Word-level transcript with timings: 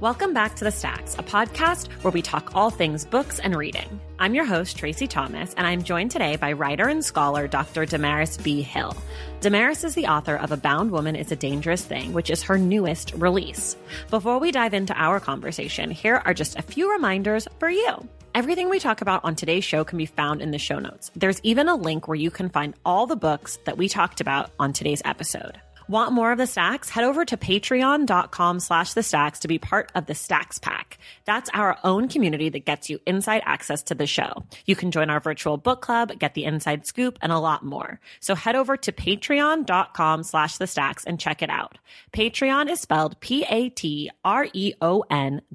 Welcome 0.00 0.32
back 0.32 0.56
to 0.56 0.64
The 0.64 0.70
Stacks, 0.70 1.14
a 1.18 1.22
podcast 1.22 1.92
where 2.02 2.10
we 2.10 2.22
talk 2.22 2.54
all 2.54 2.70
things 2.70 3.04
books 3.04 3.38
and 3.38 3.54
reading. 3.54 4.00
I'm 4.18 4.34
your 4.34 4.46
host, 4.46 4.78
Tracy 4.78 5.06
Thomas, 5.06 5.52
and 5.58 5.66
I'm 5.66 5.82
joined 5.82 6.10
today 6.10 6.36
by 6.36 6.52
writer 6.52 6.88
and 6.88 7.04
scholar 7.04 7.46
Dr. 7.46 7.84
Damaris 7.84 8.38
B. 8.38 8.62
Hill. 8.62 8.96
Damaris 9.42 9.84
is 9.84 9.94
the 9.94 10.06
author 10.06 10.36
of 10.36 10.52
A 10.52 10.56
Bound 10.56 10.90
Woman 10.90 11.16
is 11.16 11.30
a 11.32 11.36
Dangerous 11.36 11.84
Thing, 11.84 12.14
which 12.14 12.30
is 12.30 12.44
her 12.44 12.56
newest 12.56 13.12
release. 13.12 13.76
Before 14.08 14.38
we 14.38 14.52
dive 14.52 14.72
into 14.72 14.94
our 14.94 15.20
conversation, 15.20 15.90
here 15.90 16.22
are 16.24 16.32
just 16.32 16.58
a 16.58 16.62
few 16.62 16.90
reminders 16.90 17.46
for 17.58 17.68
you. 17.68 18.08
Everything 18.34 18.70
we 18.70 18.78
talk 18.78 19.02
about 19.02 19.22
on 19.24 19.34
today's 19.34 19.64
show 19.64 19.84
can 19.84 19.98
be 19.98 20.06
found 20.06 20.40
in 20.40 20.50
the 20.50 20.56
show 20.56 20.78
notes. 20.78 21.10
There's 21.14 21.42
even 21.42 21.68
a 21.68 21.74
link 21.74 22.08
where 22.08 22.14
you 22.14 22.30
can 22.30 22.48
find 22.48 22.72
all 22.86 23.06
the 23.06 23.16
books 23.16 23.58
that 23.66 23.76
we 23.76 23.86
talked 23.86 24.22
about 24.22 24.50
on 24.58 24.72
today's 24.72 25.02
episode. 25.04 25.60
Want 25.90 26.12
more 26.12 26.30
of 26.30 26.38
the 26.38 26.46
stacks? 26.46 26.88
Head 26.88 27.02
over 27.02 27.24
to 27.24 27.36
patreon.com 27.36 28.60
slash 28.60 28.92
the 28.92 29.02
stacks 29.02 29.40
to 29.40 29.48
be 29.48 29.58
part 29.58 29.90
of 29.96 30.06
the 30.06 30.14
stacks 30.14 30.60
pack. 30.60 30.98
That's 31.24 31.50
our 31.52 31.78
own 31.82 32.06
community 32.06 32.48
that 32.48 32.64
gets 32.64 32.88
you 32.88 33.00
inside 33.06 33.42
access 33.44 33.82
to 33.82 33.96
the 33.96 34.06
show. 34.06 34.44
You 34.66 34.76
can 34.76 34.92
join 34.92 35.10
our 35.10 35.18
virtual 35.18 35.56
book 35.56 35.82
club, 35.82 36.16
get 36.16 36.34
the 36.34 36.44
inside 36.44 36.86
scoop, 36.86 37.18
and 37.20 37.32
a 37.32 37.40
lot 37.40 37.64
more. 37.64 37.98
So 38.20 38.36
head 38.36 38.54
over 38.54 38.76
to 38.76 38.92
patreon.com 38.92 40.22
slash 40.22 40.58
the 40.58 40.68
stacks 40.68 41.04
and 41.04 41.18
check 41.18 41.42
it 41.42 41.50
out. 41.50 41.78
Patreon 42.12 42.70
is 42.70 42.78
spelled 42.80 43.18
P-A-T-R-E-O-N 43.18 44.12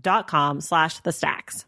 dot 0.02 0.28
com 0.28 0.60
slash 0.60 1.00
the 1.00 1.14
stacks. 1.14 1.66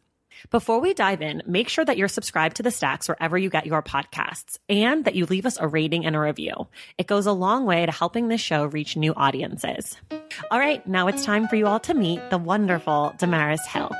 Before 0.49 0.79
we 0.79 0.93
dive 0.93 1.21
in, 1.21 1.43
make 1.45 1.69
sure 1.69 1.83
that 1.83 1.97
you're 1.97 2.07
subscribed 2.07 2.57
to 2.57 2.63
the 2.63 2.71
stacks 2.71 3.07
wherever 3.07 3.37
you 3.37 3.49
get 3.49 3.65
your 3.65 3.81
podcasts 3.81 4.57
and 4.69 5.05
that 5.05 5.15
you 5.15 5.25
leave 5.25 5.45
us 5.45 5.57
a 5.59 5.67
rating 5.67 6.05
and 6.05 6.15
a 6.15 6.19
review. 6.19 6.67
It 6.97 7.07
goes 7.07 7.25
a 7.25 7.31
long 7.31 7.65
way 7.65 7.85
to 7.85 7.91
helping 7.91 8.27
this 8.27 8.41
show 8.41 8.65
reach 8.65 8.95
new 8.95 9.13
audiences. 9.13 9.97
All 10.51 10.59
right, 10.59 10.85
now 10.87 11.07
it's 11.07 11.25
time 11.25 11.47
for 11.47 11.55
you 11.55 11.67
all 11.67 11.79
to 11.81 11.93
meet 11.93 12.29
the 12.29 12.37
wonderful 12.37 13.13
Damaris 13.17 13.65
Hill. 13.65 13.91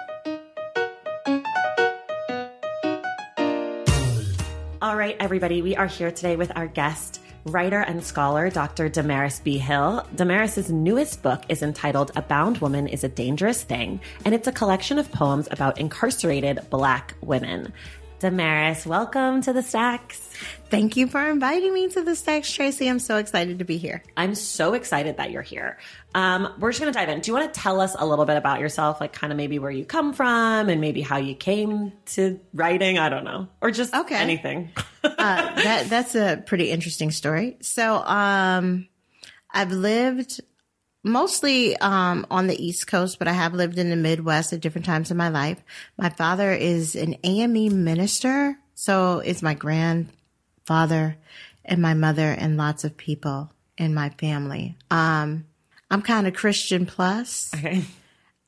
All 4.79 4.95
right, 4.95 5.17
everybody, 5.19 5.62
we 5.62 5.75
are 5.75 5.88
here 5.88 6.12
today 6.12 6.35
with 6.35 6.51
our 6.56 6.67
guest, 6.67 7.19
writer 7.47 7.80
and 7.81 8.03
scholar 8.03 8.50
Dr. 8.50 8.90
Damaris 8.90 9.40
B. 9.40 9.58
Hill. 9.58 10.06
Damaris's 10.16 10.69
newest 10.69 11.24
book 11.24 11.44
is 11.50 11.63
entitled 11.63 12.12
A 12.16 12.22
Bound 12.22 12.58
Woman 12.59 12.88
is 12.88 13.03
a 13.03 13.09
Dangerous 13.09 13.63
Thing, 13.63 14.00
and 14.25 14.35
it's 14.35 14.47
a 14.47 14.52
collection 14.52 15.00
of 15.00 15.12
poems 15.12 15.47
about 15.52 15.80
incarcerated 15.80 16.59
Black 16.69 17.16
women. 17.22 17.74
Damaris, 18.19 18.83
welcome 18.83 19.41
to 19.44 19.53
the 19.53 19.61
Stacks. 19.61 20.31
Thank 20.69 20.97
you 20.97 21.05
for 21.05 21.29
inviting 21.29 21.72
me 21.72 21.88
to 21.89 22.01
the 22.01 22.16
Stacks, 22.16 22.51
Tracy. 22.51 22.89
I'm 22.89 22.97
so 22.97 23.17
excited 23.17 23.59
to 23.59 23.66
be 23.66 23.78
here. 23.78 24.01
I'm 24.17 24.33
so 24.33 24.73
excited 24.73 25.17
that 25.17 25.29
you're 25.29 25.44
here. 25.44 25.78
Um, 26.16 26.51
we're 26.57 26.72
just 26.72 26.81
going 26.81 26.91
to 26.91 26.97
dive 26.97 27.09
in. 27.09 27.19
Do 27.19 27.29
you 27.29 27.38
want 27.38 27.53
to 27.53 27.59
tell 27.59 27.79
us 27.79 27.95
a 27.97 28.07
little 28.07 28.25
bit 28.25 28.35
about 28.35 28.59
yourself, 28.59 29.00
like 29.00 29.13
kind 29.13 29.31
of 29.31 29.38
maybe 29.38 29.59
where 29.59 29.69
you 29.69 29.85
come 29.85 30.13
from 30.13 30.67
and 30.67 30.81
maybe 30.81 31.01
how 31.01 31.17
you 31.17 31.35
came 31.35 31.94
to 32.07 32.39
writing? 32.56 32.97
I 32.97 33.09
don't 33.09 33.23
know, 33.23 33.50
or 33.61 33.69
just 33.69 33.94
okay. 33.94 34.16
anything. 34.16 34.72
uh, 35.03 35.11
that 35.63 35.88
that's 35.88 36.16
a 36.16 36.41
pretty 36.44 36.72
interesting 36.72 37.11
story. 37.11 37.57
So, 37.61 37.97
um, 37.97 38.88
I've 39.51 39.72
lived 39.72 40.41
mostly 41.07 41.78
um, 41.78 42.25
on 42.29 42.47
the 42.47 42.66
East 42.66 42.88
Coast, 42.88 43.19
but 43.19 43.28
I 43.28 43.34
have 43.34 43.53
lived 43.53 43.78
in 43.78 43.90
the 43.90 43.95
Midwest 43.95 44.53
at 44.53 44.62
different 44.62 44.85
times 44.85 45.12
in 45.12 45.18
my 45.18 45.29
life. 45.29 45.62
My 45.97 46.09
father 46.09 46.51
is 46.51 46.95
an 46.95 47.16
AME 47.23 47.84
minister, 47.84 48.57
so 48.75 49.19
is 49.19 49.41
my 49.41 49.53
grandfather 49.53 51.18
and 51.66 51.81
my 51.81 51.94
mother 51.94 52.31
and 52.31 52.57
lots 52.57 52.84
of 52.84 52.97
people 52.97 53.51
in 53.78 53.94
my 53.94 54.09
family. 54.12 54.78
Um, 54.91 55.45
I'm 55.90 56.01
kind 56.01 56.28
of 56.28 56.34
Christian 56.34 56.85
plus. 56.85 57.51
Okay. 57.56 57.84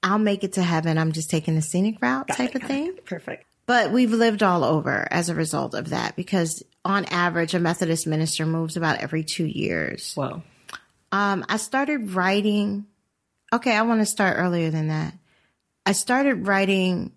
I'll 0.02 0.20
make 0.20 0.44
it 0.44 0.54
to 0.54 0.64
heaven. 0.64 0.98
I'm 0.98 1.12
just 1.12 1.30
taking 1.30 1.56
the 1.56 1.62
scenic 1.62 2.02
route 2.02 2.28
got 2.28 2.38
type 2.38 2.56
it, 2.56 2.62
of 2.62 2.68
thing. 2.68 2.88
It. 2.88 3.06
Perfect. 3.06 3.46
But 3.66 3.92
we've 3.92 4.12
lived 4.12 4.42
all 4.42 4.64
over 4.64 5.08
as 5.12 5.30
a 5.30 5.36
result 5.36 5.74
of 5.76 5.90
that 5.90 6.16
because 6.16 6.64
on 6.84 7.06
average, 7.06 7.54
a 7.54 7.60
Methodist 7.60 8.08
minister 8.08 8.46
moves 8.46 8.78
about 8.78 9.00
every 9.00 9.24
two 9.24 9.46
years. 9.46 10.14
Wow. 10.16 10.42
Um, 11.12 11.46
I 11.50 11.58
started 11.58 12.12
writing. 12.12 12.86
Okay, 13.52 13.76
I 13.76 13.82
want 13.82 14.02
to 14.02 14.06
start 14.06 14.38
earlier 14.38 14.70
than 14.70 14.88
that. 14.88 15.14
I 15.86 15.94
started 15.94 16.48
writing 16.48 17.12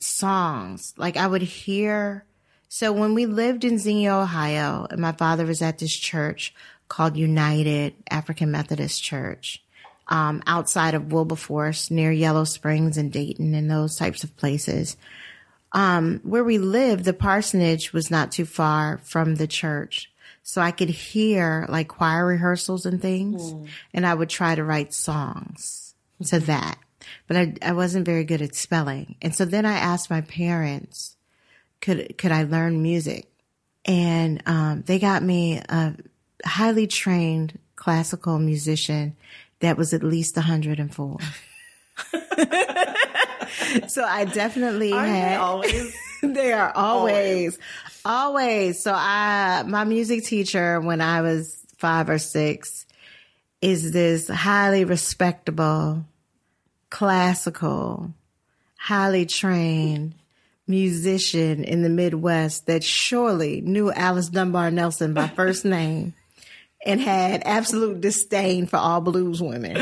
songs. 0.00 0.94
Like 0.96 1.16
I 1.16 1.26
would 1.26 1.42
hear. 1.42 2.24
So 2.68 2.92
when 2.92 3.14
we 3.14 3.26
lived 3.26 3.64
in 3.64 3.78
Xenia, 3.78 4.14
Ohio, 4.14 4.86
and 4.90 5.00
my 5.00 5.12
father 5.12 5.46
was 5.46 5.62
at 5.62 5.78
this 5.78 5.94
church 5.94 6.54
called 6.88 7.16
United 7.16 7.94
African 8.10 8.50
Methodist 8.50 9.02
Church, 9.02 9.62
um, 10.08 10.42
outside 10.46 10.94
of 10.94 11.12
Wilberforce, 11.12 11.90
near 11.90 12.10
Yellow 12.10 12.44
Springs 12.44 12.96
and 12.96 13.12
Dayton 13.12 13.54
and 13.54 13.70
those 13.70 13.96
types 13.96 14.24
of 14.24 14.36
places. 14.36 14.96
Um, 15.72 16.20
where 16.22 16.44
we 16.44 16.56
lived, 16.56 17.04
the 17.04 17.12
parsonage 17.12 17.92
was 17.92 18.10
not 18.10 18.32
too 18.32 18.46
far 18.46 18.98
from 18.98 19.34
the 19.34 19.46
church. 19.46 20.10
So 20.48 20.62
I 20.62 20.70
could 20.70 20.88
hear 20.88 21.66
like 21.68 21.88
choir 21.88 22.24
rehearsals 22.24 22.86
and 22.86 23.02
things. 23.02 23.52
Mm. 23.52 23.66
And 23.92 24.06
I 24.06 24.14
would 24.14 24.30
try 24.30 24.54
to 24.54 24.64
write 24.64 24.94
songs 24.94 25.94
to 26.24 26.36
mm-hmm. 26.36 26.46
that. 26.46 26.78
But 27.26 27.36
I, 27.36 27.54
I 27.60 27.72
wasn't 27.72 28.06
very 28.06 28.24
good 28.24 28.40
at 28.40 28.54
spelling. 28.54 29.16
And 29.20 29.34
so 29.34 29.44
then 29.44 29.66
I 29.66 29.74
asked 29.74 30.08
my 30.08 30.22
parents, 30.22 31.16
could, 31.82 32.16
could 32.16 32.32
I 32.32 32.44
learn 32.44 32.82
music? 32.82 33.30
And, 33.84 34.42
um, 34.46 34.84
they 34.86 34.98
got 34.98 35.22
me 35.22 35.58
a 35.68 35.94
highly 36.46 36.86
trained 36.86 37.58
classical 37.76 38.38
musician 38.38 39.16
that 39.60 39.76
was 39.76 39.92
at 39.92 40.02
least 40.02 40.34
104. 40.34 41.18
so 43.88 44.04
I 44.04 44.24
definitely 44.24 44.92
Aren't 44.92 45.08
had. 45.08 45.30
They 45.32 45.36
always. 45.36 45.96
they 46.22 46.52
are 46.52 46.72
always, 46.74 47.14
always, 47.14 47.58
always. 48.04 48.82
So 48.82 48.92
I, 48.94 49.64
my 49.66 49.84
music 49.84 50.24
teacher 50.24 50.80
when 50.80 51.00
I 51.00 51.20
was 51.22 51.64
five 51.76 52.08
or 52.08 52.18
six 52.18 52.86
is 53.60 53.92
this 53.92 54.28
highly 54.28 54.84
respectable, 54.84 56.04
classical, 56.90 58.12
highly 58.76 59.26
trained 59.26 60.14
musician 60.66 61.64
in 61.64 61.82
the 61.82 61.88
Midwest 61.88 62.66
that 62.66 62.84
surely 62.84 63.60
knew 63.62 63.90
Alice 63.90 64.28
Dunbar 64.28 64.70
Nelson 64.70 65.14
by 65.14 65.28
first 65.28 65.64
name 65.64 66.14
and 66.84 67.00
had 67.00 67.42
absolute 67.44 68.00
disdain 68.00 68.66
for 68.66 68.76
all 68.76 69.00
blues 69.00 69.42
women, 69.42 69.76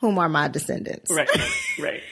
whom 0.00 0.18
are 0.18 0.28
my 0.28 0.48
descendants. 0.48 1.10
Right, 1.10 1.28
right. 1.78 2.02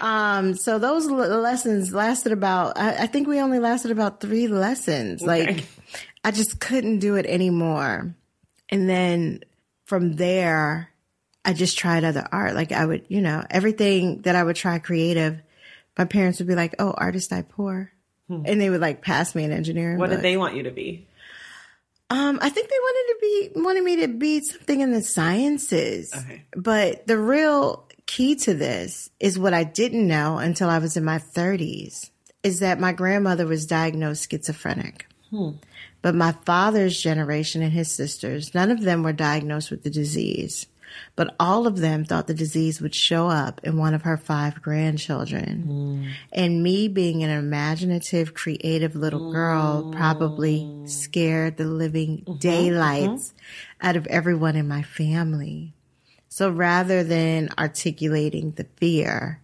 Um, 0.00 0.54
so 0.54 0.78
those 0.78 1.06
lessons 1.06 1.92
lasted 1.92 2.32
about, 2.32 2.78
I, 2.78 3.04
I, 3.04 3.06
think 3.06 3.26
we 3.26 3.40
only 3.40 3.58
lasted 3.58 3.90
about 3.90 4.20
three 4.20 4.46
lessons. 4.46 5.22
Okay. 5.22 5.46
Like, 5.54 5.64
I 6.24 6.30
just 6.30 6.60
couldn't 6.60 6.98
do 6.98 7.16
it 7.16 7.26
anymore. 7.26 8.14
And 8.68 8.88
then 8.88 9.44
from 9.84 10.14
there, 10.14 10.92
I 11.44 11.52
just 11.52 11.78
tried 11.78 12.04
other 12.04 12.26
art. 12.30 12.54
Like 12.54 12.72
I 12.72 12.84
would, 12.84 13.04
you 13.08 13.20
know, 13.20 13.44
everything 13.50 14.22
that 14.22 14.36
I 14.36 14.42
would 14.42 14.56
try 14.56 14.78
creative, 14.78 15.40
my 15.98 16.04
parents 16.04 16.38
would 16.38 16.48
be 16.48 16.54
like, 16.54 16.76
"Oh, 16.78 16.94
artist 16.96 17.32
I 17.32 17.42
poor," 17.42 17.92
and 18.28 18.60
they 18.60 18.70
would 18.70 18.80
like 18.80 19.02
pass 19.02 19.34
me 19.34 19.44
an 19.44 19.52
engineering. 19.52 19.96
Hmm. 19.96 20.00
What 20.00 20.10
book. 20.10 20.18
did 20.18 20.24
they 20.24 20.36
want 20.36 20.56
you 20.56 20.62
to 20.62 20.70
be? 20.70 21.06
Um, 22.10 22.38
I 22.42 22.48
think 22.50 22.68
they 22.68 22.76
wanted 22.78 23.12
to 23.12 23.18
be 23.20 23.60
wanted 23.60 23.84
me 23.84 23.96
to 23.96 24.08
be 24.08 24.40
something 24.40 24.80
in 24.80 24.92
the 24.92 25.02
sciences. 25.02 26.12
Okay. 26.14 26.44
But 26.54 27.06
the 27.06 27.18
real 27.18 27.88
key 28.06 28.34
to 28.36 28.54
this 28.54 29.10
is 29.20 29.38
what 29.38 29.54
I 29.54 29.64
didn't 29.64 30.06
know 30.06 30.38
until 30.38 30.68
I 30.68 30.78
was 30.78 30.96
in 30.96 31.04
my 31.04 31.18
30s 31.18 32.10
is 32.42 32.60
that 32.60 32.80
my 32.80 32.92
grandmother 32.92 33.46
was 33.46 33.66
diagnosed 33.66 34.30
schizophrenic. 34.30 35.06
Hmm. 35.30 35.52
But 36.02 36.14
my 36.14 36.32
father's 36.44 37.00
generation 37.00 37.62
and 37.62 37.72
his 37.72 37.92
sisters, 37.92 38.54
none 38.54 38.70
of 38.70 38.82
them 38.82 39.02
were 39.02 39.12
diagnosed 39.12 39.70
with 39.70 39.84
the 39.84 39.90
disease. 39.90 40.66
But 41.16 41.34
all 41.40 41.66
of 41.66 41.78
them 41.78 42.04
thought 42.04 42.26
the 42.26 42.34
disease 42.34 42.80
would 42.80 42.94
show 42.94 43.28
up 43.28 43.60
in 43.64 43.78
one 43.78 43.94
of 43.94 44.02
her 44.02 44.16
five 44.16 44.60
grandchildren. 44.60 45.62
Hmm. 45.62 46.08
And 46.32 46.62
me 46.62 46.88
being 46.88 47.22
an 47.22 47.30
imaginative, 47.30 48.34
creative 48.34 48.94
little 48.94 49.32
girl 49.32 49.92
probably 49.92 50.64
hmm. 50.64 50.86
scared 50.86 51.56
the 51.56 51.64
living 51.64 52.18
mm-hmm. 52.18 52.38
daylights 52.38 53.28
mm-hmm. 53.28 53.86
out 53.86 53.96
of 53.96 54.06
everyone 54.08 54.56
in 54.56 54.68
my 54.68 54.82
family. 54.82 55.72
So 56.32 56.48
rather 56.48 57.04
than 57.04 57.50
articulating 57.58 58.52
the 58.52 58.64
fear, 58.76 59.42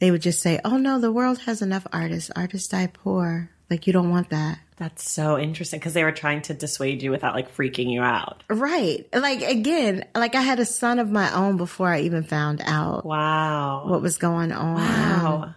they 0.00 0.10
would 0.10 0.20
just 0.20 0.42
say, 0.42 0.58
Oh 0.64 0.76
no, 0.76 0.98
the 0.98 1.12
world 1.12 1.38
has 1.42 1.62
enough 1.62 1.86
artists. 1.92 2.28
Artists 2.34 2.66
die 2.66 2.88
poor. 2.92 3.50
Like 3.70 3.86
you 3.86 3.92
don't 3.92 4.10
want 4.10 4.30
that. 4.30 4.58
That's 4.78 5.08
so 5.08 5.38
interesting 5.38 5.78
because 5.78 5.94
they 5.94 6.02
were 6.02 6.10
trying 6.10 6.42
to 6.42 6.54
dissuade 6.54 7.04
you 7.04 7.12
without 7.12 7.36
like 7.36 7.54
freaking 7.56 7.88
you 7.92 8.02
out. 8.02 8.42
Right. 8.50 9.06
Like 9.14 9.42
again, 9.42 10.06
like 10.12 10.34
I 10.34 10.40
had 10.40 10.58
a 10.58 10.64
son 10.66 10.98
of 10.98 11.08
my 11.08 11.32
own 11.32 11.56
before 11.56 11.86
I 11.88 12.00
even 12.00 12.24
found 12.24 12.62
out 12.64 13.06
Wow. 13.06 13.84
what 13.86 14.02
was 14.02 14.18
going 14.18 14.50
on. 14.50 14.74
Wow. 14.74 15.54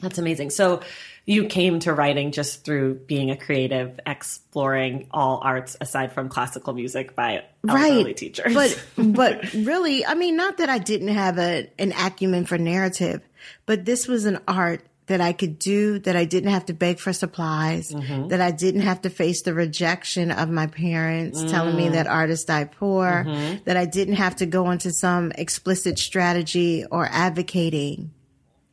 That's 0.00 0.18
amazing. 0.18 0.50
So 0.50 0.80
you 1.30 1.44
came 1.44 1.78
to 1.80 1.92
writing 1.92 2.32
just 2.32 2.64
through 2.64 2.94
being 2.94 3.30
a 3.30 3.36
creative, 3.36 4.00
exploring 4.06 5.08
all 5.10 5.40
arts 5.42 5.76
aside 5.78 6.12
from 6.12 6.30
classical 6.30 6.72
music 6.72 7.14
by 7.14 7.44
elderly 7.68 8.04
right 8.04 8.16
teachers. 8.16 8.54
but 8.54 8.82
but 8.96 9.52
really 9.52 10.06
i 10.06 10.14
mean 10.14 10.36
not 10.36 10.56
that 10.58 10.68
i 10.70 10.78
didn't 10.78 11.08
have 11.08 11.38
a 11.38 11.68
an 11.78 11.92
acumen 11.92 12.44
for 12.46 12.56
narrative 12.56 13.20
but 13.66 13.84
this 13.84 14.06
was 14.08 14.24
an 14.24 14.38
art 14.48 14.80
that 15.06 15.20
i 15.20 15.32
could 15.32 15.58
do 15.58 15.98
that 15.98 16.16
i 16.16 16.24
didn't 16.24 16.50
have 16.50 16.64
to 16.66 16.72
beg 16.72 16.98
for 16.98 17.12
supplies 17.12 17.92
Mm-hmm. 17.92 18.28
that 18.28 18.40
i 18.40 18.50
didn't 18.50 18.82
have 18.82 19.02
to 19.02 19.10
face 19.10 19.42
the 19.42 19.52
rejection 19.52 20.30
of 20.30 20.48
my 20.48 20.66
parents 20.66 21.42
telling 21.50 21.74
Mm. 21.74 21.78
me 21.78 21.88
that 21.90 22.06
artists 22.06 22.44
die 22.46 22.64
poor 22.64 23.24
Mm-hmm. 23.26 23.64
that 23.64 23.76
i 23.76 23.84
didn't 23.84 24.14
have 24.16 24.36
to 24.36 24.46
go 24.46 24.70
into 24.70 24.92
some 24.92 25.32
explicit 25.32 25.98
strategy 25.98 26.84
or 26.90 27.06
advocating 27.10 28.12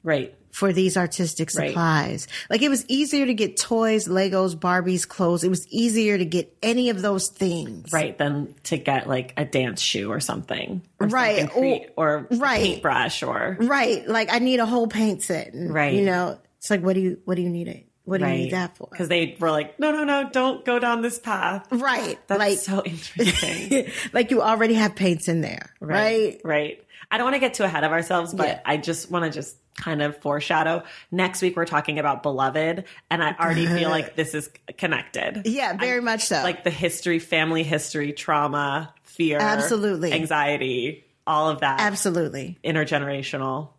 right. 0.03 0.33
For 0.55 0.71
these 0.71 0.95
artistic 0.95 1.49
Right. 1.53 1.67
supplies. 1.67 2.27
Like 2.49 2.61
it 2.61 2.69
was 2.69 2.85
easier 2.87 3.25
to 3.25 3.33
get 3.33 3.57
toys, 3.57 4.07
Legos, 4.07 4.55
Barbies, 4.55 5.05
clothes. 5.05 5.43
It 5.43 5.49
was 5.49 5.67
easier 5.67 6.17
to 6.17 6.23
get 6.23 6.55
any 6.63 6.89
of 6.89 7.01
those 7.01 7.27
things. 7.27 7.91
Right. 7.91 8.17
Than 8.17 8.55
to 8.63 8.77
get 8.77 9.05
like 9.05 9.33
a 9.35 9.43
dance 9.43 9.81
shoe 9.81 10.09
or 10.09 10.21
something. 10.21 10.81
Or 11.01 11.07
Right, 11.07 11.39
something 11.51 11.79
cre- 11.83 11.91
or, 11.97 12.27
a 12.31 12.35
right. 12.37 12.61
paintbrush 12.61 13.21
or 13.21 13.57
Right. 13.59 14.07
Like 14.07 14.31
I 14.31 14.39
need 14.39 14.61
a 14.61 14.65
whole 14.65 14.87
paint 14.87 15.23
set. 15.23 15.53
And, 15.53 15.73
Right. 15.73 15.93
You 15.93 16.05
know, 16.05 16.39
it's 16.59 16.69
like, 16.69 16.81
what 16.81 16.93
do 16.93 17.01
you, 17.01 17.19
what 17.25 17.35
do 17.35 17.41
you 17.41 17.49
need 17.49 17.67
it? 17.67 17.85
What 18.05 18.19
do 18.21 18.27
you 18.27 18.33
need 18.33 18.51
that 18.51 18.77
for? 18.77 18.87
Because 18.89 19.09
they 19.09 19.35
were 19.37 19.51
like, 19.51 19.77
no, 19.77 19.91
no, 19.91 20.05
no, 20.05 20.29
don't 20.31 20.63
go 20.63 20.79
down 20.79 21.01
this 21.01 21.19
path. 21.19 21.67
Right. 21.69 22.17
That's 22.27 22.39
like, 22.39 22.57
so 22.59 22.81
interesting. 22.85 23.91
like 24.13 24.31
you 24.31 24.41
already 24.41 24.75
have 24.75 24.95
paints 24.95 25.27
in 25.27 25.41
there. 25.41 25.73
Right. 25.81 26.39
Right. 26.45 26.81
I 27.11 27.17
don't 27.17 27.25
want 27.25 27.35
to 27.35 27.39
get 27.39 27.55
too 27.55 27.63
ahead 27.63 27.83
of 27.83 27.91
ourselves, 27.91 28.33
but 28.33 28.47
Yeah. 28.47 28.59
I 28.65 28.77
just 28.77 29.11
want 29.11 29.25
to 29.25 29.31
just 29.31 29.57
kind 29.75 30.01
of 30.01 30.17
foreshadow. 30.17 30.83
Next 31.11 31.41
week 31.41 31.55
we're 31.55 31.65
talking 31.65 31.99
about 31.99 32.23
Beloved, 32.23 32.85
and 33.09 33.23
I 33.23 33.35
already 33.39 33.67
feel 33.67 33.89
like 33.89 34.15
this 34.15 34.33
is 34.33 34.49
connected. 34.77 35.43
Yeah, 35.45 35.73
very 35.73 36.01
much 36.01 36.25
so. 36.25 36.41
Like 36.43 36.63
the 36.63 36.69
history, 36.69 37.19
family 37.19 37.63
history, 37.63 38.13
trauma, 38.13 38.93
fear, 39.03 39.37
Absolutely. 39.39 40.13
anxiety, 40.13 41.05
all 41.27 41.49
of 41.49 41.61
that 41.61 41.79
Absolutely. 41.81 42.57
intergenerational. 42.63 43.69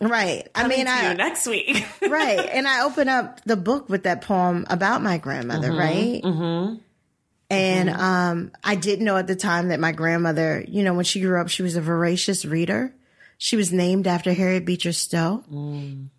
Right. 0.00 0.48
I 0.54 0.66
mean, 0.66 0.88
I, 0.88 1.10
you 1.10 1.16
next 1.16 1.46
week. 1.46 1.86
right. 2.02 2.40
And 2.40 2.66
I 2.66 2.82
open 2.82 3.08
up 3.08 3.40
the 3.44 3.56
book 3.56 3.88
with 3.88 4.02
that 4.04 4.22
poem 4.22 4.66
about 4.68 5.00
my 5.00 5.18
grandmother, 5.18 5.72
right? 5.72 6.20
Mm-hmm. 6.22 6.76
And 7.50 7.90
um, 7.90 8.52
I 8.64 8.74
didn't 8.74 9.04
know 9.04 9.16
at 9.16 9.26
the 9.26 9.36
time 9.36 9.68
that 9.68 9.78
my 9.78 9.92
grandmother, 9.92 10.64
you 10.66 10.82
know, 10.82 10.94
when 10.94 11.04
she 11.04 11.20
grew 11.20 11.40
up, 11.40 11.48
she 11.48 11.62
was 11.62 11.76
a 11.76 11.82
voracious 11.82 12.44
reader. 12.44 12.94
She 13.44 13.56
was 13.56 13.72
named 13.72 14.06
after 14.06 14.32
Harriet 14.32 14.64
Beecher 14.64 14.92
Stowe. 14.92 15.42
Mm. 15.52 16.10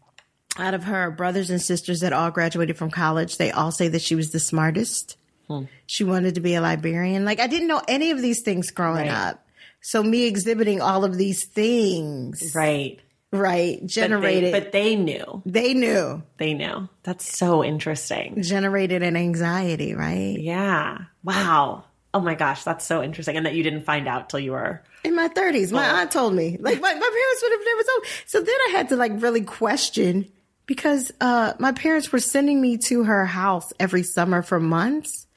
Out 0.58 0.74
of 0.74 0.84
her 0.84 1.10
brothers 1.10 1.50
and 1.50 1.62
sisters 1.62 2.02
that 2.02 2.12
all 2.12 2.32
graduated 2.32 2.78
from 2.78 2.92
college, 2.92 3.38
they 3.38 3.50
all 3.50 3.72
say 3.72 3.88
that 3.88 4.02
she 4.02 4.14
was 4.14 4.32
the 4.32 4.42
smartest. 4.42 5.16
Hmm. 5.48 5.64
She 5.86 6.04
wanted 6.04 6.36
to 6.36 6.42
be 6.42 6.56
a 6.56 6.60
librarian. 6.62 7.24
Like 7.24 7.40
I 7.40 7.48
didn't 7.48 7.70
know 7.70 7.82
any 7.88 8.12
of 8.12 8.22
these 8.22 8.42
things 8.42 8.72
growing 8.72 9.08
Right. 9.08 9.30
up. 9.30 9.48
So 9.80 10.04
me 10.04 10.26
exhibiting 10.26 10.82
all 10.82 11.06
of 11.06 11.18
these 11.18 11.46
things, 11.46 12.52
right. 12.54 13.00
right, 13.32 13.78
But 13.80 13.82
they, 13.82 13.88
generated. 13.88 14.52
but 14.52 14.72
they 14.74 14.98
knew. 14.98 15.42
they 15.46 15.74
knew 15.74 16.24
They 16.38 16.54
knew. 16.54 16.90
That's 17.04 17.38
so 17.38 17.64
interesting. 17.64 18.42
generated 18.44 19.02
an 19.02 19.16
anxiety, 19.16 19.94
right? 19.94 20.36
Yeah. 20.38 20.98
Wow. 21.24 21.86
Oh 22.14 22.20
my 22.20 22.36
gosh, 22.36 22.64
that's 22.64 22.86
so 22.86 23.02
interesting. 23.02 23.38
And 23.38 23.46
that 23.46 23.56
you 23.56 23.64
didn't 23.64 23.86
find 23.86 24.08
out 24.08 24.30
till 24.30 24.40
you 24.40 24.52
were 24.52 24.82
In 25.04 25.16
my 25.16 25.28
thirties, 25.30 25.72
my 25.72 25.90
Oh. 25.90 25.96
aunt 25.96 26.12
told 26.12 26.34
me. 26.34 26.58
Like 26.60 26.80
my, 26.80 26.94
my 26.94 27.00
parents 27.00 27.42
would 27.44 27.52
have 27.52 27.62
never 27.66 27.84
told. 27.84 28.04
So 28.28 28.40
then 28.42 28.56
I 28.68 28.72
had 28.72 28.90
to 28.90 28.96
like 28.96 29.12
really 29.22 29.42
question 29.42 30.32
because 30.66 31.12
uh, 31.20 31.54
my 31.60 31.72
parents 31.74 32.12
were 32.12 32.20
sending 32.20 32.62
me 32.62 32.78
to 32.90 33.04
her 33.04 33.26
house 33.26 33.74
every 33.80 34.04
summer 34.04 34.42
for 34.42 34.60
months. 34.60 35.28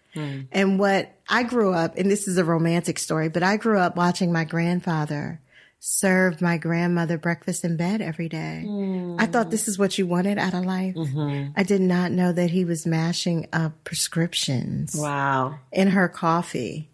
And 0.50 0.78
what 0.78 1.12
I 1.28 1.43
grew 1.43 1.75
up, 1.75 1.99
and 1.99 2.11
this 2.11 2.26
is 2.26 2.38
a 2.38 2.44
romantic 2.44 2.99
story, 2.99 3.29
but 3.29 3.43
I 3.43 3.58
grew 3.58 3.79
up 3.79 3.96
watching 3.96 4.32
my 4.32 4.44
grandfather 4.44 5.40
serve 5.78 6.40
my 6.40 6.58
grandmother 6.58 7.19
breakfast 7.19 7.64
in 7.64 7.76
bed 7.76 8.00
every 8.00 8.28
day. 8.28 8.62
I 8.64 8.67
mm. 8.67 9.32
thought 9.32 9.50
this 9.50 9.69
is 9.69 9.78
what 9.78 9.96
you 9.99 10.06
wanted 10.06 10.38
out 10.38 10.55
of 10.55 10.64
life. 10.64 10.94
Mm-hmm. 10.94 11.52
I 11.56 11.62
did 11.62 11.81
not 11.81 12.11
know 12.11 12.32
that 12.32 12.50
he 12.50 12.64
was 12.64 12.87
mashing 12.87 13.46
up 13.52 13.84
prescriptions 13.84 14.94
Wow. 14.96 15.58
in 15.70 15.88
her 15.88 16.08
coffee. 16.08 16.88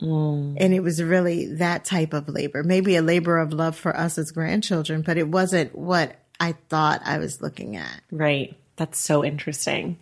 Mm. 0.00 0.56
And 0.60 0.74
it 0.74 0.80
was 0.80 1.02
really 1.02 1.54
that 1.54 1.84
type 1.84 2.12
of 2.12 2.28
labor, 2.28 2.62
maybe 2.62 2.96
a 2.96 3.02
labor 3.02 3.38
of 3.38 3.52
love 3.52 3.76
for 3.76 3.96
us 3.96 4.18
as 4.18 4.30
grandchildren, 4.30 5.02
but 5.02 5.16
it 5.16 5.26
wasn't 5.28 5.74
what 5.74 6.16
I 6.38 6.52
thought 6.68 7.00
I 7.04 7.18
was 7.18 7.40
looking 7.40 7.76
at. 7.76 8.00
Right. 8.10 8.56
That's 8.76 8.98
so 8.98 9.24
interesting. 9.24 9.98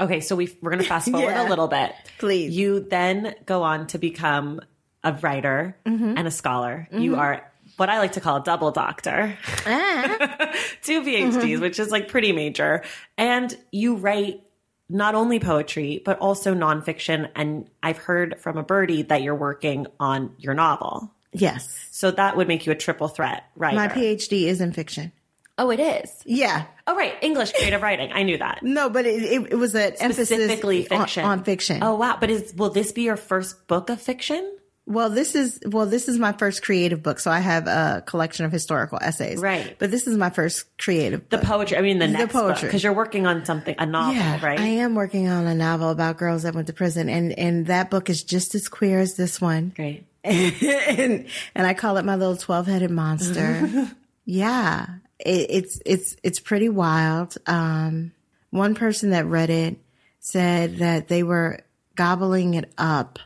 Okay, 0.00 0.20
so 0.20 0.34
we 0.34 0.56
we're 0.62 0.70
going 0.70 0.82
to 0.82 0.88
fast 0.88 1.08
forward 1.10 1.28
Yeah. 1.28 1.46
a 1.46 1.50
little 1.50 1.68
bit. 1.68 1.92
Please. 2.18 2.56
You 2.56 2.80
then 2.80 3.34
go 3.44 3.62
on 3.62 3.86
to 3.88 3.98
become 3.98 4.60
a 5.04 5.12
writer 5.12 5.76
Mm-hmm. 5.84 6.14
and 6.16 6.26
a 6.26 6.30
scholar. 6.30 6.88
You 6.90 7.12
mm-hmm. 7.12 7.20
are 7.20 7.50
what 7.76 7.88
I 7.88 7.98
like 7.98 8.12
to 8.12 8.20
call 8.20 8.36
a 8.36 8.42
double 8.42 8.70
doctor. 8.70 9.36
Ah, 9.66 10.52
Two 10.82 11.02
PhDs, 11.02 11.60
which 11.60 11.78
is 11.78 11.90
like 11.90 12.08
pretty 12.08 12.32
major. 12.32 12.82
And 13.18 13.56
you 13.72 13.96
write 13.96 14.40
not 14.88 15.14
only 15.14 15.40
poetry, 15.40 16.02
but 16.04 16.18
also 16.18 16.54
nonfiction. 16.54 17.30
And 17.34 17.68
I've 17.82 17.98
heard 17.98 18.38
from 18.40 18.58
a 18.58 18.62
birdie 18.62 19.02
that 19.02 19.22
you're 19.22 19.34
working 19.34 19.86
on 19.98 20.34
your 20.38 20.54
novel. 20.54 21.10
yes. 21.32 21.88
So 21.90 22.10
that 22.10 22.36
would 22.36 22.48
make 22.48 22.66
you 22.66 22.72
a 22.72 22.76
triple 22.76 23.08
threat 23.08 23.44
right? 23.56 23.74
My 23.74 23.88
PhD 23.88 24.44
is 24.44 24.60
in 24.60 24.72
fiction. 24.72 25.12
oh, 25.56 25.70
it 25.70 25.78
is. 25.80 26.10
Yeah. 26.26 26.66
Oh, 26.86 26.96
right. 26.96 27.14
English 27.22 27.52
creative 27.52 27.80
writing. 27.80 28.10
I 28.12 28.24
knew 28.24 28.36
that. 28.38 28.62
No, 28.62 28.90
but 28.90 29.06
it, 29.06 29.22
it, 29.22 29.52
it 29.52 29.54
was 29.54 29.74
an 29.74 29.94
emphasis 30.00 30.28
Specifically 30.28 30.88
on- 30.90 31.00
fiction. 31.00 31.24
On, 31.24 31.44
fiction. 31.44 31.82
Oh 31.82 31.94
wow! 31.94 32.16
But 32.20 32.30
is 32.30 32.52
will 32.54 32.70
this 32.70 32.92
be 32.92 33.02
your 33.02 33.16
first 33.16 33.66
book 33.68 33.88
of 33.88 34.02
fiction? 34.02 34.50
Well, 34.86 35.08
this 35.08 35.34
is 35.34 35.58
well, 35.66 35.86
this 35.86 36.08
is 36.08 36.18
my 36.18 36.32
first 36.32 36.62
creative 36.62 37.02
book. 37.02 37.18
So 37.18 37.30
I 37.30 37.38
have 37.40 37.66
a 37.66 38.02
collection 38.06 38.44
of 38.44 38.52
historical 38.52 38.98
essays. 39.00 39.38
Right. 39.40 39.74
But 39.78 39.90
this 39.90 40.06
is 40.06 40.18
my 40.18 40.28
first 40.28 40.66
creative 40.76 41.26
The 41.30 41.38
book. 41.38 41.46
poetry. 41.46 41.78
I 41.78 41.80
mean, 41.80 41.98
the 41.98 42.06
next 42.08 42.32
poetry. 42.34 42.68
because 42.68 42.84
you're 42.84 42.92
working 42.92 43.26
on 43.26 43.46
something, 43.46 43.74
a 43.78 43.86
novel, 43.86 44.14
yeah, 44.14 44.44
right? 44.44 44.60
I 44.60 44.66
am 44.66 44.94
working 44.94 45.26
on 45.28 45.46
a 45.46 45.54
novel 45.54 45.88
about 45.88 46.18
girls 46.18 46.42
that 46.42 46.54
went 46.54 46.66
to 46.66 46.74
prison, 46.74 47.08
and 47.08 47.32
and 47.38 47.66
that 47.68 47.88
book 47.90 48.10
is 48.10 48.22
just 48.22 48.54
as 48.54 48.68
queer 48.68 49.00
as 49.00 49.14
this 49.16 49.40
one. 49.40 49.72
Great. 49.74 50.04
and, 50.24 51.26
and 51.54 51.66
I 51.66 51.72
call 51.74 51.96
it 51.96 52.04
my 52.04 52.16
little 52.16 52.36
twelve 52.36 52.66
headed 52.66 52.90
monster. 52.90 53.90
yeah, 54.26 54.86
it, 55.18 55.46
it's 55.48 55.80
it's 55.86 56.16
it's 56.22 56.40
pretty 56.40 56.68
wild. 56.68 57.36
Um, 57.46 58.12
one 58.50 58.74
person 58.74 59.10
that 59.10 59.24
read 59.24 59.48
it 59.50 59.78
said 60.20 60.76
that 60.78 61.08
they 61.08 61.22
were 61.22 61.60
gobbling 61.94 62.54
it 62.54 62.70
up 62.76 63.18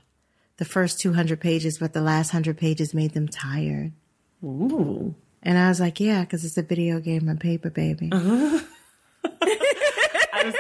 the 0.59 0.65
first 0.65 1.01
two 1.01 1.15
hundred 1.15 1.41
pages, 1.41 1.79
but 1.79 1.93
the 1.93 2.03
last 2.03 2.31
hundred 2.31 2.59
pages 2.59 2.95
made 2.95 3.15
them 3.15 3.27
tired. 3.27 3.93
Ooh. 4.45 5.15
And 5.43 5.57
I 5.57 5.69
was 5.69 5.81
like, 5.81 6.01
yeah, 6.01 6.21
because 6.21 6.45
it's 6.45 6.59
a 6.59 6.63
video 6.63 7.01
game 7.01 7.29
and 7.29 7.41
paper, 7.41 7.71
baby. 7.71 8.11
I'm 8.13 8.61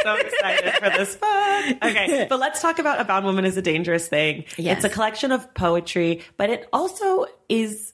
so 0.02 0.16
excited 0.16 0.74
for 0.74 0.90
this 0.90 1.16
book. 1.16 1.82
Okay, 1.82 2.26
but 2.28 2.38
let's 2.38 2.60
talk 2.60 2.78
about 2.78 3.00
A 3.00 3.04
Bound 3.04 3.24
Woman 3.24 3.44
is 3.44 3.56
a 3.56 3.62
Dangerous 3.62 4.08
Thing. 4.08 4.44
Yes. 4.56 4.76
It's 4.76 4.84
a 4.84 4.88
collection 4.88 5.32
of 5.32 5.52
poetry, 5.54 6.22
but 6.36 6.50
it 6.50 6.68
also 6.72 7.26
is 7.48 7.92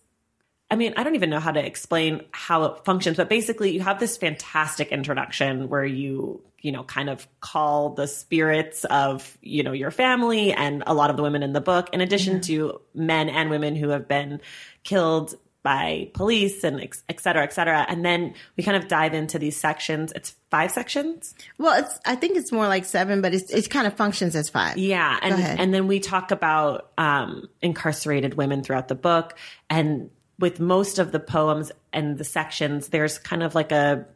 I 0.74 0.76
mean, 0.76 0.92
I 0.96 1.04
don't 1.04 1.14
even 1.14 1.30
know 1.30 1.38
how 1.38 1.52
to 1.52 1.64
explain 1.64 2.22
how 2.32 2.64
it 2.64 2.84
functions, 2.84 3.16
but 3.16 3.28
basically 3.28 3.70
you 3.70 3.80
have 3.82 4.00
this 4.00 4.16
fantastic 4.16 4.88
introduction 4.90 5.68
where 5.68 5.84
you, 5.84 6.42
you 6.62 6.72
know, 6.72 6.82
kind 6.82 7.08
of 7.08 7.28
call 7.38 7.90
the 7.90 8.08
spirits 8.08 8.82
of, 8.86 9.38
you 9.40 9.62
know, 9.62 9.70
your 9.70 9.92
family 9.92 10.52
and 10.52 10.82
a 10.88 10.92
lot 10.92 11.10
of 11.10 11.16
the 11.16 11.22
women 11.22 11.44
in 11.44 11.52
the 11.52 11.60
book, 11.60 11.90
in 11.92 12.00
addition 12.00 12.40
to 12.40 12.80
men 12.92 13.28
and 13.28 13.50
women 13.50 13.76
who 13.76 13.90
have 13.90 14.08
been 14.08 14.40
killed 14.82 15.36
by 15.62 16.10
police 16.12 16.64
and 16.64 16.80
et 17.08 17.20
cetera, 17.20 17.44
et 17.44 17.52
cetera. 17.52 17.86
And 17.88 18.04
then 18.04 18.34
we 18.56 18.64
kind 18.64 18.76
of 18.76 18.88
dive 18.88 19.14
into 19.14 19.38
these 19.38 19.56
sections. 19.56 20.12
It's 20.16 20.34
five 20.50 20.72
sections. 20.72 21.36
Well, 21.56 21.84
it's 21.84 22.00
I 22.04 22.16
think 22.16 22.36
it's 22.36 22.50
more 22.50 22.66
like 22.66 22.84
seven, 22.84 23.22
but 23.22 23.32
it's 23.32 23.52
it 23.52 23.70
kind 23.70 23.86
of 23.86 23.94
functions 23.94 24.34
as 24.34 24.48
five. 24.48 24.76
Yeah, 24.76 25.16
and 25.22 25.34
and 25.60 25.72
then 25.72 25.86
we 25.86 26.00
talk 26.00 26.32
about 26.32 26.90
um, 26.98 27.48
incarcerated 27.62 28.34
women 28.34 28.64
throughout 28.64 28.88
the 28.88 28.96
book, 28.96 29.38
and 29.70 30.10
with 30.38 30.60
most 30.60 30.98
of 30.98 31.12
the 31.12 31.20
poems 31.20 31.70
and 31.92 32.18
the 32.18 32.24
sections, 32.24 32.88
there's 32.88 33.18
kind 33.18 33.42
of 33.42 33.54
like 33.54 33.72
a 33.72 34.06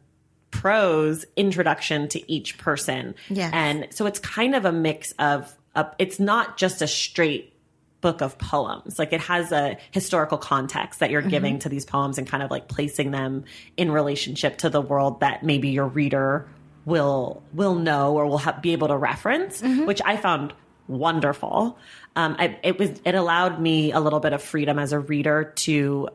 prose 0.51 1.25
introduction 1.35 2.07
to 2.09 2.31
each 2.31 2.57
person. 2.57 3.15
Yes. 3.29 3.51
and 3.53 3.87
so 3.91 4.05
it's 4.05 4.19
kind 4.19 4.55
of 4.55 4.65
a 4.65 4.71
mix 4.71 5.11
of. 5.19 5.55
Uh, 5.75 5.83
it's 5.99 6.19
not 6.19 6.57
just 6.57 6.81
a 6.81 6.87
straight 6.87 7.53
book 8.01 8.21
of 8.21 8.37
poems. 8.37 8.97
Like 8.97 9.13
it 9.13 9.21
has 9.21 9.51
a 9.51 9.77
historical 9.91 10.37
context 10.37 10.99
that 11.01 11.11
you're 11.11 11.21
giving 11.21 11.59
to 11.59 11.69
these 11.69 11.85
poems 11.85 12.17
and 12.17 12.27
kind 12.27 12.41
of 12.41 12.49
like 12.49 12.67
placing 12.67 13.11
them 13.11 13.43
in 13.77 13.91
relationship 13.91 14.57
to 14.59 14.69
the 14.69 14.81
world 14.81 15.19
that 15.19 15.43
maybe 15.43 15.69
your 15.69 15.87
reader 15.87 16.47
will 16.85 17.43
will 17.53 17.75
know 17.75 18.15
or 18.15 18.25
will 18.25 18.37
ha- 18.39 18.57
be 18.59 18.71
able 18.71 18.87
to 18.87 18.97
reference, 18.97 19.61
which 19.61 20.01
I 20.03 20.17
found 20.17 20.53
wonderful. 20.89 21.77
Um, 22.15 22.35
I, 22.37 22.57
it 22.63 22.77
was 22.77 22.89
it 23.05 23.15
allowed 23.15 23.61
me 23.61 23.91
a 23.91 23.99
little 23.99 24.19
bit 24.19 24.33
of 24.33 24.41
freedom 24.41 24.79
as 24.79 24.91
a 24.91 24.99
reader 24.99 25.53
to 25.57 26.09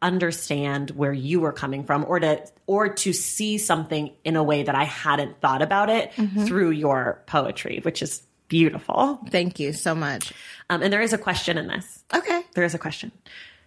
understand 0.00 0.90
where 0.90 1.12
you 1.12 1.40
were 1.40 1.52
coming 1.52 1.84
from 1.84 2.04
or 2.08 2.18
to 2.20 2.44
or 2.66 2.88
to 2.88 3.12
see 3.12 3.58
something 3.58 4.12
in 4.24 4.36
a 4.36 4.42
way 4.42 4.62
that 4.62 4.74
I 4.74 4.84
hadn't 4.84 5.40
thought 5.40 5.62
about 5.62 5.90
it 5.90 6.12
through 6.46 6.70
your 6.70 7.22
poetry, 7.26 7.80
which 7.82 8.02
is 8.02 8.22
beautiful. 8.48 9.18
Thank 9.30 9.60
you 9.60 9.72
so 9.72 9.94
much. 9.94 10.32
Um, 10.68 10.82
and 10.82 10.92
there 10.92 11.00
is 11.00 11.12
a 11.12 11.18
question 11.18 11.56
in 11.56 11.68
this. 11.68 12.04
Okay. 12.14 12.42
There 12.54 12.64
is 12.64 12.74
a 12.74 12.78
question. 12.78 13.12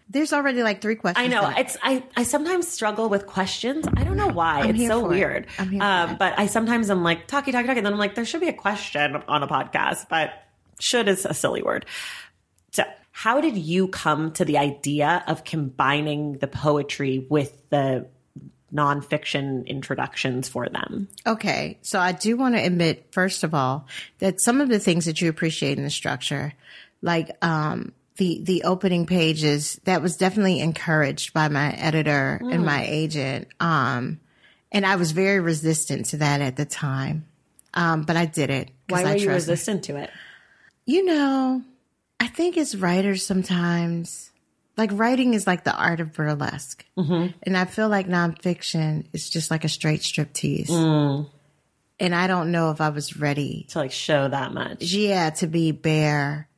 There's 0.07 0.33
already 0.33 0.61
like 0.61 0.81
three 0.81 0.95
questions. 0.95 1.25
I 1.25 1.27
know 1.27 1.51
it's 1.57 1.77
I, 1.81 2.03
I 2.15 2.23
sometimes 2.23 2.67
struggle 2.67 3.09
with 3.09 3.25
questions. 3.25 3.87
I 3.97 4.03
don't 4.03 4.17
know 4.17 4.27
why. 4.27 4.59
I'm 4.59 4.75
it's 4.75 4.85
so 4.85 5.05
it. 5.05 5.09
weird. 5.09 5.49
For 5.49 5.63
um, 5.63 6.11
it. 6.11 6.19
but 6.19 6.37
I 6.37 6.45
sometimes 6.45 6.91
I'm 6.91 7.01
like 7.03 7.25
talkie 7.25 7.51
talkie 7.51 7.65
talkie, 7.65 7.79
and 7.79 7.85
then 7.85 7.93
I'm 7.93 7.99
like 7.99 8.13
there 8.13 8.25
should 8.25 8.41
be 8.41 8.47
a 8.47 8.53
question 8.53 9.15
on 9.27 9.41
a 9.41 9.47
podcast, 9.47 10.07
but 10.07 10.44
should 10.79 11.07
is 11.07 11.25
a 11.25 11.33
silly 11.33 11.63
word. 11.63 11.85
So 12.71 12.83
how 13.11 13.41
did 13.41 13.57
you 13.57 13.87
come 13.87 14.31
to 14.33 14.45
the 14.45 14.57
idea 14.57 15.23
of 15.27 15.43
combining 15.43 16.33
the 16.39 16.47
poetry 16.47 17.25
with 17.29 17.69
the 17.69 18.07
nonfiction 18.73 19.65
introductions 19.65 20.49
for 20.49 20.67
them? 20.67 21.07
Okay, 21.25 21.77
so 21.81 21.99
I 21.99 22.11
do 22.11 22.35
want 22.35 22.55
to 22.55 22.61
admit, 22.61 23.07
first 23.11 23.43
of 23.43 23.53
all, 23.53 23.87
that 24.19 24.41
some 24.41 24.59
of 24.59 24.69
the 24.69 24.79
things 24.79 25.05
that 25.05 25.21
you 25.21 25.29
appreciate 25.29 25.77
in 25.77 25.83
the 25.83 25.89
structure, 25.89 26.53
like 27.01 27.31
um, 27.43 27.93
the 28.17 28.41
the 28.43 28.63
opening 28.63 29.05
pages, 29.05 29.79
that 29.85 30.01
was 30.01 30.17
definitely 30.17 30.59
encouraged 30.59 31.33
by 31.33 31.47
my 31.47 31.71
editor 31.71 32.41
and 32.41 32.65
my 32.65 32.85
agent, 32.85 33.47
um, 33.59 34.19
and 34.71 34.85
I 34.85 34.97
was 34.97 35.11
very 35.11 35.39
resistant 35.39 36.07
to 36.07 36.17
that 36.17 36.41
at 36.41 36.57
the 36.57 36.65
time, 36.65 37.25
um, 37.73 38.03
but 38.03 38.17
I 38.17 38.25
did 38.25 38.49
it 38.49 38.71
Why 38.89 39.01
I 39.01 39.03
were 39.03 39.17
you 39.17 39.25
trust- 39.25 39.47
resistant 39.47 39.83
to 39.85 39.97
it? 39.97 40.09
You 40.85 41.03
know, 41.05 41.63
I 42.19 42.27
think 42.27 42.57
as 42.57 42.77
writers 42.77 43.25
sometimes, 43.25 44.31
like 44.77 44.91
writing 44.93 45.33
is 45.33 45.47
like 45.47 45.63
the 45.63 45.75
art 45.75 45.99
of 45.99 46.13
burlesque. 46.13 46.85
Mm-hmm. 46.97 47.27
And 47.43 47.57
I 47.57 47.65
feel 47.65 47.89
like 47.89 48.07
nonfiction 48.07 49.05
is 49.13 49.29
just 49.29 49.49
like 49.49 49.63
a 49.63 49.69
straight 49.69 50.03
strip 50.03 50.33
striptease. 50.33 51.27
And 51.97 52.13
I 52.13 52.27
don't 52.27 52.51
know 52.51 52.71
if 52.71 52.81
I 52.81 52.89
was 52.89 53.15
ready, 53.17 53.65
To 53.69 53.79
like 53.79 53.91
show 53.93 54.27
that 54.27 54.53
much. 54.53 54.81
yeah, 54.83 55.29
to 55.31 55.47
be 55.47 55.71
bare 55.71 56.49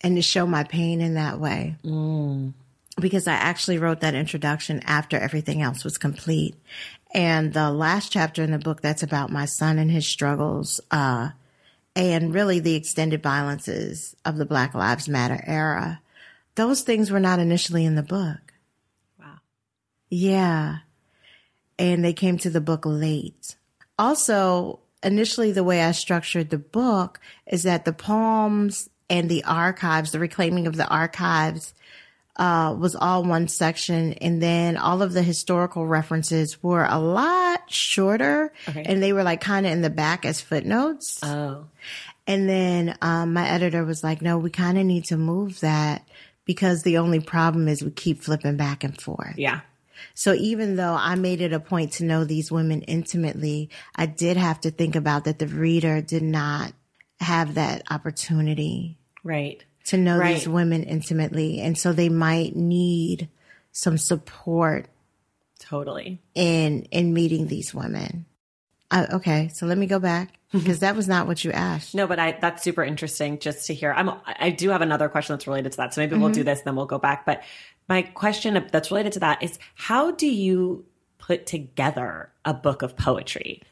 and 0.00 0.16
to 0.16 0.22
show 0.22 0.44
my 0.46 0.64
pain 0.64 1.00
in 1.00 1.14
that 1.14 1.38
way. 1.38 1.76
Because 3.00 3.28
I 3.28 3.34
actually 3.34 3.78
wrote 3.78 4.00
that 4.00 4.14
introduction 4.14 4.80
after 4.84 5.18
everything 5.18 5.62
else 5.62 5.84
was 5.84 5.98
complete. 5.98 6.56
And 7.14 7.52
the 7.52 7.70
last 7.70 8.10
chapter 8.10 8.42
in 8.42 8.50
the 8.50 8.58
book 8.58 8.80
that's 8.82 9.02
about 9.04 9.30
my 9.30 9.44
son 9.44 9.78
and 9.78 9.90
his 9.90 10.06
struggles, 10.06 10.80
uh, 10.90 11.30
and 11.96 12.34
really 12.34 12.60
the 12.60 12.74
extended 12.74 13.22
violences 13.22 14.14
of 14.24 14.36
the 14.36 14.44
Black 14.44 14.74
Lives 14.74 15.08
Matter 15.08 15.42
era. 15.46 16.02
Those 16.54 16.82
things 16.82 17.10
were 17.10 17.20
not 17.20 17.38
initially 17.38 17.86
in 17.86 17.94
the 17.94 18.02
book. 18.02 18.52
Wow. 19.18 19.38
Yeah. 20.10 20.78
And 21.78 22.04
they 22.04 22.12
came 22.12 22.36
to 22.38 22.50
the 22.50 22.60
book 22.60 22.82
late. 22.84 23.56
Also, 23.98 24.80
initially, 25.02 25.52
the 25.52 25.64
way 25.64 25.82
I 25.82 25.92
structured 25.92 26.50
the 26.50 26.58
book 26.58 27.18
is 27.46 27.62
that 27.62 27.86
the 27.86 27.94
poems 27.94 28.90
and 29.08 29.30
the 29.30 29.44
archives, 29.44 30.12
the 30.12 30.18
reclaiming 30.18 30.66
of 30.66 30.76
the 30.76 30.86
archives, 30.86 31.72
uh, 32.36 32.74
was 32.78 32.94
all 32.94 33.24
one 33.24 33.48
section. 33.48 34.12
And 34.14 34.42
then 34.42 34.76
all 34.76 35.02
of 35.02 35.12
the 35.12 35.22
historical 35.22 35.86
references 35.86 36.62
were 36.62 36.84
a 36.84 36.98
lot 36.98 37.70
shorter 37.72 38.52
Okay. 38.68 38.82
and 38.84 39.02
they 39.02 39.12
were 39.12 39.22
like 39.22 39.40
kind 39.40 39.66
of 39.66 39.72
in 39.72 39.80
the 39.82 39.90
back 39.90 40.24
as 40.26 40.40
footnotes. 40.40 41.20
Oh. 41.22 41.66
And 42.26 42.48
then 42.48 42.96
um, 43.02 43.32
my 43.32 43.48
editor 43.48 43.84
was 43.84 44.02
like, 44.04 44.20
no, 44.20 44.38
we 44.38 44.50
kind 44.50 44.76
of 44.78 44.84
need 44.84 45.04
to 45.06 45.16
move 45.16 45.60
that 45.60 46.06
because 46.44 46.82
the 46.82 46.98
only 46.98 47.20
problem 47.20 47.68
is 47.68 47.82
we 47.82 47.90
keep 47.90 48.22
flipping 48.22 48.56
back 48.56 48.84
and 48.84 49.00
forth. 49.00 49.34
Yeah. 49.36 49.60
So 50.14 50.34
even 50.34 50.76
though 50.76 50.94
I 50.94 51.14
made 51.14 51.40
it 51.40 51.52
a 51.52 51.60
point 51.60 51.92
to 51.94 52.04
know 52.04 52.24
these 52.24 52.52
women 52.52 52.82
intimately, 52.82 53.70
I 53.94 54.06
did 54.06 54.36
have 54.36 54.60
to 54.62 54.70
think 54.70 54.94
about 54.94 55.24
that 55.24 55.38
the 55.38 55.46
reader 55.46 56.00
did 56.02 56.22
not 56.22 56.72
have 57.20 57.54
that 57.54 57.82
opportunity 57.90 58.98
Right. 59.24 59.64
To 59.86 59.96
know 59.96 60.18
Right. 60.18 60.34
these 60.34 60.48
women 60.48 60.82
intimately. 60.84 61.60
And 61.60 61.76
so 61.78 61.92
they 61.92 62.08
might 62.08 62.54
need 62.56 63.28
some 63.72 63.98
support 63.98 64.88
Totally. 65.58 66.20
in 66.34 66.82
in 66.90 67.12
meeting 67.12 67.46
these 67.48 67.74
women. 67.74 68.26
Uh, 68.90 69.06
okay, 69.14 69.48
so 69.52 69.66
let 69.66 69.76
me 69.76 69.86
go 69.86 69.98
back 69.98 70.38
because 70.52 70.78
that 70.80 70.94
was 70.94 71.08
not 71.08 71.26
what 71.26 71.44
you 71.44 71.50
asked. 71.50 71.94
No, 71.94 72.06
but 72.06 72.18
I 72.20 72.38
that's 72.40 72.62
super 72.62 72.84
interesting 72.84 73.38
just 73.38 73.66
to 73.66 73.74
hear. 73.74 73.92
I'm 73.92 74.10
I 74.26 74.50
do 74.50 74.70
have 74.70 74.80
another 74.82 75.08
question 75.08 75.34
that's 75.34 75.46
related 75.46 75.72
to 75.72 75.78
that. 75.78 75.94
So 75.94 76.00
maybe 76.00 76.16
we'll 76.16 76.30
do 76.30 76.44
this 76.44 76.60
then 76.60 76.76
we'll 76.76 76.86
go 76.86 76.98
back. 76.98 77.26
But 77.26 77.42
my 77.88 78.02
question 78.02 78.66
that's 78.70 78.90
related 78.90 79.12
to 79.14 79.20
that 79.20 79.42
is 79.42 79.58
how 79.74 80.12
do 80.12 80.26
you 80.28 80.84
put 81.18 81.46
together 81.46 82.30
a 82.44 82.54
book 82.54 82.82
of 82.82 82.96
poetry? 82.96 83.62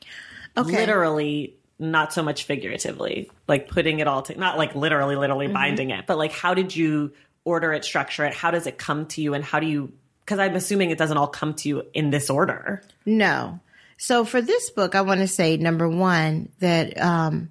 Okay. 0.56 0.70
Literally 0.72 1.54
not 1.78 2.12
so 2.12 2.22
much 2.22 2.44
figuratively, 2.44 3.30
like 3.48 3.68
putting 3.68 3.98
it 3.98 4.06
all 4.06 4.22
to 4.22 4.38
not 4.38 4.58
like 4.58 4.74
literally 4.74 5.16
literally 5.16 5.48
binding 5.48 5.90
it, 5.90 6.06
but 6.06 6.18
like 6.18 6.32
how 6.32 6.54
did 6.54 6.74
you 6.74 7.12
order 7.44 7.72
it, 7.72 7.84
structure 7.84 8.24
it? 8.24 8.34
How 8.34 8.50
does 8.50 8.66
it 8.66 8.78
come 8.78 9.06
to 9.06 9.20
you 9.20 9.34
and 9.34 9.44
how 9.44 9.60
do 9.60 9.66
you 9.66 9.92
because 10.24 10.38
I'm 10.38 10.54
assuming 10.54 10.90
it 10.90 10.98
doesn't 10.98 11.16
all 11.16 11.26
come 11.26 11.54
to 11.54 11.68
you 11.68 11.82
in 11.92 12.10
this 12.10 12.30
order. 12.30 12.82
No. 13.04 13.60
So 13.98 14.24
for 14.24 14.40
this 14.40 14.70
book, 14.70 14.94
I 14.94 15.02
want 15.02 15.20
to 15.20 15.28
say 15.28 15.56
number 15.56 15.88
one 15.88 16.48
that 16.60 16.98
um, 17.00 17.50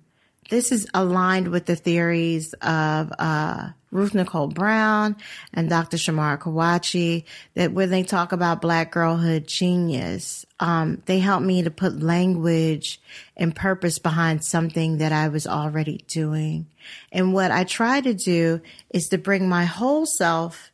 this 0.49 0.71
is 0.71 0.87
aligned 0.93 1.49
with 1.49 1.65
the 1.65 1.75
theories 1.75 2.53
of 2.61 3.11
uh, 3.17 3.69
Ruth 3.91 4.13
Nicole 4.13 4.47
Brown 4.47 5.15
and 5.53 5.69
Dr. 5.69 5.97
Chamara 5.97 6.39
Kwakye. 6.39 7.23
That 7.53 7.71
when 7.71 7.89
they 7.89 8.03
talk 8.03 8.31
about 8.31 8.61
Black 8.61 8.91
girlhood 8.91 9.47
genius, 9.47 10.45
um, 10.59 11.01
they 11.05 11.19
help 11.19 11.43
me 11.43 11.63
to 11.63 11.71
put 11.71 12.01
language 12.01 13.01
and 13.37 13.55
purpose 13.55 13.99
behind 13.99 14.43
something 14.43 14.97
that 14.97 15.11
I 15.11 15.27
was 15.27 15.47
already 15.47 16.03
doing. 16.07 16.67
And 17.11 17.33
what 17.33 17.51
I 17.51 17.63
try 17.63 18.01
to 18.01 18.13
do 18.13 18.61
is 18.89 19.07
to 19.09 19.17
bring 19.17 19.47
my 19.47 19.65
whole 19.65 20.05
self 20.05 20.71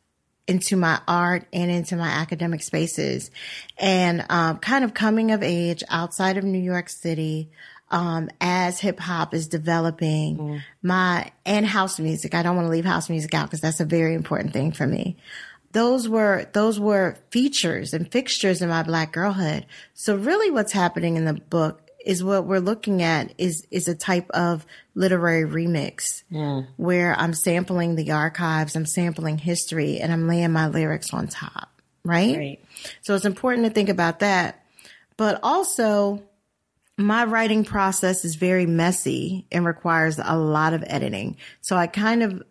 into 0.50 0.76
my 0.76 1.00
art 1.06 1.46
and 1.52 1.70
into 1.70 1.94
my 1.94 2.08
academic 2.08 2.60
spaces 2.60 3.30
and 3.78 4.26
um, 4.30 4.58
kind 4.58 4.84
of 4.84 4.92
coming 4.92 5.30
of 5.30 5.44
age 5.44 5.84
outside 5.88 6.36
of 6.36 6.42
New 6.42 6.58
York 6.58 6.88
City 6.88 7.48
um, 7.90 8.30
as 8.40 8.78
hip 8.80 9.00
hop 9.00 9.34
is 9.34 9.48
developing 9.48 10.62
my 10.82 11.30
and 11.44 11.66
house 11.66 11.98
music. 11.98 12.34
I 12.34 12.42
don't 12.42 12.56
want 12.56 12.66
to 12.66 12.70
leave 12.70 12.84
house 12.84 13.10
music 13.10 13.34
out 13.34 13.46
because 13.46 13.60
that's 13.60 13.80
a 13.80 13.84
very 13.84 14.14
important 14.14 14.52
thing 14.52 14.72
for 14.72 14.86
me. 14.86 15.16
Those 15.72 16.08
were 16.08 16.46
those 16.52 16.80
were 16.80 17.16
features 17.30 17.92
and 17.92 18.10
fixtures 18.10 18.62
in 18.62 18.68
my 18.68 18.82
black 18.82 19.12
girlhood. 19.12 19.66
So 19.94 20.16
really 20.16 20.50
what's 20.50 20.72
happening 20.72 21.16
in 21.16 21.24
the 21.24 21.34
book 21.34 21.82
is 22.04 22.24
what 22.24 22.46
we're 22.46 22.60
looking 22.60 23.02
at 23.02 23.34
is 23.38 23.66
is 23.70 23.86
a 23.86 23.94
type 23.94 24.30
of 24.30 24.64
literary 24.94 25.48
remix 25.48 26.22
where 26.76 27.14
I'm 27.14 27.34
sampling 27.34 27.94
the 27.96 28.12
archives, 28.12 28.74
I'm 28.74 28.86
sampling 28.86 29.38
history, 29.38 30.00
and 30.00 30.12
I'm 30.12 30.26
laying 30.26 30.52
my 30.52 30.68
lyrics 30.68 31.12
on 31.12 31.28
top. 31.28 31.68
Right? 32.04 32.36
Right. 32.36 32.64
So 33.02 33.14
it's 33.14 33.26
important 33.26 33.66
to 33.66 33.72
think 33.72 33.90
about 33.90 34.20
that. 34.20 34.64
But 35.18 35.38
also, 35.42 36.22
my 37.00 37.24
writing 37.24 37.64
process 37.64 38.24
is 38.24 38.34
very 38.34 38.66
messy 38.66 39.46
and 39.50 39.64
requires 39.64 40.18
a 40.22 40.36
lot 40.36 40.72
of 40.72 40.84
editing. 40.86 41.36
So 41.60 41.76
I 41.76 41.86
kind 41.86 42.22
of 42.22 42.42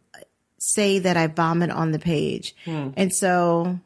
say 0.58 1.00
that 1.00 1.18
I 1.18 1.28
vomit 1.28 1.72
on 1.72 1.92
the 1.92 2.00
page. 2.00 2.56
Hmm. 2.66 2.90
And 2.98 3.14
so 3.14 3.80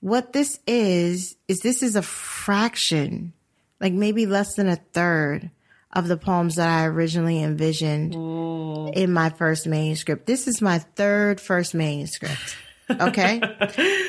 what 0.00 0.32
this 0.32 0.58
is, 0.66 1.36
is 1.48 1.60
this 1.60 1.82
is 1.82 1.96
a 1.96 2.02
fraction, 2.02 3.32
like 3.80 3.92
maybe 3.92 4.26
less 4.26 4.54
than 4.54 4.68
a 4.68 4.76
third 4.76 5.50
of 5.92 6.08
the 6.08 6.16
poems 6.16 6.56
that 6.56 6.68
I 6.68 6.86
originally 6.86 7.42
envisioned 7.42 8.14
hmm. 8.14 8.88
in 8.92 9.12
my 9.12 9.30
first 9.30 9.66
manuscript. 9.66 10.26
This 10.26 10.48
is 10.48 10.60
my 10.60 10.78
third 10.78 11.40
first 11.40 11.74
manuscript. 11.74 12.56
Okay. 12.90 13.40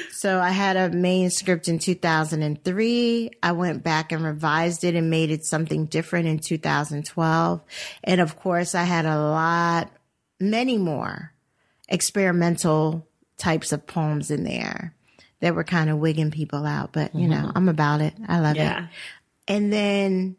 so 0.11 0.39
I 0.39 0.49
had 0.49 0.77
a 0.77 0.89
manuscript 0.89 1.67
in 1.67 1.79
2003. 1.79 3.31
I 3.41 3.51
went 3.51 3.83
back 3.83 4.11
and 4.11 4.23
revised 4.23 4.83
it 4.83 4.95
and 4.95 5.09
made 5.09 5.31
it 5.31 5.45
something 5.45 5.85
different 5.85 6.27
in 6.27 6.39
2012. 6.39 7.61
And 8.03 8.21
of 8.21 8.35
course, 8.37 8.75
I 8.75 8.83
had 8.83 9.05
a 9.05 9.19
lot, 9.19 9.91
many 10.39 10.77
more 10.77 11.33
experimental 11.89 13.07
types 13.37 13.71
of 13.71 13.85
poems 13.87 14.31
in 14.31 14.43
there 14.43 14.93
that 15.39 15.55
were 15.55 15.63
kind 15.63 15.89
of 15.89 15.97
wigging 15.97 16.31
people 16.31 16.65
out. 16.65 16.91
But, 16.93 17.13
you 17.15 17.27
know, 17.27 17.51
I'm 17.55 17.69
about 17.69 18.01
it. 18.01 18.13
I 18.27 18.39
love 18.39 18.55
Yeah. 18.55 18.83
it. 18.83 18.89
And 19.47 19.71
then 19.71 20.35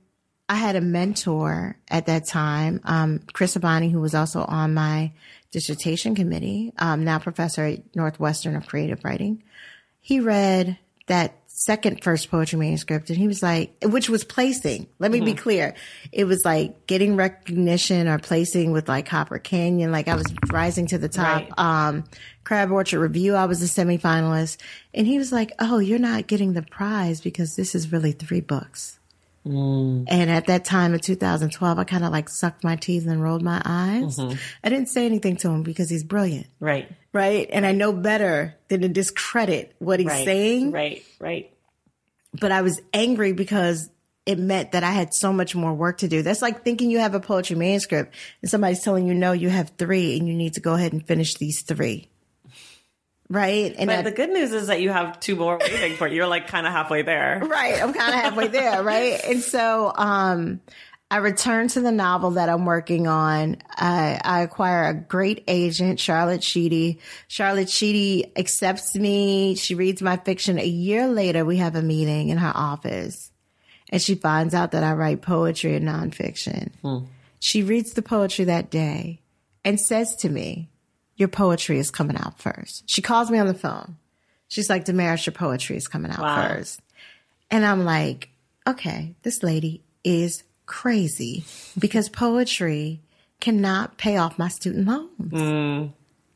I 0.48 0.56
had 0.56 0.76
a 0.76 0.80
mentor 0.80 1.76
at 1.90 2.06
that 2.06 2.26
time, 2.26 2.80
um, 2.84 3.20
Chris 3.32 3.56
Abani, 3.56 3.90
who 3.92 4.00
was 4.00 4.14
also 4.14 4.44
on 4.44 4.74
my 4.74 5.12
dissertation 5.50 6.14
committee, 6.14 6.72
um, 6.78 7.04
now 7.04 7.18
professor 7.18 7.64
at 7.64 7.96
Northwestern 7.96 8.56
of 8.56 8.66
Creative 8.66 9.02
Writing. 9.04 9.42
He 10.00 10.20
read 10.20 10.78
that 11.06 11.34
second 11.46 12.04
first 12.04 12.30
poetry 12.30 12.58
manuscript 12.58 13.10
and 13.10 13.18
he 13.18 13.26
was 13.26 13.42
like, 13.42 13.74
which 13.82 14.08
was 14.08 14.22
placing. 14.22 14.86
Let 15.00 15.10
me 15.10 15.20
be 15.20 15.34
clear. 15.34 15.74
It 16.12 16.24
was 16.24 16.44
like 16.44 16.86
getting 16.86 17.16
recognition 17.16 18.06
or 18.06 18.18
placing 18.18 18.70
with 18.70 18.88
like 18.88 19.06
Copper 19.06 19.38
Canyon. 19.40 19.90
Like 19.90 20.06
I 20.06 20.14
was 20.14 20.26
rising 20.52 20.86
to 20.88 20.98
the 20.98 21.08
top. 21.08 21.42
Right. 21.42 21.88
Um, 21.88 22.04
Crab 22.44 22.70
Orchard 22.70 23.00
Review, 23.00 23.34
I 23.34 23.46
was 23.46 23.60
a 23.60 23.66
semifinalist. 23.66 24.58
And 24.94 25.06
he 25.06 25.18
was 25.18 25.32
like, 25.32 25.52
Oh, 25.58 25.78
you're 25.80 25.98
not 25.98 26.28
getting 26.28 26.52
the 26.52 26.62
prize 26.62 27.20
because 27.20 27.56
this 27.56 27.74
is 27.74 27.90
really 27.90 28.12
three 28.12 28.40
books. 28.40 28.97
Mm. 29.48 30.04
And 30.08 30.30
at 30.30 30.46
that 30.46 30.64
time 30.64 30.94
in 30.94 31.00
2012, 31.00 31.78
I 31.78 31.84
kind 31.84 32.04
of 32.04 32.12
like 32.12 32.28
sucked 32.28 32.62
my 32.64 32.76
teeth 32.76 33.06
and 33.06 33.22
rolled 33.22 33.42
my 33.42 33.60
eyes. 33.64 34.16
Mm-hmm. 34.18 34.36
I 34.62 34.68
didn't 34.68 34.88
say 34.88 35.06
anything 35.06 35.36
to 35.38 35.48
him 35.50 35.62
because 35.62 35.88
he's 35.90 36.04
brilliant, 36.04 36.46
Right. 36.60 36.88
right? 37.12 37.48
And 37.52 37.64
I 37.66 37.72
know 37.72 37.92
better 37.92 38.54
than 38.68 38.82
to 38.82 38.88
discredit 38.88 39.74
what 39.78 40.00
he's 40.00 40.08
Right. 40.08 40.24
saying. 40.24 40.70
Right. 40.72 41.02
Right. 41.18 41.52
But 42.38 42.52
I 42.52 42.62
was 42.62 42.80
angry 42.92 43.32
because 43.32 43.88
it 44.26 44.38
meant 44.38 44.72
that 44.72 44.84
I 44.84 44.90
had 44.90 45.14
so 45.14 45.32
much 45.32 45.54
more 45.56 45.72
work 45.72 45.98
to 45.98 46.08
do. 46.08 46.20
That's 46.22 46.42
like 46.42 46.62
thinking 46.62 46.90
you 46.90 46.98
have 46.98 47.14
a 47.14 47.20
poetry 47.20 47.56
manuscript 47.56 48.14
and 48.42 48.50
somebody's 48.50 48.82
telling 48.82 49.06
you, 49.06 49.14
no, 49.14 49.32
you 49.32 49.48
have 49.48 49.72
three 49.78 50.18
and 50.18 50.28
you 50.28 50.34
need 50.34 50.52
to 50.54 50.60
go 50.60 50.74
ahead 50.74 50.92
and 50.92 51.06
finish 51.06 51.34
these 51.36 51.62
three. 51.62 52.10
Right? 53.30 53.74
And 53.78 53.88
But 53.88 54.04
the 54.04 54.10
good 54.10 54.30
news 54.30 54.52
is 54.52 54.68
that 54.68 54.80
you 54.80 54.90
have 54.90 55.20
two 55.20 55.36
more 55.36 55.58
waiting 55.58 55.96
for 55.96 56.06
you. 56.08 56.16
You're 56.16 56.26
like 56.26 56.46
kind 56.48 56.66
of 56.66 56.72
halfway 56.78 57.02
there. 57.02 57.40
right 57.44 57.82
i'm 57.82 57.92
kind 57.92 58.14
of 58.14 58.20
halfway 58.20 58.48
there 58.48 58.82
right? 58.82 59.20
And 59.28 59.42
so 59.42 59.92
um 59.94 60.60
i 61.10 61.16
return 61.18 61.68
to 61.68 61.80
the 61.80 61.92
novel 61.92 62.32
that 62.32 62.48
i'm 62.48 62.64
working 62.64 63.06
on. 63.06 63.56
I, 63.70 64.20
I 64.24 64.40
acquire 64.42 64.88
a 64.88 64.94
great 64.94 65.44
agent 65.48 66.00
charlotte 66.00 66.42
sheedy. 66.44 67.00
Charlotte 67.28 67.68
sheedy 67.70 68.32
accepts 68.36 68.94
me. 68.94 69.54
She 69.56 69.74
reads 69.74 70.00
my 70.02 70.16
fiction. 70.16 70.58
A 70.58 70.66
year 70.66 71.06
later 71.08 71.44
we 71.44 71.58
have 71.58 71.76
a 71.76 71.82
meeting 71.82 72.30
in 72.30 72.38
her 72.38 72.52
office 72.54 73.30
and 73.90 74.00
she 74.02 74.14
finds 74.14 74.54
out 74.54 74.72
that 74.72 74.84
i 74.84 74.92
write 74.92 75.20
poetry 75.22 75.74
and 75.76 75.86
nonfiction. 75.88 76.70
She 77.40 77.62
reads 77.62 77.92
the 77.92 78.02
poetry 78.02 78.46
that 78.46 78.70
day 78.70 79.20
and 79.64 79.78
says 79.80 80.16
to 80.16 80.28
me 80.28 80.70
your 81.18 81.28
poetry 81.28 81.78
is 81.78 81.90
coming 81.90 82.16
out 82.16 82.38
first 82.40 82.82
she 82.88 83.02
calls 83.02 83.30
me 83.30 83.38
on 83.38 83.46
the 83.46 83.52
phone 83.54 83.96
she's 84.48 84.70
like 84.70 84.84
damaris 84.86 85.26
your 85.26 85.34
poetry 85.34 85.76
is 85.76 85.86
coming 85.86 86.10
out 86.10 86.20
Wow. 86.20 86.48
first 86.48 86.80
and 87.50 87.64
I'm 87.64 87.84
like, 87.84 88.28
okay, 88.66 89.14
this 89.22 89.42
lady 89.42 89.82
is 90.04 90.42
crazy 90.66 91.44
because 91.78 92.08
poetry 92.10 93.00
cannot 93.40 93.96
pay 93.96 94.18
off 94.18 94.38
my 94.38 94.48
student 94.48 94.86
loans. 94.86 95.32
Mm. 95.32 95.92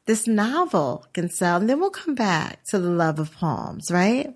This 0.06 0.26
novel 0.26 1.04
can 1.12 1.28
sell, 1.28 1.58
and 1.60 1.68
then 1.68 1.80
we'll 1.80 1.90
come 1.90 2.14
back 2.14 2.64
to 2.70 2.78
the 2.78 2.88
love 2.88 3.18
of 3.18 3.30
poems, 3.34 3.90
right? 3.90 4.34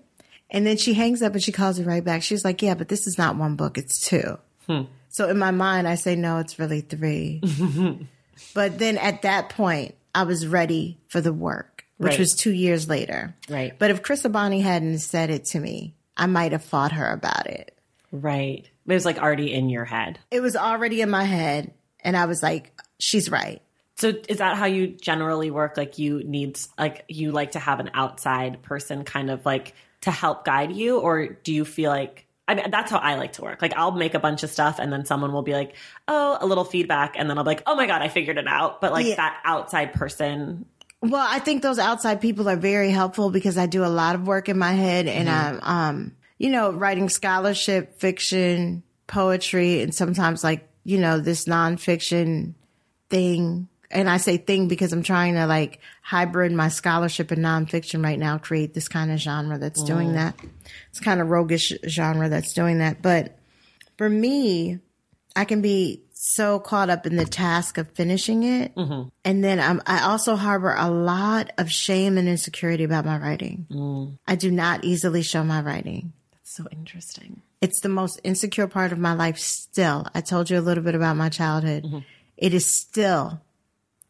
And 0.51 0.67
then 0.67 0.77
she 0.77 0.93
hangs 0.93 1.23
up 1.23 1.33
and 1.33 1.41
she 1.41 1.51
calls 1.51 1.79
me 1.79 1.85
right 1.85 2.03
back. 2.03 2.21
She's 2.21 2.45
like, 2.45 2.61
yeah, 2.61 2.75
but 2.75 2.89
this 2.89 3.07
is 3.07 3.17
not 3.17 3.35
one 3.37 3.55
book, 3.55 3.77
it's 3.79 3.99
two. 3.99 4.37
Hmm. 4.67 4.83
So 5.09 5.27
in 5.29 5.39
my 5.39 5.49
mind, 5.51 5.87
I 5.87 5.95
say, 5.95 6.15
no, 6.15 6.37
it's 6.37 6.59
really 6.59 6.81
three. 6.81 7.41
but 8.53 8.77
then 8.77 8.99
at 8.99 9.23
that 9.23 9.49
point, 9.49 9.95
I 10.17 10.23
was 10.23 10.47
ready 10.47 10.97
for 11.09 11.21
the 11.21 11.31
work, 11.31 11.85
which 11.97 12.11
Right. 12.13 12.19
was 12.19 12.33
two 12.33 12.51
years 12.51 12.89
later. 12.89 13.35
Right. 13.47 13.77
But 13.77 13.91
if 13.91 14.01
Chris 14.01 14.23
Abani 14.23 14.61
hadn't 14.63 14.99
said 14.99 15.29
it 15.29 15.45
to 15.51 15.59
me, 15.59 15.93
I 16.17 16.25
might 16.25 16.53
have 16.53 16.63
fought 16.63 16.93
her 16.93 17.11
about 17.11 17.45
it. 17.47 17.77
Right. 18.11 18.67
It 18.87 18.93
was 18.93 19.05
like 19.05 19.19
already 19.19 19.53
in 19.53 19.69
your 19.69 19.85
head. 19.85 20.17
It 20.31 20.39
was 20.41 20.55
already 20.55 21.01
in 21.01 21.09
my 21.09 21.23
head, 21.23 21.71
and 22.03 22.15
I 22.17 22.25
was 22.25 22.41
like, 22.41 22.71
she's 22.99 23.29
right. 23.29 23.61
So 23.97 24.13
is 24.29 24.37
that 24.37 24.55
how 24.57 24.65
you 24.65 24.87
generally 24.87 25.51
work? 25.51 25.75
Like 25.75 25.97
you 25.97 26.23
need 26.23 26.59
like 26.77 27.03
you 27.07 27.31
like 27.31 27.51
to 27.51 27.59
have 27.59 27.79
an 27.79 27.89
outside 27.93 28.61
person 28.61 29.03
kind 29.03 29.29
of 29.29 29.45
like 29.45 29.73
to 30.01 30.11
help 30.11 30.45
guide 30.45 30.71
you, 30.71 30.99
or 30.99 31.27
do 31.27 31.51
you 31.53 31.65
feel 31.65 31.89
like 31.91 32.26
I 32.47 32.55
mean 32.55 32.71
that's 32.71 32.89
how 32.91 32.97
I 32.97 33.15
like 33.15 33.33
to 33.33 33.41
work. 33.41 33.61
Like 33.61 33.73
I'll 33.75 33.91
make 33.91 34.13
a 34.13 34.19
bunch 34.19 34.43
of 34.43 34.49
stuff 34.49 34.79
and 34.79 34.91
then 34.91 35.05
someone 35.05 35.33
will 35.33 35.41
be 35.41 35.53
like, 35.53 35.75
"Oh, 36.07 36.37
a 36.39 36.45
little 36.45 36.63
feedback," 36.63 37.15
and 37.17 37.29
then 37.29 37.37
I'll 37.37 37.43
be 37.43 37.49
like, 37.49 37.63
"Oh 37.67 37.75
my 37.75 37.87
god, 37.87 38.01
I 38.01 38.07
figured 38.07 38.37
it 38.37 38.47
out." 38.47 38.79
But 38.81 38.91
like 38.93 39.05
Yeah. 39.05 39.15
that 39.15 39.37
outside 39.43 39.93
person, 39.93 40.65
Well, 41.01 41.27
I 41.29 41.39
think 41.39 41.61
those 41.61 41.77
outside 41.77 42.21
people 42.21 42.49
are 42.49 42.55
very 42.55 42.89
helpful 42.89 43.29
because 43.29 43.57
I 43.57 43.67
do 43.67 43.83
a 43.85 43.87
lot 43.87 44.15
of 44.15 44.25
work 44.25 44.49
in 44.49 44.57
my 44.57 44.71
head 44.73 45.07
and 45.07 45.29
I'm, 45.29 45.59
um, 45.61 46.11
you 46.39 46.49
know, 46.49 46.71
writing 46.71 47.09
scholarship, 47.09 47.99
fiction, 47.99 48.81
poetry, 49.05 49.81
and 49.81 49.93
sometimes 49.93 50.43
like, 50.43 50.67
you 50.85 50.97
know, 50.97 51.19
this 51.19 51.45
nonfiction 51.45 52.53
thing. 53.11 53.67
And 53.89 54.09
I 54.09 54.17
say 54.17 54.37
thing 54.37 54.67
because 54.67 54.91
I'm 54.91 55.03
trying 55.03 55.35
to 55.35 55.45
like 55.45 55.79
hybrid 56.01 56.51
my 56.51 56.69
scholarship 56.69 57.31
and 57.31 57.43
nonfiction 57.43 58.03
right 58.03 58.19
now, 58.19 58.37
create 58.37 58.73
this 58.73 58.87
kind 58.87 59.11
of 59.11 59.19
genre 59.19 59.57
that's 59.57 59.81
doing 59.83 60.09
mm. 60.09 60.13
that. 60.15 60.35
It's 60.89 60.99
kind 60.99 61.21
of 61.21 61.29
roguish 61.29 61.71
genre 61.87 62.27
that's 62.27 62.53
doing 62.53 62.79
that. 62.79 63.01
But 63.01 63.37
for 63.97 64.09
me, 64.09 64.79
I 65.35 65.45
can 65.45 65.61
be 65.61 66.03
so 66.19 66.59
caught 66.59 66.89
up 66.89 67.05
in 67.05 67.15
the 67.15 67.25
task 67.25 67.77
of 67.77 67.89
finishing 67.91 68.43
it. 68.43 68.75
Mm-hmm. 68.75 69.09
And 69.23 69.43
then 69.43 69.59
um, 69.59 69.81
I 69.85 70.03
also 70.03 70.35
harbor 70.35 70.73
a 70.75 70.89
lot 70.89 71.51
of 71.57 71.71
shame 71.71 72.17
and 72.17 72.27
insecurity 72.27 72.83
about 72.83 73.05
my 73.05 73.17
writing. 73.17 73.67
Mm. 73.69 74.17
I 74.27 74.35
do 74.35 74.51
not 74.51 74.83
easily 74.83 75.21
show 75.21 75.43
my 75.43 75.61
writing. 75.61 76.13
that's 76.33 76.55
so 76.55 76.67
interesting. 76.71 77.41
It's 77.61 77.79
the 77.81 77.89
most 77.89 78.19
insecure 78.23 78.67
part 78.67 78.91
of 78.91 78.99
my 78.99 79.13
life 79.13 79.37
still. 79.37 80.07
I 80.13 80.21
told 80.21 80.49
you 80.49 80.59
a 80.59 80.61
little 80.61 80.83
bit 80.83 80.95
about 80.95 81.17
my 81.17 81.29
childhood. 81.29 81.83
Mm-hmm. 81.83 81.99
It 82.37 82.53
is 82.53 82.79
still 82.81 83.41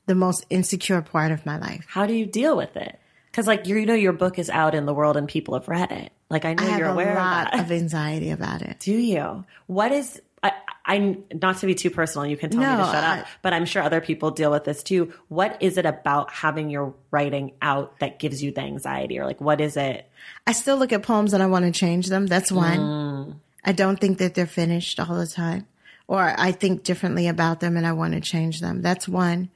the 0.07 0.15
most 0.15 0.45
insecure 0.49 1.01
part 1.01 1.31
of 1.31 1.45
my 1.45 1.57
life. 1.59 1.85
How 1.87 2.05
do 2.07 2.13
you 2.13 2.25
deal 2.25 2.57
with 2.57 2.75
it? 2.75 2.99
Because 3.29 3.45
like 3.45 3.67
you 3.67 3.85
know 3.85 3.93
your 3.93 4.13
book 4.13 4.39
is 4.39 4.49
out 4.49 4.73
in 4.73 4.85
the 4.87 4.93
world 4.93 5.15
and 5.15 5.27
people 5.27 5.53
have 5.53 5.67
read 5.67 5.91
it. 5.91 6.11
Like 6.29 6.43
I 6.43 6.55
know 6.55 6.63
I 6.67 6.77
you're 6.79 6.87
a 6.87 6.93
aware 6.93 7.13
lot 7.15 7.53
of 7.53 7.59
that. 7.59 7.65
of 7.65 7.71
anxiety 7.71 8.31
about 8.31 8.63
it. 8.63 8.79
Do 8.79 8.93
you? 8.93 9.45
What 9.67 9.91
is 9.91 10.19
I, 10.43 10.53
I 10.85 11.17
not 11.33 11.57
to 11.59 11.65
be 11.67 11.75
too 11.75 11.89
personal, 11.91 12.25
you 12.25 12.37
can 12.37 12.49
tell 12.49 12.59
me 12.61 12.65
to 12.65 12.83
shut 12.91 13.03
I- 13.03 13.19
up, 13.21 13.27
but 13.43 13.53
I'm 13.53 13.65
sure 13.65 13.81
other 13.83 14.01
people 14.01 14.31
deal 14.31 14.49
with 14.51 14.63
this 14.63 14.81
too. 14.81 15.13
What 15.29 15.57
is 15.61 15.77
it 15.77 15.85
about 15.85 16.31
having 16.31 16.69
your 16.69 16.93
writing 17.11 17.53
out 17.61 17.99
that 17.99 18.17
gives 18.19 18.41
you 18.43 18.51
the 18.51 18.61
anxiety 18.61 19.19
or 19.19 19.25
like 19.25 19.39
what 19.41 19.61
is 19.61 19.77
it? 19.77 20.09
I 20.47 20.53
still 20.53 20.77
look 20.77 20.91
at 20.91 21.03
poems 21.03 21.33
and 21.33 21.43
I 21.43 21.47
want 21.47 21.65
to 21.65 21.71
change 21.71 22.07
them. 22.07 22.25
That's 22.27 22.51
one. 22.51 22.79
Mm. 22.79 23.35
I 23.63 23.71
don't 23.73 23.99
think 23.99 24.17
that 24.19 24.33
they're 24.33 24.47
finished 24.47 24.99
all 24.99 25.15
the 25.17 25.27
time. 25.27 25.67
Or 26.07 26.21
I 26.37 26.53
think 26.53 26.83
differently 26.83 27.27
about 27.27 27.59
them 27.59 27.75
and 27.75 27.85
I 27.85 27.91
want 27.91 28.13
to 28.13 28.21
change 28.21 28.61
them. 28.61 28.81
That's 28.81 29.07
one. 29.09 29.49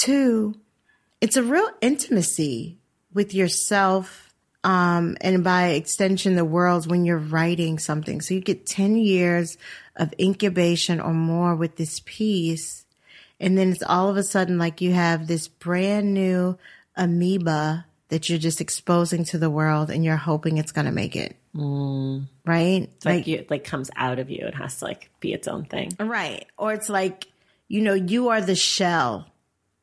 Two, 0.00 0.54
it's 1.20 1.36
a 1.36 1.42
real 1.42 1.68
intimacy 1.80 2.78
with 3.12 3.34
yourself 3.34 4.32
um, 4.64 5.16
and 5.20 5.42
by 5.44 5.68
extension 5.68 6.34
the 6.34 6.44
world 6.44 6.90
when 6.90 7.04
you're 7.04 7.18
writing 7.18 7.78
something. 7.78 8.20
So 8.20 8.34
you 8.34 8.40
get 8.40 8.66
10 8.66 8.96
years 8.96 9.56
of 9.96 10.12
incubation 10.20 11.00
or 11.00 11.12
more 11.12 11.54
with 11.54 11.76
this 11.76 12.00
piece. 12.04 12.84
And 13.40 13.56
then 13.56 13.70
it's 13.70 13.82
all 13.82 14.08
of 14.08 14.16
a 14.16 14.22
sudden 14.22 14.58
like 14.58 14.80
you 14.80 14.92
have 14.92 15.26
this 15.26 15.48
brand 15.48 16.12
new 16.12 16.58
amoeba 16.96 17.86
that 18.08 18.28
you're 18.28 18.38
just 18.38 18.60
exposing 18.60 19.24
to 19.24 19.38
the 19.38 19.50
world 19.50 19.90
and 19.90 20.04
you're 20.04 20.16
hoping 20.16 20.58
it's 20.58 20.72
going 20.72 20.86
to 20.86 20.92
make 20.92 21.14
it. 21.14 21.36
Right? 22.44 22.90
It's 22.96 23.04
like, 23.04 23.26
you, 23.26 23.38
it 23.38 23.50
like 23.50 23.64
comes 23.64 23.90
out 23.96 24.18
of 24.18 24.30
you 24.30 24.44
It 24.46 24.54
has 24.54 24.78
to 24.78 24.86
like 24.86 25.10
be 25.20 25.32
its 25.32 25.46
own 25.46 25.64
thing. 25.64 25.92
Right. 25.98 26.46
Or 26.56 26.72
it's 26.72 26.88
like, 26.88 27.26
you 27.68 27.82
know, 27.82 27.94
you 27.94 28.30
are 28.30 28.40
the 28.40 28.54
shell 28.54 29.26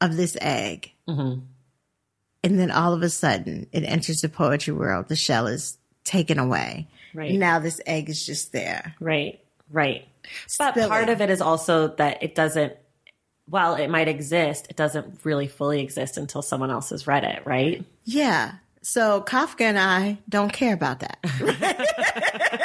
of 0.05 0.17
this 0.17 0.37
egg. 0.41 0.91
Mm-hmm. 1.07 1.41
And 2.43 2.59
then 2.59 2.71
all 2.71 2.93
of 2.93 3.01
a 3.01 3.09
sudden 3.09 3.67
it 3.71 3.83
enters 3.83 4.21
the 4.21 4.29
poetry 4.29 4.73
world. 4.73 5.07
The 5.07 5.15
shell 5.15 5.47
is 5.47 5.77
taken 6.03 6.39
away. 6.39 6.87
Right. 7.13 7.33
Now 7.33 7.59
this 7.59 7.81
egg 7.85 8.09
is 8.09 8.25
just 8.25 8.51
there. 8.51 8.95
Right. 8.99 9.39
Right. 9.71 10.07
But 10.57 10.75
part 10.75 11.09
of 11.09 11.21
it 11.21 11.29
is 11.29 11.41
also 11.41 11.87
that 11.95 12.23
it 12.23 12.35
doesn't 12.35 12.73
while 13.47 13.75
it 13.75 13.89
might 13.89 14.07
exist, 14.07 14.67
it 14.69 14.75
doesn't 14.75 15.19
really 15.23 15.47
fully 15.47 15.81
exist 15.81 16.17
until 16.17 16.41
someone 16.41 16.71
else 16.71 16.89
has 16.89 17.05
read 17.05 17.23
it, 17.23 17.45
right? 17.45 17.85
Yeah. 18.03 18.53
So 18.81 19.21
Kafka 19.21 19.61
and 19.61 19.79
I 19.79 20.17
don't 20.29 20.51
care 20.51 20.73
about 20.73 21.01
that. 21.01 21.19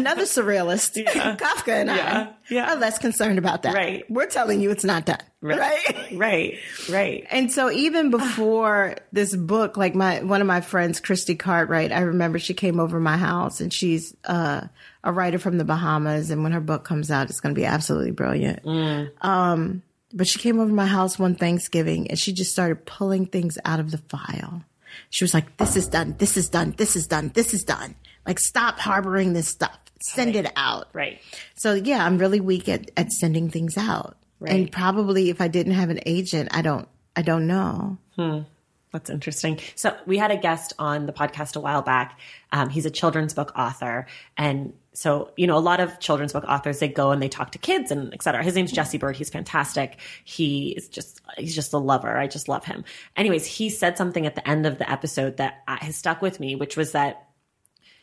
Another 0.00 0.22
surrealist, 0.22 0.96
yeah. 1.14 1.36
Kafka 1.36 1.68
and 1.72 1.88
Yeah. 1.88 2.28
I 2.30 2.34
Yeah. 2.54 2.72
are 2.72 2.76
less 2.76 2.98
concerned 2.98 3.38
about 3.38 3.62
that. 3.62 3.74
Right. 3.74 4.04
We're 4.10 4.26
telling 4.26 4.60
you 4.60 4.70
it's 4.70 4.84
not 4.84 5.06
done. 5.06 5.18
Right. 5.42 6.12
Right. 6.12 6.58
Right. 6.90 7.26
And 7.30 7.50
so 7.50 7.70
even 7.70 8.10
before 8.10 8.96
this 9.12 9.34
book, 9.34 9.76
like 9.76 9.94
my 9.94 10.22
one 10.22 10.40
of 10.40 10.46
my 10.46 10.60
friends, 10.60 11.00
Christy 11.00 11.34
Cartwright, 11.34 11.92
I 11.92 12.00
remember 12.00 12.38
she 12.38 12.52
came 12.54 12.78
over 12.80 13.00
my 13.00 13.16
house 13.16 13.60
and 13.60 13.72
she's 13.72 14.14
uh, 14.24 14.62
a 15.02 15.12
writer 15.12 15.38
from 15.38 15.56
the 15.58 15.64
Bahamas. 15.64 16.30
And 16.30 16.42
when 16.42 16.52
her 16.52 16.60
book 16.60 16.84
comes 16.84 17.10
out, 17.10 17.30
it's 17.30 17.40
going 17.40 17.54
to 17.54 17.58
be 17.60 17.64
absolutely 17.64 18.10
brilliant. 18.10 18.66
Um, 19.22 19.82
but 20.12 20.26
she 20.26 20.38
came 20.40 20.58
over 20.60 20.72
my 20.72 20.86
house 20.86 21.18
one 21.18 21.36
Thanksgiving 21.36 22.08
and 22.10 22.18
she 22.18 22.32
just 22.32 22.50
started 22.52 22.84
pulling 22.84 23.26
things 23.26 23.58
out 23.64 23.80
of 23.80 23.90
the 23.92 23.98
file. 23.98 24.64
She 25.08 25.24
was 25.24 25.32
like, 25.32 25.56
"This 25.56 25.76
is 25.76 25.86
done. 25.88 26.16
This 26.18 26.36
is 26.36 26.48
done. 26.48 26.74
This 26.76 26.96
is 26.96 27.06
done. 27.06 27.30
This 27.32 27.54
is 27.54 27.62
done. 27.62 27.94
Like, 28.26 28.38
stop 28.40 28.78
harboring 28.78 29.32
this 29.32 29.48
stuff. 29.48 29.78
Send 30.00 30.36
it 30.36 30.50
out." 30.56 30.88
Right. 30.92 31.20
So 31.54 31.74
yeah, 31.74 32.04
I'm 32.04 32.18
really 32.18 32.40
weak 32.40 32.68
at, 32.68 32.90
at 32.96 33.12
sending 33.12 33.50
things 33.50 33.76
out. 33.76 34.16
Right. 34.38 34.52
And 34.52 34.72
probably 34.72 35.30
if 35.30 35.40
I 35.40 35.48
didn't 35.48 35.74
have 35.74 35.90
an 35.90 36.00
agent, 36.06 36.48
I 36.52 36.62
don't 36.62 36.88
I 37.16 37.22
don't 37.22 37.46
know. 37.46 37.98
Hmm. 38.16 38.40
That's 38.92 39.08
interesting. 39.08 39.60
So 39.76 39.96
we 40.04 40.18
had 40.18 40.32
a 40.32 40.36
guest 40.36 40.72
on 40.78 41.06
the 41.06 41.12
podcast 41.12 41.54
a 41.54 41.60
while 41.60 41.82
back. 41.82 42.18
Um, 42.50 42.70
he's 42.70 42.86
a 42.86 42.90
children's 42.90 43.34
book 43.34 43.52
author, 43.56 44.06
and 44.36 44.72
so 44.94 45.30
you 45.36 45.46
know 45.46 45.56
a 45.56 45.60
lot 45.60 45.78
of 45.78 46.00
children's 46.00 46.32
book 46.32 46.44
authors 46.48 46.80
they 46.80 46.88
go 46.88 47.12
and 47.12 47.22
they 47.22 47.28
talk 47.28 47.52
to 47.52 47.58
kids 47.58 47.92
and 47.92 48.12
et 48.12 48.22
cetera. 48.22 48.42
His 48.42 48.56
name's 48.56 48.72
Jesse 48.72 48.98
Bird. 48.98 49.16
He's 49.16 49.30
fantastic. 49.30 49.98
He 50.24 50.70
is 50.70 50.88
just 50.88 51.20
he's 51.38 51.54
just 51.54 51.72
a 51.72 51.78
lover. 51.78 52.16
I 52.16 52.26
just 52.26 52.48
love 52.48 52.64
him. 52.64 52.84
Anyways, 53.16 53.46
he 53.46 53.70
said 53.70 53.96
something 53.96 54.26
at 54.26 54.34
the 54.34 54.48
end 54.48 54.66
of 54.66 54.78
the 54.78 54.90
episode 54.90 55.36
that 55.36 55.62
uh, 55.68 55.76
has 55.80 55.94
stuck 55.96 56.20
with 56.20 56.40
me, 56.40 56.56
which 56.56 56.76
was 56.76 56.90
that 56.92 57.28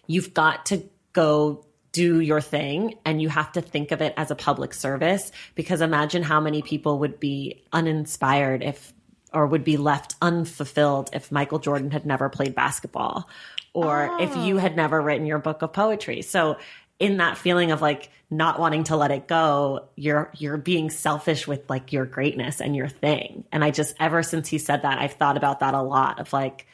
you've 0.06 0.34
got 0.34 0.68
to 0.68 0.84
go 1.12 1.66
do 1.98 2.20
your 2.20 2.42
thing 2.42 2.94
and 3.06 3.20
you 3.20 3.28
have 3.28 3.52
to 3.52 3.60
think 3.60 3.92
of 3.92 4.04
it 4.04 4.14
as 4.18 4.30
a 4.30 4.36
public 4.36 4.72
service 4.72 5.32
because 5.56 5.82
imagine 5.82 6.22
how 6.22 6.40
many 6.40 6.62
people 6.62 7.00
would 7.00 7.20
be 7.20 7.64
uninspired 7.74 8.62
if 8.62 8.94
or 9.34 9.48
would 9.48 9.64
be 9.64 9.78
left 9.78 10.16
unfulfilled 10.22 11.10
if 11.12 11.32
Michael 11.32 11.58
Jordan 11.58 11.90
had 11.90 12.06
never 12.06 12.30
played 12.30 12.54
basketball 12.54 13.28
or 13.74 14.16
if 14.22 14.38
you 14.38 14.58
had 14.58 14.76
never 14.76 15.02
written 15.02 15.26
your 15.26 15.40
book 15.40 15.64
of 15.64 15.74
poetry. 15.74 16.22
So 16.22 16.58
in 17.00 17.18
that 17.18 17.36
feeling 17.36 17.72
of 17.72 17.82
like 17.82 18.12
not 18.30 18.60
wanting 18.60 18.84
to 18.86 18.96
let 18.96 19.10
it 19.10 19.28
go, 19.28 19.88
you're 19.96 20.32
you're 20.38 20.58
being 20.58 20.92
selfish 20.92 21.48
with 21.48 21.68
like 21.68 21.92
your 21.92 22.06
greatness 22.06 22.62
and 22.62 22.76
your 22.76 22.88
thing. 22.88 23.44
And 23.52 23.64
I 23.64 23.72
just 23.72 23.96
ever 24.00 24.22
since 24.22 24.48
he 24.48 24.60
said 24.60 24.84
that, 24.84 25.00
I've 25.00 25.14
thought 25.14 25.38
about 25.38 25.62
that 25.62 25.74
a 25.74 25.82
lot 25.82 26.20
of 26.20 26.32
like 26.32 26.68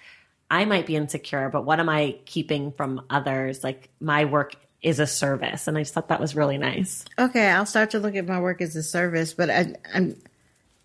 I 0.51 0.65
might 0.65 0.85
be 0.85 0.97
insecure, 0.97 1.49
but 1.49 1.63
what 1.63 1.79
am 1.79 1.87
I 1.87 2.17
keeping 2.25 2.73
from 2.73 3.05
others? 3.09 3.63
Like 3.63 3.89
my 4.01 4.25
work 4.25 4.55
is 4.83 4.99
a 4.99 5.07
service. 5.07 5.67
And 5.67 5.77
I 5.77 5.81
just 5.81 5.93
thought 5.93 6.09
that 6.09 6.19
was 6.19 6.35
really 6.35 6.57
nice. 6.57 7.05
Okay, 7.17 7.47
I'll 7.47 7.65
start 7.65 7.91
to 7.91 7.99
look 7.99 8.15
at 8.15 8.27
my 8.27 8.39
work 8.39 8.61
as 8.61 8.75
a 8.75 8.83
service, 8.83 9.33
but 9.33 9.49
I, 9.49 9.73
I'm 9.93 10.15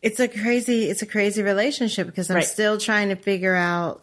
it's 0.01 0.21
a 0.21 0.29
crazy 0.29 0.85
it's 0.89 1.03
a 1.03 1.07
crazy 1.07 1.43
relationship 1.43 2.07
because 2.07 2.31
I'm 2.31 2.37
Right. 2.37 2.45
still 2.45 2.79
trying 2.79 3.09
to 3.09 3.17
figure 3.17 3.55
out 3.57 4.03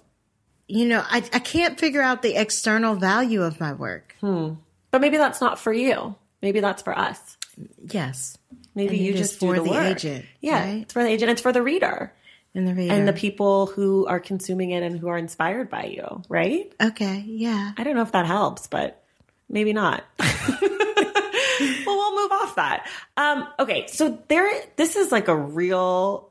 you 0.68 0.86
know, 0.86 1.02
I 1.06 1.18
I 1.32 1.40
can't 1.40 1.80
figure 1.80 2.02
out 2.02 2.22
the 2.22 2.36
external 2.36 2.96
value 2.96 3.42
of 3.44 3.60
my 3.60 3.74
work. 3.74 4.16
Hmm. 4.22 4.54
But 4.92 5.00
maybe 5.02 5.18
that's 5.18 5.40
not 5.42 5.60
for 5.60 5.72
you. 5.74 6.16
Maybe 6.42 6.60
that's 6.60 6.82
for 6.82 6.98
us. 6.98 7.38
Yes. 7.90 8.38
Maybe 8.74 8.98
And 8.98 9.06
you 9.06 9.14
just 9.14 9.40
do 9.40 9.48
for 9.48 9.56
the, 9.56 9.70
the 9.70 9.88
agent, 9.92 10.26
Yeah, 10.42 10.60
right? 10.66 10.82
it's 10.82 10.92
for 10.94 11.02
the 11.04 11.10
agent. 11.10 11.32
It's 11.32 11.42
for 11.42 11.54
the 11.54 11.62
reader 11.62 12.12
In 12.54 12.66
the 12.66 12.74
reader. 12.74 12.94
and 12.94 13.08
the 13.08 13.14
people 13.14 13.68
who 13.68 14.06
are 14.08 14.20
consuming 14.20 14.72
it 14.72 14.84
and 14.84 15.00
who 15.00 15.08
are 15.08 15.18
inspired 15.18 15.70
by 15.70 15.86
you. 15.86 16.24
Right? 16.28 16.74
Okay, 16.82 17.24
yeah. 17.26 17.72
I 17.78 17.84
don't 17.86 17.96
know 17.96 18.02
if 18.02 18.12
that 18.12 18.26
helps, 18.26 18.68
but 18.68 19.02
maybe 19.50 19.74
not. 19.74 20.04
well, 20.20 21.86
we'll 21.86 22.22
move 22.24 22.32
off 22.32 22.56
that. 22.56 22.88
Um, 23.18 23.48
okay, 23.60 23.88
so 23.88 24.20
there. 24.28 24.50
This 24.76 24.96
is 24.96 25.12
like 25.12 25.28
a 25.28 25.36
real. 25.36 26.30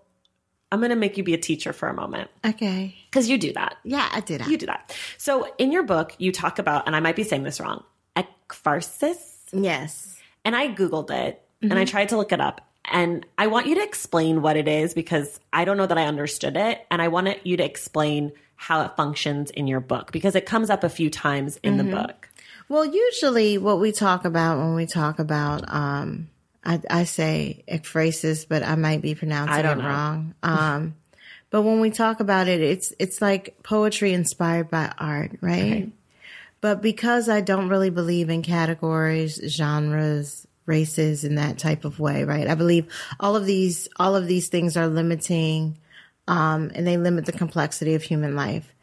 I'm 0.73 0.81
going 0.81 0.91
to 0.91 0.97
make 0.97 1.17
you 1.17 1.23
be 1.23 1.35
a 1.35 1.39
teacher 1.39 1.73
for 1.73 1.89
a 1.89 1.95
moment 1.95 2.31
Okay. 2.45 2.97
because 3.09 3.29
you 3.29 3.39
do 3.39 3.53
that. 3.53 3.77
Yeah, 3.85 4.09
I 4.11 4.19
did. 4.19 4.45
You 4.47 4.57
do 4.57 4.67
that. 4.67 4.97
So 5.19 5.47
in 5.57 5.71
your 5.71 5.85
book, 5.85 6.17
you 6.19 6.33
talk 6.33 6.59
about, 6.59 6.89
and 6.89 6.97
I 6.97 7.01
might 7.01 7.15
be 7.15 7.23
saying 7.23 7.45
this 7.45 7.61
wrong, 7.61 7.85
ekpharsis. 8.17 9.19
Yes. 9.53 10.19
And 10.45 10.57
I 10.57 10.69
Googled 10.75 11.11
it 11.13 11.41
and 11.63 11.75
I 11.75 11.85
tried 11.85 12.09
to 12.09 12.17
look 12.17 12.33
it 12.33 12.41
up. 12.41 12.61
And 12.91 13.25
I 13.39 13.47
want 13.47 13.67
you 13.69 13.77
to 13.77 13.83
explain 13.85 14.43
what 14.43 14.57
it 14.57 14.67
is 14.67 14.95
because 14.95 15.39
I 15.53 15.65
don't 15.65 15.77
know 15.77 15.87
that 15.87 15.97
I 15.97 16.07
understood 16.07 16.57
it. 16.57 16.85
And 16.91 17.01
I 17.01 17.07
want 17.07 17.47
you 17.47 17.57
to 17.57 17.65
explain 17.65 18.33
how 18.57 18.83
it 18.83 18.97
functions 18.97 19.51
in 19.51 19.69
your 19.69 19.81
book 19.81 20.11
because 20.11 20.35
it 20.35 20.45
comes 20.45 20.71
up 20.71 20.83
a 20.83 20.89
few 20.89 21.09
times 21.09 21.57
in 21.63 21.77
the 21.77 21.85
book. 21.85 22.29
Well, 22.69 22.85
usually 22.85 23.59
what 23.59 23.81
we 23.81 23.93
talk 23.93 24.25
about 24.25 24.59
when 24.59 24.75
we 24.75 24.87
talk 24.87 25.19
about, 25.19 25.65
um, 25.73 26.29
I, 26.65 26.81
I 26.89 27.05
say 27.05 27.63
ekphrasis, 27.69 28.47
but 28.49 28.63
I 28.63 28.75
might 28.75 29.03
be 29.03 29.15
pronouncing 29.15 29.65
it 29.65 29.79
know. 29.79 29.85
wrong. 29.85 30.35
Um, 30.43 30.95
but 31.51 31.63
when 31.63 31.81
we 31.81 31.91
talk 31.91 32.21
about 32.21 32.49
it, 32.49 32.61
it's 32.61 32.93
it's 32.99 33.23
like 33.23 33.63
poetry 33.63 34.13
inspired 34.13 34.71
by 34.71 34.93
art, 34.99 35.33
right? 35.41 35.93
But 36.61 36.81
because 36.81 37.29
I 37.29 37.43
don't 37.43 37.69
really 37.69 37.91
believe 37.91 38.31
in 38.31 38.43
categories, 38.43 39.39
genres, 39.47 40.49
races, 40.67 41.23
in 41.23 41.35
that 41.35 41.59
type 41.59 41.85
of 41.85 42.01
way, 42.01 42.25
right? 42.25 42.49
I 42.49 42.55
believe 42.55 42.87
all 43.21 43.37
of 43.37 43.45
these 43.45 43.87
all 43.99 44.17
of 44.17 44.27
these 44.27 44.49
things 44.49 44.77
are 44.77 44.89
limiting, 44.89 45.79
um, 46.27 46.73
and 46.75 46.87
they 46.87 46.97
limit 46.97 47.27
the 47.27 47.33
complexity 47.33 47.95
of 47.95 48.03
human 48.03 48.35
life. 48.35 48.74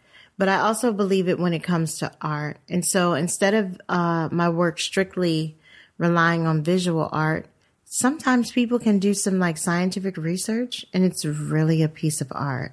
But 0.41 0.49
I 0.49 0.61
also 0.61 0.91
believe 0.91 1.29
it 1.29 1.37
when 1.37 1.53
it 1.53 1.61
comes 1.61 1.99
to 1.99 2.11
art. 2.19 2.57
And 2.67 2.83
so 2.83 3.13
instead 3.13 3.53
of 3.53 3.79
uh, 3.87 4.27
my 4.31 4.49
work 4.49 4.79
strictly 4.79 5.55
relying 5.99 6.47
on 6.47 6.63
visual 6.63 7.07
art, 7.11 7.45
sometimes 7.85 8.51
people 8.51 8.79
can 8.79 8.97
do 8.97 9.13
some 9.13 9.37
like 9.37 9.59
scientific 9.59 10.17
research 10.17 10.83
and 10.95 11.03
it's 11.03 11.23
really 11.25 11.83
a 11.83 11.87
piece 11.87 12.21
of 12.21 12.31
art. 12.31 12.71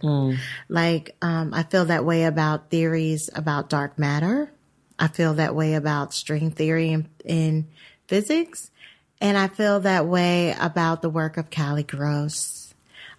Like, 0.71 1.15
um, 1.21 1.53
I 1.53 1.63
feel 1.63 1.85
that 1.85 2.07
way 2.07 2.25
about 2.25 2.71
theories 2.71 3.29
about 3.35 3.69
dark 3.69 3.99
matter. 3.99 4.51
I 4.99 5.09
feel 5.09 5.35
that 5.35 5.55
way 5.55 5.75
about 5.75 6.15
string 6.15 6.51
theory 6.51 6.93
in, 6.93 7.11
in 7.23 7.69
physics. 8.07 8.71
And 9.21 9.37
I 9.37 9.49
feel 9.49 9.81
that 9.81 10.07
way 10.07 10.55
about 10.59 11.03
the 11.03 11.11
work 11.11 11.37
of 11.37 11.51
Callie 11.51 11.83
Gross 11.83 12.58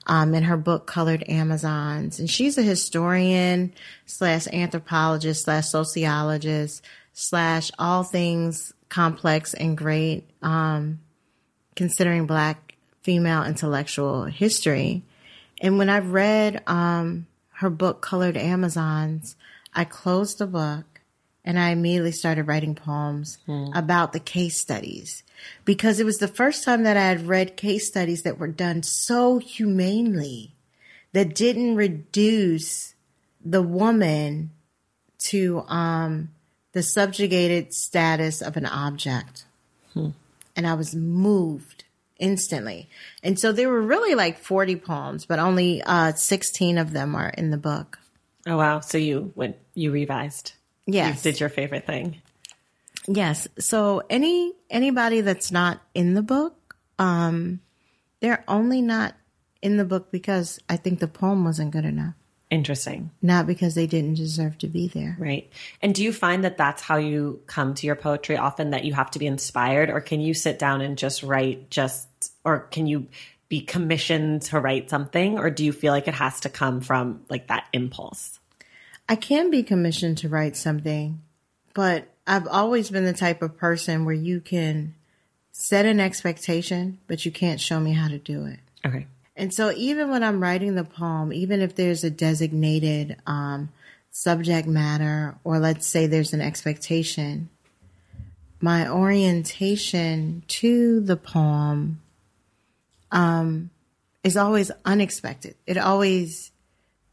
um, 0.10 0.34
in 0.34 0.43
her 0.43 0.58
book 0.58 0.88
Colored 0.88 1.24
Amazons. 1.30 2.19
And 2.19 2.28
she's 2.28 2.58
a 2.58 2.63
historian 2.63 3.72
slash 4.08 4.48
anthropologist 4.48 5.43
slash 5.43 5.67
sociologist 5.67 6.84
slash 7.13 7.69
all 7.78 8.04
things 8.04 8.74
complex 8.89 9.54
and 9.54 9.78
great, 9.78 10.28
um, 10.41 11.00
considering 11.76 12.26
Black 12.26 12.76
female 13.04 13.43
intellectual 13.43 14.26
history. 14.26 15.04
And 15.62 15.78
when 15.78 15.89
I 15.89 16.00
read 16.00 16.63
um, 16.65 17.28
her 17.58 17.69
book 17.69 18.02
Colored 18.02 18.36
Amazons, 18.36 19.36
I 19.76 19.86
closed 19.86 20.39
the 20.39 20.48
book 20.48 21.02
and 21.45 21.60
I 21.60 21.69
immediately 21.69 22.13
started 22.13 22.48
writing 22.48 22.74
poems 22.74 23.38
about 23.76 24.13
the 24.13 24.19
case 24.19 24.60
studies 24.60 25.24
because 25.65 25.99
it 25.99 26.06
was 26.06 26.17
the 26.17 26.28
first 26.28 26.63
time 26.63 26.84
that 26.84 26.97
I 26.97 27.02
had 27.02 27.28
read 27.28 27.58
case 27.58 27.88
studies 27.88 28.23
that 28.23 28.38
were 28.38 28.47
done 28.47 28.84
so 28.84 29.38
humanely 29.38 30.54
that 31.13 31.36
didn't 31.36 31.75
reduce 31.75 32.93
the 33.43 33.62
woman 33.62 34.52
to 35.30 35.62
um, 35.67 36.30
the 36.73 36.84
subjugated 36.84 37.73
status 37.73 38.41
of 38.41 38.58
an 38.58 38.65
object. 38.65 39.45
And 40.56 40.67
I 40.67 40.73
was 40.73 40.95
moved 40.95 41.86
instantly. 42.17 42.89
And 43.23 43.39
so 43.39 43.52
there 43.52 43.69
were 43.69 43.82
really 43.82 44.13
like 44.13 44.38
40 44.38 44.75
poems, 44.78 45.25
but 45.25 45.39
only 45.39 45.82
uh, 45.84 46.13
16 46.13 46.78
of 46.78 46.91
them 46.91 47.15
are 47.15 47.30
in 47.30 47.52
the 47.52 47.58
book. 47.58 47.99
Oh, 48.45 48.58
wow. 48.58 48.82
So 48.82 48.97
you 48.97 49.32
went, 49.36 49.58
you 49.73 49.91
revised. 49.91 50.54
Yes. 50.86 51.23
You 51.23 51.32
did 51.32 51.39
your 51.39 51.49
favorite 51.49 51.86
thing. 51.86 52.21
Yes. 53.07 53.47
So 53.57 54.03
any 54.09 54.53
anybody 54.69 55.21
that's 55.21 55.51
not 55.51 55.81
in 55.93 56.13
the 56.13 56.21
book, 56.21 56.75
um, 56.97 57.62
they're 58.19 58.43
only 58.47 58.81
not 58.81 59.15
in 59.62 59.77
the 59.77 59.85
book 59.85 60.12
because 60.12 60.59
I 60.69 60.77
think 60.77 60.99
the 60.99 61.07
poem 61.07 61.43
wasn't 61.43 61.71
good 61.71 61.85
enough, 61.85 62.13
Interesting. 62.49 63.12
not 63.21 63.45
because 63.47 63.75
they 63.75 63.88
didn't 63.88 64.13
deserve 64.15 64.57
to 64.59 64.67
be 64.67 64.88
there. 64.88 65.17
Right. 65.19 65.51
And 65.81 65.93
do 65.93 66.03
you 66.03 66.13
find 66.13 66.43
that 66.43 66.57
that's 66.57 66.81
how 66.81 66.97
you 66.97 67.41
come 67.47 67.73
to 67.75 67.88
your 67.88 67.95
poetry 67.95 68.38
often 68.38 68.71
that 68.71 68.85
you 68.85 68.93
have 68.93 69.12
to 69.12 69.19
be 69.19 69.27
inspired 69.27 69.89
or 69.89 70.01
can 70.01 70.21
you 70.21 70.33
sit 70.33 70.59
down 70.59 70.81
and 70.81 70.97
just 70.97 71.23
write 71.23 71.69
just 71.69 72.07
or 72.45 72.59
can 72.59 72.88
you 72.88 73.07
be 73.49 73.62
commissioned 73.62 74.43
to 74.43 74.59
write 74.59 74.89
something 74.89 75.39
or 75.39 75.49
do 75.49 75.65
you 75.65 75.73
feel 75.73 75.91
like 75.91 76.07
it 76.07 76.13
has 76.13 76.39
to 76.41 76.49
come 76.49 76.81
from 76.81 77.21
like 77.29 77.47
that 77.47 77.65
impulse? 77.73 78.39
I 79.09 79.15
can 79.15 79.49
be 79.49 79.63
commissioned 79.63 80.19
to 80.19 80.29
write 80.29 80.55
something, 80.55 81.21
but 81.73 82.07
I've 82.30 82.48
always 82.48 82.92
been 82.92 83.06
the 83.06 83.13
type 83.13 83.42
of 83.42 83.58
person 83.58 84.06
where 84.06 84.13
you 84.13 84.39
can 84.39 84.94
set 85.52 85.88
an 85.88 86.00
expectation, 86.00 87.00
but 87.08 87.26
you 87.26 87.32
can't 87.32 87.60
show 87.60 87.80
me 87.80 87.94
how 87.94 88.08
to 88.08 88.20
do 88.20 88.46
it. 88.46 88.60
Okay. 88.86 89.08
And 89.36 89.52
so 89.52 89.72
even 89.72 90.12
when 90.12 90.24
I'm 90.24 90.39
writing 90.39 90.76
the 90.76 90.84
poem, 90.84 91.34
even 91.34 91.60
if 91.60 91.74
there's 91.74 92.04
a 92.04 92.12
designated 92.12 93.18
um, 93.26 93.70
subject 94.12 94.68
matter, 94.68 95.38
or 95.44 95.58
let's 95.58 95.88
say 95.88 96.06
there's 96.06 96.32
an 96.32 96.39
expectation, 96.39 97.50
my 98.62 98.88
orientation 98.88 100.44
to 100.50 101.00
the 101.00 101.18
poem 101.18 102.00
um, 103.12 103.72
is 104.24 104.38
always 104.38 104.70
unexpected. 104.86 105.56
It 105.65 105.80
always 105.80 106.52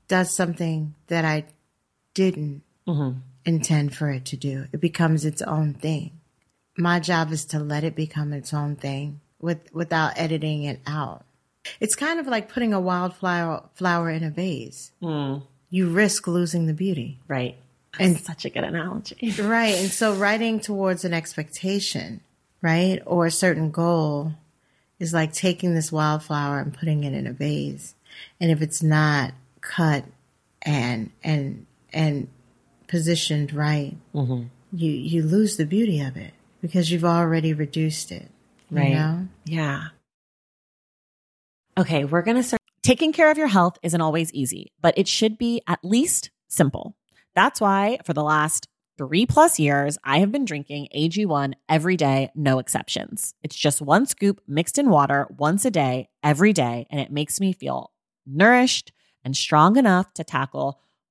does 0.09 0.35
something 0.37 0.95
that 1.07 1.25
I 1.25 1.47
didn't 2.13 2.63
mm-hmm. 2.87 3.21
Intend 3.47 3.95
for 3.95 4.11
it 4.11 4.27
to 4.27 4.37
do. 4.37 4.67
It 4.73 4.81
becomes 4.81 5.25
its 5.25 5.41
own 5.41 5.73
thing. 5.75 6.21
My 6.77 7.01
job 7.01 7.33
is 7.33 7.47
to 7.47 7.59
let 7.59 7.85
it 7.85 7.95
become 7.95 8.33
its 8.33 8.53
own 8.53 8.77
thing 8.77 9.21
with 9.41 9.73
without 9.73 10.19
editing 10.19 10.65
it 10.65 10.81
out. 10.87 11.25
It's 11.81 11.95
kind 11.95 12.21
of 12.21 12.27
like 12.27 12.53
putting 12.53 12.75
a 12.75 12.81
wildflower 12.81 13.65
flower 13.75 14.11
in 14.11 14.25
a 14.25 14.31
vase. 14.31 14.93
Mm. 15.03 15.43
You 15.71 15.89
risk 15.89 16.27
losing 16.27 16.67
the 16.67 16.75
beauty. 16.75 17.21
Right. 17.27 17.57
And 17.99 18.21
such 18.21 18.45
a 18.45 18.51
good 18.51 18.65
analogy. 18.65 19.33
Right. 19.43 19.75
And 19.77 19.91
so 19.91 20.15
writing 20.15 20.61
towards 20.61 21.05
an 21.05 21.15
expectation, 21.15 22.21
right? 22.61 23.01
Or 23.07 23.27
a 23.27 23.31
certain 23.31 23.71
goal 23.71 24.35
is 24.99 25.15
like 25.15 25.33
taking 25.33 25.75
this 25.75 25.91
wildflower 25.91 26.59
and 26.61 26.75
putting 26.75 27.05
it 27.05 27.15
in 27.15 27.27
a 27.27 27.33
vase. 27.33 27.95
And 28.39 28.51
if 28.51 28.61
it's 28.61 28.83
not 28.83 29.33
cut 29.61 30.05
and 30.63 31.11
and 31.23 31.67
and 31.93 32.29
positioned 32.89 33.53
right, 33.53 33.97
mm-hmm. 34.15 34.49
you 34.73 34.91
you 34.91 35.23
lose 35.23 35.57
the 35.57 35.67
beauty 35.67 36.01
of 36.01 36.17
it 36.17 36.35
because 36.61 36.91
you've 36.91 37.05
already 37.05 37.53
reduced 37.53 38.13
it. 38.13 38.31
Right. 38.71 38.89
You 38.89 38.95
know? 38.95 39.29
Yeah. 39.45 39.85
Okay, 41.79 42.05
we're 42.05 42.23
gonna 42.23 42.43
start. 42.43 42.61
Taking 42.83 43.13
care 43.13 43.31
of 43.31 43.39
your 43.39 43.49
health 43.49 43.79
isn't 43.83 44.01
always 44.01 44.33
easy, 44.33 44.73
but 44.81 44.97
it 44.97 45.09
should 45.09 45.39
be 45.39 45.63
at 45.67 45.81
least 45.85 46.31
simple. 46.49 46.97
That's 47.35 47.61
why 47.61 47.99
for 48.05 48.13
the 48.13 48.23
last 48.23 48.69
three 48.97 49.27
plus 49.27 49.59
years, 49.59 49.99
I 50.05 50.21
have 50.21 50.33
been 50.33 50.45
drinking 50.45 50.89
AG1 50.97 51.55
every 51.69 51.97
day, 51.97 52.31
no 52.35 52.59
exceptions. 52.59 53.35
It's 53.43 53.57
just 53.57 53.83
one 53.83 54.07
scoop 54.07 54.41
mixed 54.47 54.79
in 54.79 54.89
water 54.89 55.27
once 55.37 55.65
a 55.65 55.71
day, 55.71 56.09
every 56.23 56.53
day, 56.53 56.87
and 56.91 57.01
it 57.01 57.13
makes 57.13 57.41
me 57.41 57.53
feel 57.53 57.93
nourished 58.25 58.93
and 59.25 59.37
strong 59.37 59.77
enough 59.77 60.13
to 60.15 60.25
tackle 60.25 60.81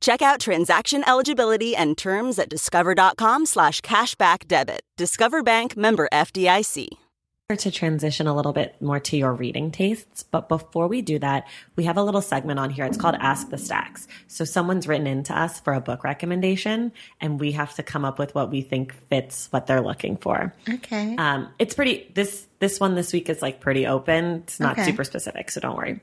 Check 0.00 0.22
out 0.22 0.40
transaction 0.40 1.06
eligibility 1.06 1.76
and 1.76 1.96
terms 1.96 2.38
at 2.38 2.48
discover.com 2.48 3.44
slash 3.44 3.80
cashback 3.82 4.48
debit. 4.48 4.80
Discover 4.96 5.42
Bank 5.42 5.76
member 5.76 6.08
FDIC. 6.12 6.88
To 7.58 7.70
transition 7.72 8.28
a 8.28 8.34
little 8.34 8.52
bit 8.52 8.80
more 8.80 9.00
to 9.00 9.16
your 9.16 9.34
reading 9.34 9.72
tastes. 9.72 10.22
But 10.22 10.48
before 10.48 10.86
we 10.86 11.02
do 11.02 11.18
that, 11.18 11.48
we 11.74 11.82
have 11.82 11.96
a 11.96 12.02
little 12.02 12.22
segment 12.22 12.60
on 12.60 12.70
here. 12.70 12.84
It's 12.84 12.96
called 12.96 13.16
Ask 13.18 13.50
the 13.50 13.58
Stacks. 13.58 14.06
So 14.28 14.44
someone's 14.44 14.86
written 14.86 15.08
in 15.08 15.24
to 15.24 15.36
us 15.36 15.58
for 15.58 15.72
a 15.72 15.80
book 15.80 16.04
recommendation 16.04 16.92
and 17.20 17.40
we 17.40 17.50
have 17.52 17.74
to 17.74 17.82
come 17.82 18.04
up 18.04 18.20
with 18.20 18.36
what 18.36 18.50
we 18.50 18.62
think 18.62 18.94
fits 19.08 19.48
what 19.50 19.66
they're 19.66 19.80
looking 19.80 20.16
for. 20.16 20.54
Okay. 20.68 21.16
Um, 21.16 21.48
it's 21.58 21.74
pretty, 21.74 22.08
this, 22.14 22.46
this 22.60 22.78
one 22.78 22.94
this 22.94 23.12
week 23.12 23.28
is 23.28 23.42
like 23.42 23.58
pretty 23.60 23.84
open. 23.84 24.36
It's 24.44 24.60
not 24.60 24.78
okay. 24.78 24.84
super 24.84 25.02
specific. 25.02 25.50
So 25.50 25.60
don't 25.60 25.76
worry. 25.76 26.00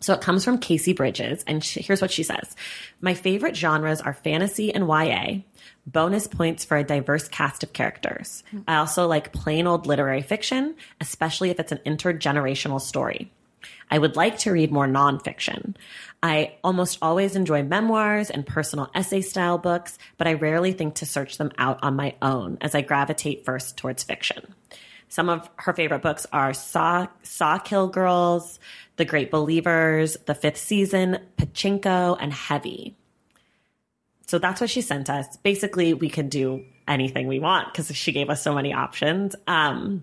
So 0.00 0.12
it 0.14 0.20
comes 0.20 0.44
from 0.44 0.58
Casey 0.58 0.92
Bridges, 0.92 1.42
and 1.46 1.64
she, 1.64 1.80
here's 1.80 2.02
what 2.02 2.10
she 2.10 2.22
says 2.22 2.54
My 3.00 3.14
favorite 3.14 3.56
genres 3.56 4.00
are 4.00 4.14
fantasy 4.14 4.72
and 4.72 4.86
YA. 4.86 5.40
Bonus 5.86 6.26
points 6.26 6.64
for 6.64 6.76
a 6.76 6.84
diverse 6.84 7.28
cast 7.28 7.62
of 7.62 7.72
characters. 7.72 8.42
I 8.66 8.76
also 8.76 9.06
like 9.06 9.32
plain 9.32 9.66
old 9.66 9.86
literary 9.86 10.22
fiction, 10.22 10.74
especially 11.00 11.50
if 11.50 11.60
it's 11.60 11.72
an 11.72 11.80
intergenerational 11.86 12.80
story. 12.80 13.30
I 13.90 13.98
would 13.98 14.16
like 14.16 14.38
to 14.38 14.50
read 14.50 14.72
more 14.72 14.88
nonfiction. 14.88 15.76
I 16.22 16.54
almost 16.64 16.98
always 17.02 17.36
enjoy 17.36 17.62
memoirs 17.62 18.30
and 18.30 18.46
personal 18.46 18.90
essay 18.94 19.20
style 19.20 19.58
books, 19.58 19.96
but 20.18 20.26
I 20.26 20.32
rarely 20.34 20.72
think 20.72 20.96
to 20.96 21.06
search 21.06 21.38
them 21.38 21.52
out 21.56 21.78
on 21.82 21.94
my 21.94 22.16
own 22.20 22.58
as 22.60 22.74
I 22.74 22.80
gravitate 22.80 23.44
first 23.44 23.76
towards 23.76 24.02
fiction. 24.02 24.54
Some 25.16 25.30
of 25.30 25.48
her 25.56 25.72
favorite 25.72 26.02
books 26.02 26.26
are 26.30 26.52
Saw, 26.52 27.06
Sawkill 27.22 27.90
Girls, 27.90 28.60
The 28.96 29.06
Great 29.06 29.30
Believers, 29.30 30.18
The 30.26 30.34
Fifth 30.34 30.58
Season, 30.58 31.16
Pachinko, 31.38 32.18
and 32.20 32.34
Heavy. 32.34 32.98
So 34.26 34.38
that's 34.38 34.60
what 34.60 34.68
she 34.68 34.82
sent 34.82 35.08
us. 35.08 35.38
Basically, 35.38 35.94
we 35.94 36.10
can 36.10 36.28
do 36.28 36.66
anything 36.86 37.28
we 37.28 37.38
want 37.38 37.72
because 37.72 37.96
she 37.96 38.12
gave 38.12 38.28
us 38.28 38.42
so 38.42 38.54
many 38.54 38.74
options. 38.74 39.34
Um, 39.46 40.02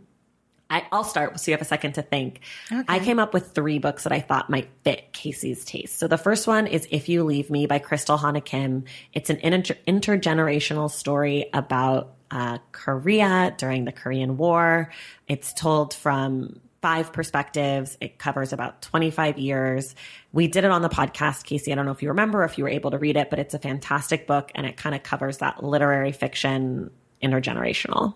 I, 0.67 0.87
will 0.91 1.03
start 1.03 1.39
so 1.39 1.51
you 1.51 1.53
have 1.53 1.61
a 1.61 1.65
second 1.65 1.93
to 1.93 2.01
think. 2.01 2.39
Okay. 2.71 2.83
I 2.87 2.97
came 2.97 3.19
up 3.19 3.35
with 3.35 3.51
three 3.51 3.77
books 3.77 4.05
that 4.05 4.13
I 4.13 4.19
thought 4.19 4.49
might 4.49 4.69
fit 4.83 5.13
Casey's 5.13 5.63
taste. 5.63 5.99
So 5.99 6.07
the 6.07 6.17
first 6.17 6.47
one 6.47 6.65
is 6.65 6.87
If 6.89 7.07
You 7.07 7.23
Leave 7.23 7.51
Me 7.51 7.67
by 7.67 7.77
Crystal 7.77 8.17
Hana 8.17 8.41
Kim. 8.41 8.85
It's 9.13 9.29
an 9.29 9.37
inter- 9.43 9.77
intergenerational 9.87 10.89
story 10.89 11.51
about 11.53 12.15
uh, 12.31 12.57
Korea 12.71 13.53
during 13.57 13.85
the 13.85 13.91
Korean 13.91 14.37
War. 14.37 14.91
It's 15.27 15.53
told 15.53 15.93
from 15.93 16.59
five 16.81 17.13
perspectives. 17.13 17.97
It 18.01 18.19
covers 18.19 18.51
about 18.51 18.81
25 18.81 19.37
years. 19.37 19.95
We 20.33 20.47
did 20.47 20.65
it 20.65 20.71
on 20.71 20.81
the 20.81 20.89
podcast, 20.89 21.45
Casey. 21.45 21.71
I 21.71 21.75
don't 21.75 21.85
know 21.85 21.91
if 21.91 22.01
you 22.01 22.09
remember, 22.09 22.43
if 22.43 22.57
you 22.57 22.65
were 22.65 22.69
able 22.69 22.91
to 22.91 22.97
read 22.97 23.15
it, 23.15 23.29
but 23.29 23.39
it's 23.39 23.53
a 23.53 23.59
fantastic 23.59 24.27
book 24.27 24.51
and 24.53 24.65
it 24.65 24.75
kind 24.75 24.93
of 24.93 25.01
covers 25.01 25.37
that 25.37 25.63
literary 25.63 26.11
fiction 26.11 26.91
intergenerational. 27.23 28.15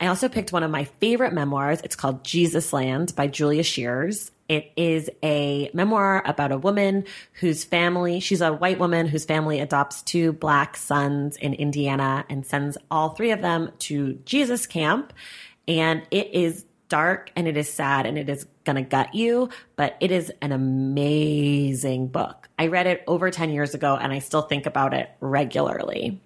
I 0.00 0.08
also 0.08 0.28
picked 0.28 0.52
one 0.52 0.62
of 0.62 0.70
my 0.70 0.84
favorite 0.84 1.32
memoirs. 1.32 1.80
It's 1.82 1.96
called 1.96 2.22
Jesus 2.22 2.72
Land 2.72 3.14
by 3.16 3.28
Julia 3.28 3.62
Scheeres. 3.62 4.30
It 4.48 4.70
is 4.76 5.10
a 5.22 5.70
memoir 5.72 6.22
about 6.24 6.52
a 6.52 6.58
woman 6.58 7.04
whose 7.32 7.64
family, 7.64 8.20
she's 8.20 8.40
a 8.40 8.52
white 8.52 8.78
woman 8.78 9.06
whose 9.06 9.24
family 9.24 9.58
adopts 9.58 10.02
two 10.02 10.32
black 10.32 10.76
sons 10.76 11.36
in 11.36 11.54
Indiana 11.54 12.24
and 12.28 12.46
sends 12.46 12.76
all 12.90 13.10
three 13.10 13.32
of 13.32 13.40
them 13.40 13.72
to 13.80 14.14
Jesus 14.24 14.66
camp. 14.66 15.12
And 15.66 16.02
it 16.10 16.32
is 16.32 16.64
dark 16.88 17.32
and 17.34 17.48
it 17.48 17.56
is 17.56 17.72
sad 17.72 18.06
and 18.06 18.16
it 18.16 18.28
is 18.28 18.46
going 18.64 18.76
to 18.76 18.82
gut 18.82 19.14
you, 19.14 19.48
but 19.74 19.96
it 20.00 20.12
is 20.12 20.30
an 20.40 20.52
amazing 20.52 22.08
book. 22.08 22.48
I 22.58 22.68
read 22.68 22.86
it 22.86 23.02
over 23.06 23.30
10 23.30 23.50
years 23.50 23.74
ago 23.74 23.96
and 23.96 24.12
I 24.12 24.20
still 24.20 24.42
think 24.42 24.66
about 24.66 24.94
it 24.94 25.10
regularly. 25.20 26.20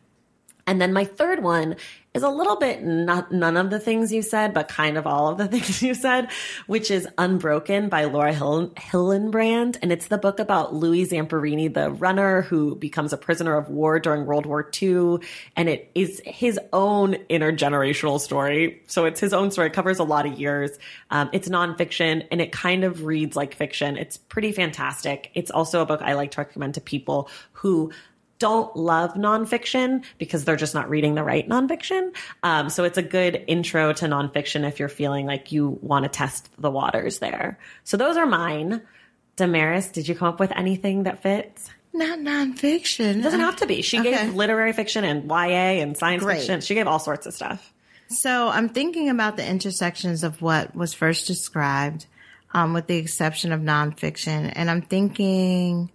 And 0.66 0.80
then 0.80 0.92
my 0.92 1.04
third 1.04 1.42
one 1.42 1.76
is 2.12 2.22
a 2.24 2.28
little 2.28 2.56
bit 2.56 2.82
not 2.82 3.30
none 3.30 3.56
of 3.56 3.70
the 3.70 3.78
things 3.78 4.12
you 4.12 4.22
said, 4.22 4.52
but 4.52 4.68
kind 4.68 4.98
of 4.98 5.06
all 5.06 5.28
of 5.28 5.38
the 5.38 5.46
things 5.58 5.80
you 5.82 5.94
said, 5.94 6.28
which 6.66 6.90
is 6.90 7.06
Unbroken 7.18 7.88
by 7.88 8.04
Laura 8.04 8.32
Hill- 8.32 8.70
Hillenbrand. 8.70 9.78
And 9.80 9.92
it's 9.92 10.08
the 10.08 10.18
book 10.18 10.40
about 10.40 10.74
Louis 10.74 11.06
Zamperini, 11.06 11.72
the 11.72 11.90
runner 11.90 12.42
who 12.42 12.74
becomes 12.74 13.12
a 13.12 13.16
prisoner 13.16 13.56
of 13.56 13.68
war 13.68 14.00
during 14.00 14.26
World 14.26 14.46
War 14.46 14.68
II. 14.82 15.18
And 15.56 15.68
it 15.68 15.90
is 15.94 16.20
his 16.24 16.58
own 16.72 17.14
intergenerational 17.30 18.18
story. 18.18 18.82
So 18.86 19.04
it's 19.04 19.20
his 19.20 19.32
own 19.32 19.50
story. 19.50 19.68
It 19.68 19.72
covers 19.72 20.00
a 20.00 20.04
lot 20.04 20.26
of 20.26 20.38
years. 20.38 20.70
Um, 21.10 21.30
it's 21.32 21.48
nonfiction 21.48 22.26
and 22.30 22.40
it 22.40 22.50
kind 22.50 22.82
of 22.82 23.04
reads 23.04 23.36
like 23.36 23.54
fiction. 23.54 23.96
It's 23.96 24.16
pretty 24.16 24.52
fantastic. 24.52 25.30
It's 25.34 25.50
also 25.50 25.80
a 25.80 25.86
book 25.86 26.02
I 26.02 26.14
like 26.14 26.32
to 26.32 26.40
recommend 26.40 26.74
to 26.74 26.80
people 26.80 27.30
who 27.52 27.92
don't 28.40 28.74
love 28.74 29.14
nonfiction 29.14 30.02
because 30.18 30.44
they're 30.44 30.56
just 30.56 30.74
not 30.74 30.90
reading 30.90 31.14
the 31.14 31.22
right 31.22 31.48
nonfiction. 31.48 32.12
Um, 32.42 32.68
so 32.70 32.82
it's 32.82 32.98
a 32.98 33.02
good 33.02 33.44
intro 33.46 33.92
to 33.92 34.06
nonfiction 34.06 34.66
if 34.66 34.80
you're 34.80 34.88
feeling 34.88 35.26
like 35.26 35.52
you 35.52 35.78
want 35.82 36.02
to 36.02 36.08
test 36.08 36.48
the 36.58 36.70
waters 36.70 37.20
there. 37.20 37.58
So 37.84 37.96
those 37.96 38.16
are 38.16 38.26
mine. 38.26 38.82
Damaris, 39.36 39.88
did 39.88 40.08
you 40.08 40.14
come 40.16 40.26
up 40.28 40.40
with 40.40 40.50
anything 40.56 41.04
that 41.04 41.22
fits? 41.22 41.70
Not 41.92 42.18
nonfiction. 42.18 43.18
It 43.18 43.22
doesn't 43.22 43.40
have 43.40 43.56
to 43.56 43.66
be. 43.66 43.82
She 43.82 44.00
Okay. 44.00 44.10
gave 44.26 44.34
literary 44.34 44.72
fiction 44.72 45.04
and 45.04 45.28
YA 45.28 45.80
and 45.82 45.96
science 45.96 46.22
Great. 46.22 46.38
fiction. 46.38 46.60
She 46.60 46.74
gave 46.74 46.86
all 46.86 46.98
sorts 46.98 47.26
of 47.26 47.34
stuff. 47.34 47.72
So 48.08 48.48
I'm 48.48 48.68
thinking 48.68 49.08
about 49.08 49.36
the 49.36 49.48
intersections 49.48 50.24
of 50.24 50.40
what 50.42 50.74
was 50.74 50.92
first 50.94 51.26
described, 51.26 52.06
um, 52.52 52.72
with 52.74 52.86
the 52.86 52.96
exception 52.96 53.52
of 53.52 53.60
nonfiction. 53.60 54.52
And 54.54 54.70
I'm 54.70 54.82
thinking 54.82 55.90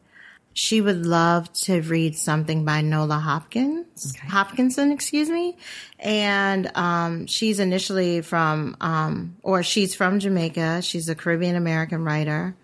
she 0.57 0.79
would 0.79 1.05
love 1.05 1.51
to 1.51 1.81
read 1.81 2.15
something 2.15 2.63
by 2.63 2.81
Nalo 2.81 3.19
Hopkins, 3.19 4.15
Hopkinson, 4.15 4.89
excuse 4.89 5.29
me. 5.29 5.57
And, 5.99 6.71
um, 6.75 7.27
she's 7.27 7.59
initially 7.59 8.21
from, 8.21 8.77
um, 8.79 9.35
or 9.43 9.63
she's 9.63 9.93
from 9.93 10.19
Jamaica. 10.19 10.81
She's 10.81 11.09
a 11.09 11.13
Caribbean 11.13 11.57
American 11.57 12.05
writer, 12.05 12.55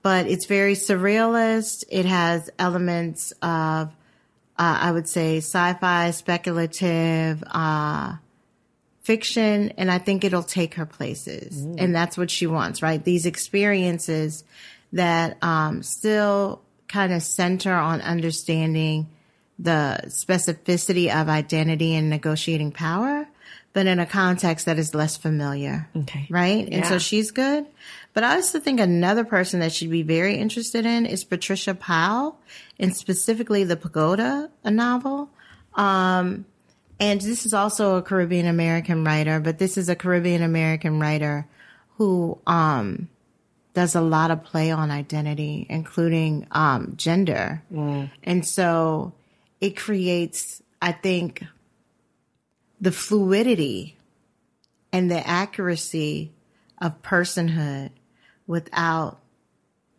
but 0.00 0.28
it's 0.28 0.46
very 0.46 0.74
surrealist. 0.74 1.82
It 1.90 2.06
has 2.06 2.50
elements 2.56 3.32
of, 3.42 3.88
uh, 4.56 4.78
I 4.80 4.92
would 4.92 5.08
say 5.08 5.38
sci-fi, 5.38 6.12
speculative, 6.12 7.42
uh, 7.50 8.14
fiction 9.02 9.72
and 9.76 9.90
I 9.90 9.98
think 9.98 10.22
it'll 10.22 10.44
take 10.44 10.74
her 10.74 10.86
places. 10.86 11.60
And 11.60 11.94
that's 11.94 12.16
what 12.16 12.30
she 12.30 12.46
wants, 12.46 12.80
right? 12.80 13.04
These 13.04 13.26
experiences 13.26 14.44
that 14.92 15.36
um, 15.42 15.82
still 15.82 16.62
kind 16.88 17.12
of 17.12 17.22
center 17.22 17.72
on 17.72 18.00
understanding 18.00 19.08
the 19.58 20.00
specificity 20.06 21.14
of 21.14 21.28
identity 21.28 21.94
and 21.94 22.10
negotiating 22.10 22.72
power, 22.72 23.26
but 23.72 23.86
in 23.86 23.98
a 23.98 24.06
context 24.06 24.66
that 24.66 24.78
is 24.78 24.94
less 24.94 25.16
familiar. 25.16 25.88
Okay. 25.96 26.26
Right? 26.30 26.68
And 26.70 26.86
so 26.86 26.98
she's 26.98 27.30
good. 27.30 27.66
But 28.12 28.24
I 28.24 28.36
also 28.36 28.60
think 28.60 28.80
another 28.80 29.24
person 29.24 29.60
that 29.60 29.72
she'd 29.72 29.90
be 29.90 30.02
very 30.02 30.36
interested 30.36 30.86
in 30.86 31.06
is 31.06 31.24
Patricia 31.24 31.74
Powell, 31.74 32.38
and 32.78 32.96
specifically 32.96 33.64
the 33.64 33.76
Pagoda 33.76 34.50
a 34.62 34.70
novel. 34.70 35.30
Um, 35.74 36.46
and 37.00 37.20
this 37.20 37.44
is 37.44 37.52
also 37.52 37.96
a 37.96 38.02
Caribbean 38.02 38.46
American 38.46 39.04
writer, 39.04 39.40
but 39.40 39.58
this 39.58 39.76
is 39.76 39.88
a 39.88 39.96
Caribbean 39.96 40.42
American 40.42 41.00
writer 41.00 41.46
who 41.96 42.38
um, 42.46 43.08
does 43.74 43.94
a 43.94 44.00
lot 44.00 44.30
of 44.30 44.44
play 44.44 44.70
on 44.70 44.90
identity, 44.90 45.66
including 45.68 46.46
um, 46.52 46.94
gender. 46.96 47.62
And 48.22 48.46
so 48.46 49.12
it 49.60 49.76
creates, 49.76 50.62
I 50.80 50.92
think, 50.92 51.44
the 52.80 52.92
fluidity 52.92 53.96
and 54.92 55.10
the 55.10 55.26
accuracy 55.26 56.30
of 56.80 57.02
personhood 57.02 57.90
without 58.46 59.18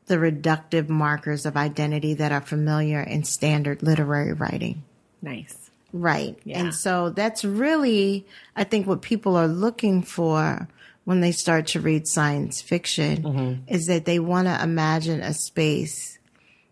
the 0.06 0.16
reductive 0.16 0.88
markers 0.88 1.46
of 1.46 1.58
identity 1.58 2.14
that 2.14 2.32
are 2.32 2.42
familiar 2.42 3.02
in 3.02 3.24
standard 3.24 3.84
literary 3.84 4.34
writing. 4.34 4.84
Nice. 5.22 5.70
Right. 5.92 6.38
Yeah. 6.44 6.60
And 6.60 6.76
so 6.76 7.10
that's 7.10 7.44
really, 7.44 8.26
I 8.56 8.66
think, 8.66 8.86
what 8.86 9.02
people 9.02 9.36
are 9.36 9.48
looking 9.48 10.04
for 10.04 10.68
when 11.06 11.22
they 11.22 11.32
start 11.32 11.68
to 11.68 11.80
read 11.80 12.08
science 12.08 12.62
fiction 12.62 13.24
mm-hmm. 13.24 13.74
is 13.74 13.88
that 13.88 14.06
they 14.06 14.20
want 14.20 14.48
to 14.48 14.64
imagine 14.64 15.22
a 15.22 15.34
space 15.34 16.20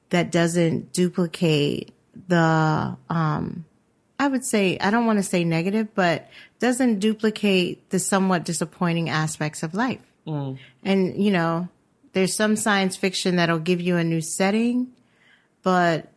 that 0.09 0.31
doesn't 0.31 0.91
duplicate 0.91 1.93
the, 2.27 2.97
um, 3.09 3.65
I 4.19 4.27
would 4.27 4.43
say, 4.43 4.77
I 4.79 4.91
don't 4.91 5.05
want 5.05 5.19
to 5.19 5.23
say 5.23 5.43
negative, 5.43 5.95
but 5.95 6.29
doesn't 6.59 6.99
duplicate 6.99 7.89
the 7.89 7.99
somewhat 7.99 8.43
disappointing 8.43 9.09
aspects 9.09 9.63
of 9.63 9.73
life. 9.73 10.01
Mm. 10.27 10.57
And, 10.83 11.23
you 11.23 11.31
know, 11.31 11.69
there's 12.13 12.35
some 12.35 12.55
science 12.55 12.95
fiction 12.95 13.37
that'll 13.37 13.59
give 13.59 13.81
you 13.81 13.97
a 13.97 14.03
new 14.03 14.21
setting, 14.21 14.93
but 15.61 16.09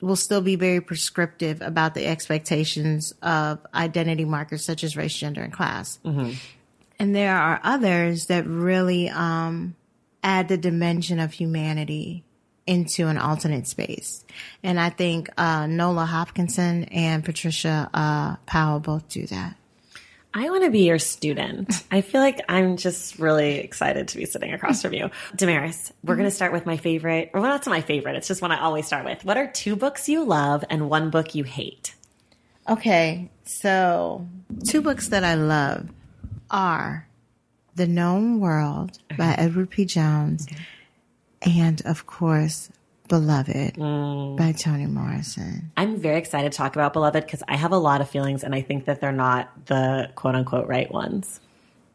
will 0.00 0.16
still 0.16 0.42
be 0.42 0.56
very 0.56 0.80
prescriptive 0.80 1.62
about 1.62 1.94
the 1.94 2.06
expectations 2.06 3.14
of 3.22 3.58
identity 3.74 4.24
markers 4.24 4.64
such 4.64 4.84
as 4.84 4.96
race, 4.96 5.14
gender, 5.16 5.42
and 5.42 5.52
class. 5.52 5.98
Mm-hmm. 6.04 6.32
And 7.04 7.14
there 7.14 7.36
are 7.36 7.60
others 7.62 8.28
that 8.28 8.46
really 8.46 9.10
um, 9.10 9.76
add 10.22 10.48
the 10.48 10.56
dimension 10.56 11.20
of 11.20 11.34
humanity 11.34 12.24
into 12.66 13.08
an 13.08 13.18
alternate 13.18 13.66
space. 13.66 14.24
And 14.62 14.80
I 14.80 14.88
think 14.88 15.28
uh, 15.36 15.64
Nalo 15.64 16.06
Hopkinson 16.06 16.84
and 16.84 17.22
Patricia 17.22 17.90
uh, 17.92 18.36
Powell 18.46 18.80
both 18.80 19.06
do 19.10 19.26
that. 19.26 19.54
I 20.32 20.48
want 20.48 20.64
to 20.64 20.70
be 20.70 20.86
your 20.86 20.98
student. 20.98 21.84
I 21.90 22.00
feel 22.00 22.22
like 22.22 22.40
I'm 22.48 22.78
just 22.78 23.18
really 23.18 23.58
excited 23.58 24.08
to 24.08 24.16
be 24.16 24.24
sitting 24.24 24.54
across 24.54 24.80
from 24.80 24.94
you. 24.94 25.10
Damaris, 25.36 25.92
we're 26.02 26.16
going 26.16 26.24
to 26.26 26.34
start 26.34 26.54
with 26.54 26.64
my 26.64 26.78
favorite, 26.78 27.32
or 27.34 27.42
well, 27.42 27.50
not 27.50 27.66
my 27.66 27.82
favorite. 27.82 28.16
It's 28.16 28.28
just 28.28 28.40
one 28.40 28.50
I 28.50 28.62
always 28.62 28.86
start 28.86 29.04
with. 29.04 29.26
What 29.26 29.36
are 29.36 29.46
two 29.46 29.76
books 29.76 30.08
you 30.08 30.24
love 30.24 30.64
and 30.70 30.88
one 30.88 31.10
book 31.10 31.34
you 31.34 31.44
hate? 31.44 31.94
Okay, 32.66 33.30
so 33.44 34.26
two 34.66 34.80
books 34.80 35.08
that 35.08 35.22
I 35.22 35.34
love 35.34 35.90
are 36.54 37.08
The 37.74 37.88
Known 37.88 38.38
World 38.38 39.00
by 39.18 39.34
Edward 39.36 39.70
P. 39.70 39.84
Jones 39.84 40.46
and, 41.42 41.82
of 41.84 42.06
course, 42.06 42.70
Beloved 43.08 43.74
mm. 43.74 44.36
by 44.36 44.52
Toni 44.52 44.86
Morrison. 44.86 45.72
I'm 45.76 45.96
very 45.96 46.16
excited 46.16 46.52
to 46.52 46.56
talk 46.56 46.76
about 46.76 46.92
Beloved 46.92 47.24
because 47.24 47.42
I 47.48 47.56
have 47.56 47.72
a 47.72 47.76
lot 47.76 48.00
of 48.00 48.08
feelings 48.08 48.44
and 48.44 48.54
I 48.54 48.62
think 48.62 48.84
that 48.84 49.00
they're 49.00 49.10
not 49.10 49.66
the 49.66 50.10
quote 50.14 50.36
unquote 50.36 50.68
right 50.68 50.90
ones. 50.90 51.40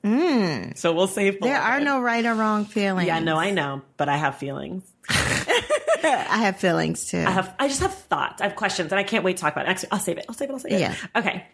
Mm. 0.03 0.77
So 0.77 0.91
we'll 0.93 1.07
save 1.07 1.39
There 1.39 1.59
are 1.59 1.79
no 1.79 2.01
right 2.01 2.25
or 2.25 2.35
wrong 2.35 2.65
feelings. 2.65 3.07
Yeah, 3.07 3.19
no, 3.19 3.37
I 3.37 3.51
know, 3.51 3.81
but 3.95 4.09
I 4.09 4.17
have 4.17 4.37
feelings. 4.37 4.83
I 5.09 6.37
have 6.37 6.57
feelings 6.57 7.05
too. 7.05 7.23
I 7.25 7.31
have, 7.31 7.55
I 7.59 7.69
just 7.69 7.79
have 7.79 7.93
thoughts. 7.93 8.41
I 8.41 8.45
have 8.45 8.55
questions, 8.55 8.91
and 8.91 8.99
I 8.99 9.03
can't 9.03 9.23
wait 9.23 9.37
to 9.37 9.41
talk 9.41 9.53
about 9.53 9.67
it. 9.67 9.69
Actually, 9.69 9.91
I'll 9.93 9.99
save 9.99 10.17
it. 10.17 10.25
I'll 10.29 10.35
save 10.35 10.49
it. 10.49 10.53
I'll 10.53 10.59
save 10.59 10.71
it. 10.73 10.79
Yeah. 10.79 10.95
Okay. 11.15 11.45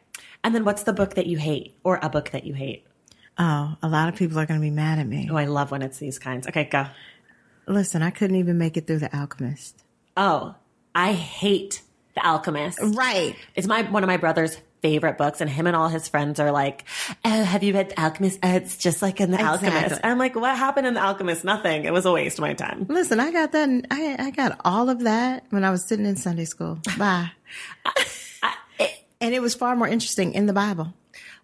And 0.44 0.54
then, 0.54 0.66
what's 0.66 0.84
the 0.84 0.94
book 0.94 1.16
that 1.16 1.26
you 1.26 1.38
hate, 1.38 1.76
or 1.84 1.98
a 2.02 2.10
book 2.10 2.32
that 2.32 2.44
you 2.44 2.54
hate? 2.54 2.86
Oh, 3.38 3.76
a 3.82 3.88
lot 3.88 4.10
of 4.10 4.16
people 4.16 4.40
are 4.40 4.46
going 4.46 4.60
to 4.60 4.64
be 4.64 4.72
mad 4.72 5.00
at 5.00 5.08
me. 5.08 5.30
Oh, 5.32 5.36
I 5.36 5.46
love 5.46 5.72
when 5.72 5.82
it's 5.82 5.98
these 5.98 6.20
kinds. 6.20 6.48
Okay, 6.48 6.66
go. 6.66 6.88
Listen, 7.68 8.02
I 8.02 8.12
couldn't 8.12 8.38
even 8.38 8.58
make 8.58 8.78
it 8.78 8.88
through 8.88 9.00
The 9.00 9.16
Alchemist. 9.16 9.84
Oh, 10.16 10.56
I 10.94 11.14
hate 11.14 11.82
The 12.16 12.26
Alchemist. 12.26 12.80
Right. 12.82 13.36
It's 13.56 13.68
my 13.68 13.84
one 13.84 14.04
of 14.04 14.08
my 14.08 14.18
brother's 14.18 14.58
favorite 14.82 15.18
books, 15.18 15.42
and 15.42 15.50
him 15.50 15.66
and 15.66 15.76
all 15.76 15.90
his 15.90 16.08
friends 16.08 16.40
are 16.40 16.52
like, 16.52 16.84
"Oh, 17.26 17.44
have 17.44 17.64
you 17.64 17.74
read 17.74 17.90
The 17.90 18.00
Alchemist? 18.00 18.40
Oh, 18.44 18.56
it's 18.56 18.78
just 18.78 19.02
like 19.02 19.20
in 19.20 19.32
The 19.32 19.42
Alchemist." 19.42 19.76
Exactly. 19.76 20.00
And 20.04 20.12
I'm 20.12 20.20
like, 20.20 20.36
"What 20.36 20.56
happened 20.56 20.86
in 20.86 20.94
The 20.94 21.04
Alchemist? 21.04 21.44
Nothing. 21.44 21.86
It 21.86 21.92
was 21.92 22.06
a 22.06 22.12
waste 22.12 22.38
of 22.38 22.44
my 22.44 22.54
time." 22.54 22.86
Listen, 22.88 23.20
I 23.20 23.32
got 23.32 23.52
that. 23.54 23.86
I, 23.90 24.16
I 24.20 24.30
got 24.30 24.60
all 24.64 24.90
of 24.90 25.00
that 25.02 25.46
when 25.50 25.64
I 25.64 25.72
was 25.72 25.84
sitting 25.84 26.06
in 26.06 26.16
Sunday 26.16 26.46
school. 26.46 26.80
Bye. 26.98 27.32
and 29.22 29.34
it 29.34 29.42
was 29.42 29.56
far 29.56 29.76
more 29.76 29.88
interesting 29.88 30.34
in 30.34 30.46
the 30.46 30.54
Bible. 30.54 30.94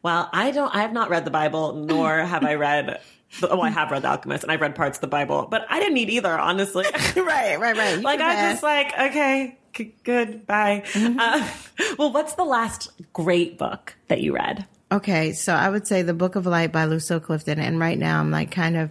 Well, 0.03 0.29
I 0.33 0.51
don't. 0.51 0.73
I 0.73 0.81
have 0.81 0.93
not 0.93 1.09
read 1.09 1.25
the 1.25 1.31
Bible, 1.31 1.73
nor 1.73 2.17
have 2.19 2.43
I 2.43 2.55
read. 2.55 2.99
Oh, 3.43 3.61
I 3.61 3.69
have 3.69 3.91
read 3.91 4.01
The 4.01 4.09
Alchemist, 4.09 4.43
and 4.43 4.51
I've 4.51 4.59
read 4.59 4.75
parts 4.75 4.97
of 4.97 5.01
the 5.01 5.07
Bible, 5.07 5.47
but 5.49 5.65
I 5.69 5.79
didn't 5.79 5.93
need 5.93 6.09
either, 6.09 6.37
honestly. 6.37 6.83
right, 7.15 7.57
right, 7.57 7.77
right. 7.77 7.95
You 7.95 8.01
like 8.01 8.19
I'm 8.19 8.51
just 8.51 8.61
like, 8.61 8.87
okay, 8.93 9.57
g- 9.71 9.95
good, 10.03 10.45
bye. 10.45 10.83
Uh, 10.93 11.49
well, 11.97 12.11
what's 12.11 12.33
the 12.33 12.43
last 12.43 12.91
great 13.13 13.57
book 13.57 13.95
that 14.09 14.19
you 14.21 14.35
read? 14.35 14.65
Okay, 14.91 15.31
so 15.31 15.53
I 15.53 15.69
would 15.69 15.87
say 15.87 16.01
the 16.01 16.13
Book 16.13 16.35
of 16.35 16.45
Light 16.45 16.73
by 16.73 16.83
Lucille 16.83 17.21
Clifton, 17.21 17.57
and 17.59 17.79
right 17.79 17.97
now 17.97 18.19
I'm 18.19 18.31
like 18.31 18.51
kind 18.51 18.75
of 18.75 18.89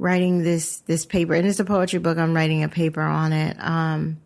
writing 0.00 0.42
this 0.42 0.78
this 0.78 1.06
paper, 1.06 1.34
and 1.34 1.46
it's 1.46 1.60
a 1.60 1.64
poetry 1.64 2.00
book. 2.00 2.18
I'm 2.18 2.34
writing 2.34 2.64
a 2.64 2.68
paper 2.68 3.02
on 3.02 3.32
it, 3.32 3.56
um, 3.60 4.18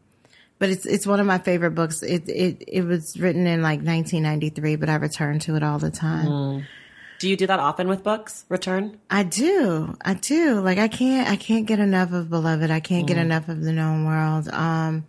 but 0.61 0.69
it's 0.69 0.85
it's 0.87 1.07
one 1.07 1.19
of 1.19 1.27
my 1.27 1.39
favorite 1.39 1.73
books. 1.73 2.03
It 2.03 2.29
it 2.29 2.63
it 2.69 2.83
was 2.83 3.19
written 3.19 3.47
in 3.49 3.63
like 3.63 3.81
1993, 3.81 4.77
but 4.77 4.91
I 4.91 4.97
return 4.97 5.41
to 5.41 5.57
it 5.57 5.65
all 5.65 5.81
the 5.81 5.91
time. 5.91 6.27
Mm. 6.27 6.67
Do 7.19 7.29
you 7.29 7.37
do 7.37 7.47
that 7.49 7.59
often 7.59 7.89
with 7.89 8.05
books? 8.05 8.45
Return? 8.49 8.99
I 9.11 9.25
do, 9.25 9.97
I 10.05 10.15
do. 10.15 10.61
Like 10.61 10.79
I 10.79 10.89
can't 10.89 11.29
I 11.29 11.37
can't 11.37 11.67
get 11.67 11.81
enough 11.81 12.13
of 12.13 12.29
Beloved. 12.29 12.71
I 12.71 12.81
can't 12.81 13.07
get 13.07 13.17
mm. 13.17 13.23
enough 13.23 13.49
of 13.49 13.63
The 13.63 13.73
Known 13.73 14.05
World. 14.05 14.49
Um, 14.49 15.07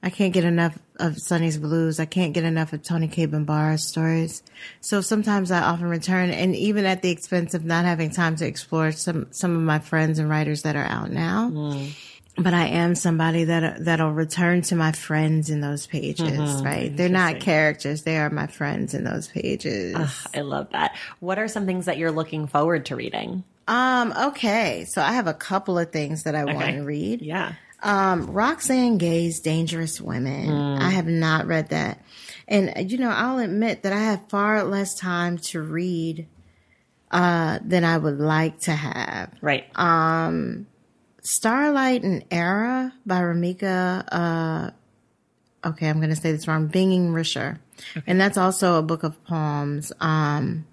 I 0.00 0.10
can't 0.10 0.32
get 0.32 0.44
enough 0.44 0.78
of 1.00 1.18
Sonny's 1.18 1.58
Blues. 1.58 1.98
I 1.98 2.04
can't 2.04 2.32
get 2.32 2.44
enough 2.44 2.72
of 2.72 2.82
Toni 2.82 3.08
Cade 3.08 3.32
Bambara's 3.32 3.82
stories. 3.82 4.44
So 4.80 5.00
sometimes 5.00 5.50
I 5.50 5.60
often 5.60 5.86
return, 5.86 6.30
and 6.30 6.54
even 6.54 6.84
at 6.84 7.02
the 7.02 7.10
expense 7.10 7.54
of 7.54 7.64
not 7.64 7.84
having 7.84 8.10
time 8.10 8.36
to 8.36 8.46
explore 8.46 8.92
some 8.92 9.26
some 9.32 9.56
of 9.56 9.62
my 9.62 9.80
friends 9.80 10.20
and 10.20 10.30
writers 10.30 10.62
that 10.62 10.76
are 10.76 10.84
out 10.84 11.10
now. 11.10 11.50
Mm. 11.50 11.96
But 12.36 12.52
I 12.52 12.66
am 12.66 12.96
somebody 12.96 13.44
that 13.44 13.84
that'll 13.84 14.12
return 14.12 14.62
to 14.62 14.74
my 14.74 14.90
friends 14.92 15.50
in 15.50 15.60
those 15.60 15.86
pages. 15.86 16.62
Right? 16.62 16.94
They're 16.94 17.08
not 17.08 17.40
characters; 17.40 18.02
they 18.02 18.18
are 18.18 18.30
my 18.30 18.48
friends 18.48 18.92
in 18.94 19.04
those 19.04 19.28
pages. 19.28 19.96
I 20.34 20.40
love 20.40 20.70
that. 20.72 20.96
What 21.20 21.38
are 21.38 21.46
some 21.46 21.66
things 21.66 21.86
that 21.86 21.96
you're 21.96 22.10
looking 22.10 22.48
forward 22.48 22.86
to 22.86 22.96
reading? 22.96 23.44
Um. 23.68 24.12
Okay. 24.16 24.84
So 24.88 25.00
I 25.00 25.12
have 25.12 25.26
a 25.26 25.34
couple 25.34 25.78
of 25.78 25.92
things 25.92 26.24
that 26.24 26.34
I 26.34 26.44
want 26.44 26.74
to 26.74 26.82
read. 26.82 27.22
Yeah. 27.22 27.52
Um, 27.84 28.30
Roxane 28.32 28.96
Gay's 28.96 29.40
Dangerous 29.40 30.00
Women. 30.00 30.78
I 30.78 30.88
have 30.88 31.06
not 31.06 31.46
read 31.46 31.68
that. 31.68 32.00
And, 32.48 32.72
uh, 32.76 32.80
you 32.80 32.96
know, 32.96 33.10
I'll 33.10 33.38
admit 33.38 33.82
that 33.82 33.92
I 33.92 33.98
have 33.98 34.28
far 34.28 34.64
less 34.64 34.94
time 34.94 35.36
to 35.38 35.60
read 35.60 36.26
uh, 37.10 37.58
than 37.62 37.84
I 37.84 37.98
would 37.98 38.18
like 38.18 38.60
to 38.60 38.72
have. 38.72 39.32
Right. 39.42 39.66
Starlight 41.24 42.02
and 42.02 42.22
Error 42.30 42.92
by 43.06 43.20
Remica, 43.20 44.04
uh, 44.12 44.70
okay, 45.66 45.88
I'm 45.88 45.96
going 45.96 46.10
to 46.10 46.16
say 46.16 46.32
this 46.32 46.46
wrong, 46.46 46.68
Binging 46.68 47.08
Risher. 47.08 47.58
And 48.06 48.20
that's 48.20 48.36
also 48.36 48.78
a 48.78 48.82
book 48.82 49.02
of 49.02 49.22
poems. 49.24 49.90
Um, 50.00 50.66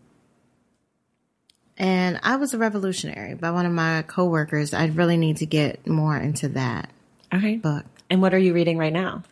and 1.78 2.20
I 2.22 2.36
was 2.36 2.54
a 2.54 2.58
revolutionary 2.58 3.34
by 3.34 3.52
one 3.52 3.66
of 3.66 3.72
my 3.72 4.04
coworkers. 4.04 4.74
I 4.74 4.88
really 4.88 5.18
need 5.18 5.38
to 5.38 5.46
get 5.46 5.88
more 5.88 6.18
into 6.18 6.50
that 6.50 6.92
okay. 7.34 7.56
book. 7.56 7.86
And 8.10 8.22
what 8.22 8.34
are 8.34 8.40
you 8.40 8.54
reading 8.54 8.78
right 8.78 8.94
now? 8.94 9.24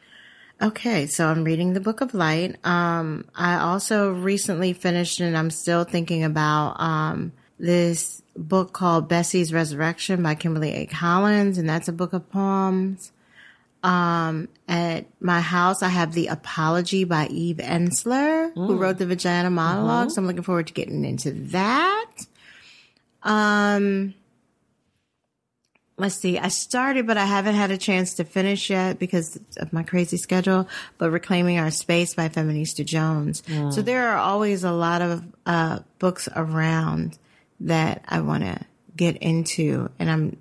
Okay, 0.62 1.06
so 1.08 1.28
I'm 1.28 1.44
reading 1.44 1.74
the 1.74 1.80
Book 1.80 2.02
of 2.02 2.14
Light. 2.14 2.56
Um, 2.66 3.26
I 3.36 3.60
also 3.60 4.12
recently 4.12 4.74
finished, 4.74 5.20
and 5.20 5.38
I'm 5.38 5.52
still 5.52 5.84
thinking 5.84 6.24
about 6.24 6.80
um, 6.80 7.34
this 7.60 8.22
book 8.40 8.74
called 8.74 9.08
Bessie's 9.08 9.54
Resurrection 9.54 10.24
by 10.24 10.36
Kimberly 10.36 10.74
A. 10.74 10.86
Collins, 10.86 11.58
and 11.58 11.70
that's 11.70 11.88
a 11.88 11.94
book 11.94 12.14
of 12.14 12.30
poems. 12.32 13.12
Um, 13.82 14.50
at 14.68 15.06
my 15.22 15.40
house, 15.40 15.84
I 15.84 15.90
have 15.90 16.14
The 16.14 16.28
Apology 16.28 17.04
by 17.04 17.28
Eve 17.28 17.58
Ensler, 17.58 18.54
who 18.54 18.78
wrote 18.78 18.98
the 18.98 19.06
Vagina 19.06 19.50
Monologue. 19.50 20.12
So 20.12 20.22
I'm 20.22 20.28
looking 20.28 20.44
forward 20.44 20.68
to 20.68 20.74
getting 20.74 21.06
into 21.06 21.32
that. 21.32 22.12
Um, 23.24 24.14
let's 25.98 26.16
see. 26.16 26.38
I 26.38 26.50
started, 26.50 27.08
but 27.08 27.18
I 27.18 27.26
haven't 27.26 27.56
had 27.56 27.72
a 27.72 27.78
chance 27.78 28.16
to 28.16 28.26
finish 28.26 28.70
yet 28.70 29.00
because 29.00 29.40
of 29.58 29.72
my 29.72 29.84
crazy 29.84 30.18
schedule. 30.18 30.68
But 30.98 31.12
Reclaiming 31.12 31.58
Our 31.58 31.72
Space 31.72 32.16
by 32.16 32.28
Feminista 32.28 32.86
Jones. 32.86 33.44
So 33.74 33.82
there 33.82 34.10
are 34.10 34.18
always 34.18 34.66
a 34.66 34.72
lot 34.74 35.02
of 35.02 35.24
uh, 35.46 35.80
books 36.00 36.28
around 36.36 37.18
that 37.62 38.04
I 38.08 38.22
want 38.22 38.44
to 38.44 38.60
get 38.96 39.18
into, 39.18 39.90
and 40.00 40.10
I'm 40.10 40.38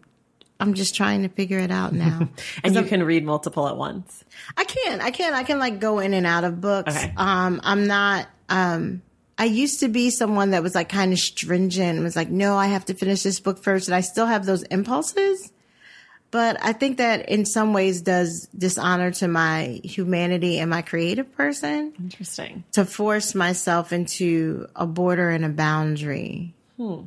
I'm 0.61 0.75
just 0.75 0.95
trying 0.95 1.23
to 1.23 1.29
figure 1.29 1.59
it 1.59 1.71
out 1.71 1.93
now. 1.93 2.29
And 2.65 2.75
you 2.75 2.83
can 2.83 3.03
read 3.05 3.25
multiple 3.25 3.69
at 3.69 3.77
once. 3.77 4.25
I 4.57 4.65
can, 4.65 5.01
I 5.01 5.11
can, 5.11 5.33
I 5.33 5.45
can 5.45 5.59
like 5.59 5.79
go 5.79 6.01
in 6.01 6.15
and 6.15 6.27
out 6.27 6.45
of 6.45 6.61
books. 6.61 6.97
Okay. 6.97 7.13
Um, 7.17 7.61
I'm 7.63 7.87
not, 7.87 8.27
um, 8.49 9.03
I 9.39 9.45
used 9.45 9.81
to 9.81 9.89
be 9.89 10.11
someone 10.11 10.51
that 10.51 10.63
was 10.63 10.75
like 10.75 10.89
kind 10.89 11.13
of 11.13 11.19
stringent 11.21 11.97
and 11.97 12.03
was 12.03 12.17
like, 12.17 12.29
no, 12.29 12.57
I 12.57 12.67
have 12.67 12.87
to 12.87 12.95
finish 12.95 13.23
this 13.23 13.39
book 13.39 13.63
first. 13.63 13.87
And 13.87 13.95
I 13.95 14.01
still 14.01 14.27
have 14.27 14.45
those 14.47 14.65
impulses. 14.65 15.53
But 16.31 16.59
I 16.63 16.73
think 16.73 16.99
that 16.99 17.29
in 17.29 17.47
some 17.47 17.73
ways 17.73 18.03
does 18.03 18.49
dishonor 18.57 19.13
to 19.13 19.29
my 19.29 19.81
humanity 19.85 20.59
and 20.59 20.69
my 20.69 20.83
creative 20.83 21.33
person 21.35 21.95
Interesting. 21.99 22.65
to 22.73 22.85
force 22.85 23.35
myself 23.35 23.93
into 23.93 24.67
a 24.75 24.87
border 24.87 25.31
and 25.31 25.45
a 25.45 25.49
boundary. 25.49 26.55
Hmm. 26.79 27.03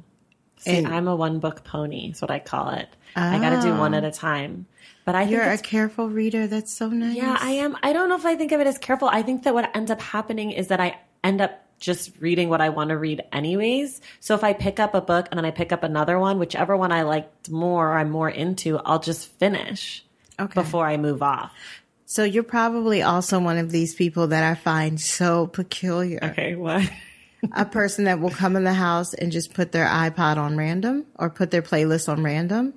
See, 0.57 0.77
And- 0.77 0.87
I'm 0.87 1.07
a 1.07 1.15
one 1.15 1.39
book 1.39 1.63
pony, 1.63 2.11
is 2.11 2.21
what 2.21 2.29
I 2.29 2.37
call 2.37 2.69
it. 2.69 2.87
I 3.15 3.39
got 3.39 3.61
to 3.61 3.67
do 3.67 3.75
one 3.75 3.93
at 3.95 4.03
a 4.03 4.11
time. 4.11 4.67
But 5.03 5.15
I 5.15 5.23
You're 5.23 5.41
a 5.41 5.57
careful 5.57 6.07
reader. 6.09 6.45
That's 6.45 6.71
so 6.71 6.87
nice. 6.89 7.15
Yeah, 7.17 7.35
I 7.41 7.51
am. 7.53 7.75
I 7.81 7.91
don't 7.91 8.07
know 8.07 8.15
if 8.15 8.25
I 8.25 8.35
think 8.35 8.51
of 8.51 8.61
it 8.61 8.67
as 8.67 8.77
careful. 8.77 9.09
I 9.11 9.23
think 9.23 9.43
that 9.43 9.53
what 9.55 9.75
ends 9.75 9.89
up 9.89 9.99
happening 9.99 10.51
is 10.51 10.67
that 10.67 10.79
I 10.79 10.99
end 11.23 11.41
up 11.41 11.59
just 11.79 12.11
reading 12.19 12.47
what 12.49 12.61
I 12.61 12.69
want 12.69 12.91
to 12.91 12.97
read 12.97 13.23
anyways. 13.33 13.99
So 14.19 14.35
if 14.35 14.43
I 14.43 14.53
pick 14.53 14.79
up 14.79 14.93
a 14.93 15.01
book 15.01 15.27
and 15.31 15.37
then 15.39 15.45
I 15.45 15.49
pick 15.51 15.71
up 15.71 15.81
another 15.83 16.19
one, 16.19 16.37
whichever 16.37 16.77
one 16.77 16.91
I 16.91 17.01
liked 17.01 17.49
more 17.49 17.89
or 17.89 17.97
I'm 17.97 18.11
more 18.11 18.29
into, 18.29 18.77
I'll 18.77 18.99
just 18.99 19.27
finish 19.39 20.05
Okay. 20.39 20.53
before 20.61 20.85
I 20.85 20.97
move 20.97 21.23
off. 21.23 21.51
So 22.05 22.23
you're 22.23 22.43
probably 22.43 23.01
also 23.01 23.39
one 23.39 23.57
of 23.57 23.71
these 23.71 23.95
people 23.95 24.27
that 24.27 24.43
I 24.43 24.53
find 24.53 25.01
so 25.01 25.47
peculiar. 25.47 26.19
Okay, 26.23 26.55
what? 26.55 26.87
a 27.53 27.65
person 27.65 28.05
that 28.05 28.19
will 28.19 28.29
come 28.29 28.55
in 28.55 28.63
the 28.63 28.73
house 28.73 29.13
and 29.13 29.31
just 29.31 29.53
put 29.53 29.71
their 29.71 29.87
iPod 29.87 30.37
on 30.37 30.57
random 30.57 31.05
or 31.15 31.29
put 31.29 31.51
their 31.51 31.61
playlist 31.61 32.09
on 32.09 32.23
random. 32.23 32.73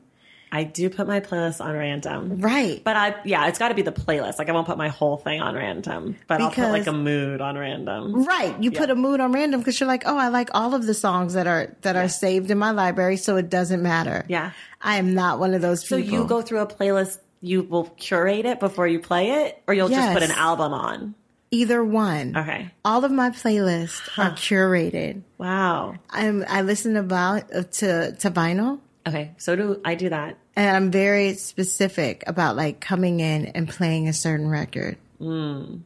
I 0.55 0.63
do 0.63 0.89
put 0.89 1.09
my 1.09 1.19
playlist 1.19 1.61
on 1.61 1.75
random. 1.75 2.41
Right. 2.41 2.81
But 2.85 2.97
I, 2.97 3.17
yeah, 3.25 3.49
it's 3.49 3.59
got 3.59 3.71
to 3.71 3.75
be 3.75 3.83
the 3.83 3.91
playlist. 3.91 4.39
Like 4.39 4.49
I 4.49 4.53
won't 4.53 4.69
put 4.69 4.79
my 4.79 4.87
whole 4.87 5.17
thing 5.17 5.41
on 5.41 5.57
random, 5.57 6.17
but 6.29 6.41
I'll 6.41 6.53
put 6.53 6.71
like 6.71 6.87
a 6.87 6.93
mood 6.93 7.41
on 7.41 7.59
random. 7.59 8.25
Right. 8.25 8.55
You 8.63 8.71
put 8.71 8.89
a 8.89 8.95
mood 8.95 9.19
on 9.19 9.33
random 9.33 9.61
because 9.61 9.81
you're 9.81 9.89
like, 9.89 10.05
oh, 10.07 10.17
I 10.17 10.29
like 10.29 10.51
all 10.55 10.75
of 10.75 10.87
the 10.87 10.95
songs 10.95 11.35
that 11.35 11.49
are 11.49 11.75
that 11.83 11.97
are 11.97 12.09
saved 12.09 12.53
in 12.53 12.59
my 12.59 12.71
library, 12.71 13.17
so 13.17 13.37
it 13.37 13.51
doesn't 13.51 13.83
matter. 13.83 14.25
Yeah. 14.29 14.53
I 14.81 14.99
am 14.99 15.15
not 15.15 15.41
one 15.41 15.55
of 15.55 15.61
those 15.61 15.83
people. 15.83 15.99
So 15.99 16.05
you 16.05 16.25
go 16.25 16.41
through 16.41 16.61
a 16.61 16.69
playlist, 16.69 17.19
you 17.41 17.65
will 17.65 17.87
curate 17.87 18.47
it 18.47 18.61
before 18.61 18.87
you 18.87 19.01
play 19.01 19.47
it, 19.47 19.61
or 19.67 19.75
you'll 19.75 19.89
just 19.89 20.13
put 20.13 20.23
an 20.23 20.31
album 20.31 20.73
on. 20.73 21.17
Either 21.55 21.85
one. 21.85 22.37
Okay. 22.37 22.71
All 22.85 23.05
of 23.05 23.13
my 23.13 23.31
playlists 23.31 24.19
are 24.19 24.33
curated. 24.33 25.23
Wow. 25.39 25.95
I'm 26.11 26.45
I 26.49 26.63
listen 26.63 26.97
about 26.97 27.55
uh, 27.55 27.63
to 27.63 28.13
to 28.13 28.31
vinyl. 28.31 28.81
Okay. 29.07 29.33
So 29.37 29.55
do 29.55 29.81
I 29.85 29.95
do 29.95 30.09
that? 30.09 30.39
And 30.57 30.77
I'm 30.77 30.91
very 30.91 31.35
specific 31.35 32.25
about 32.27 32.57
like 32.57 32.81
coming 32.81 33.21
in 33.21 33.47
and 33.47 33.69
playing 33.69 34.09
a 34.09 34.13
certain 34.13 34.49
record. 34.49 34.97
Hmm. 35.19 35.79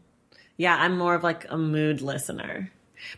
Yeah, 0.57 0.77
I'm 0.77 0.97
more 0.97 1.15
of 1.15 1.23
like 1.23 1.47
a 1.51 1.57
mood 1.57 2.01
listener. 2.01 2.71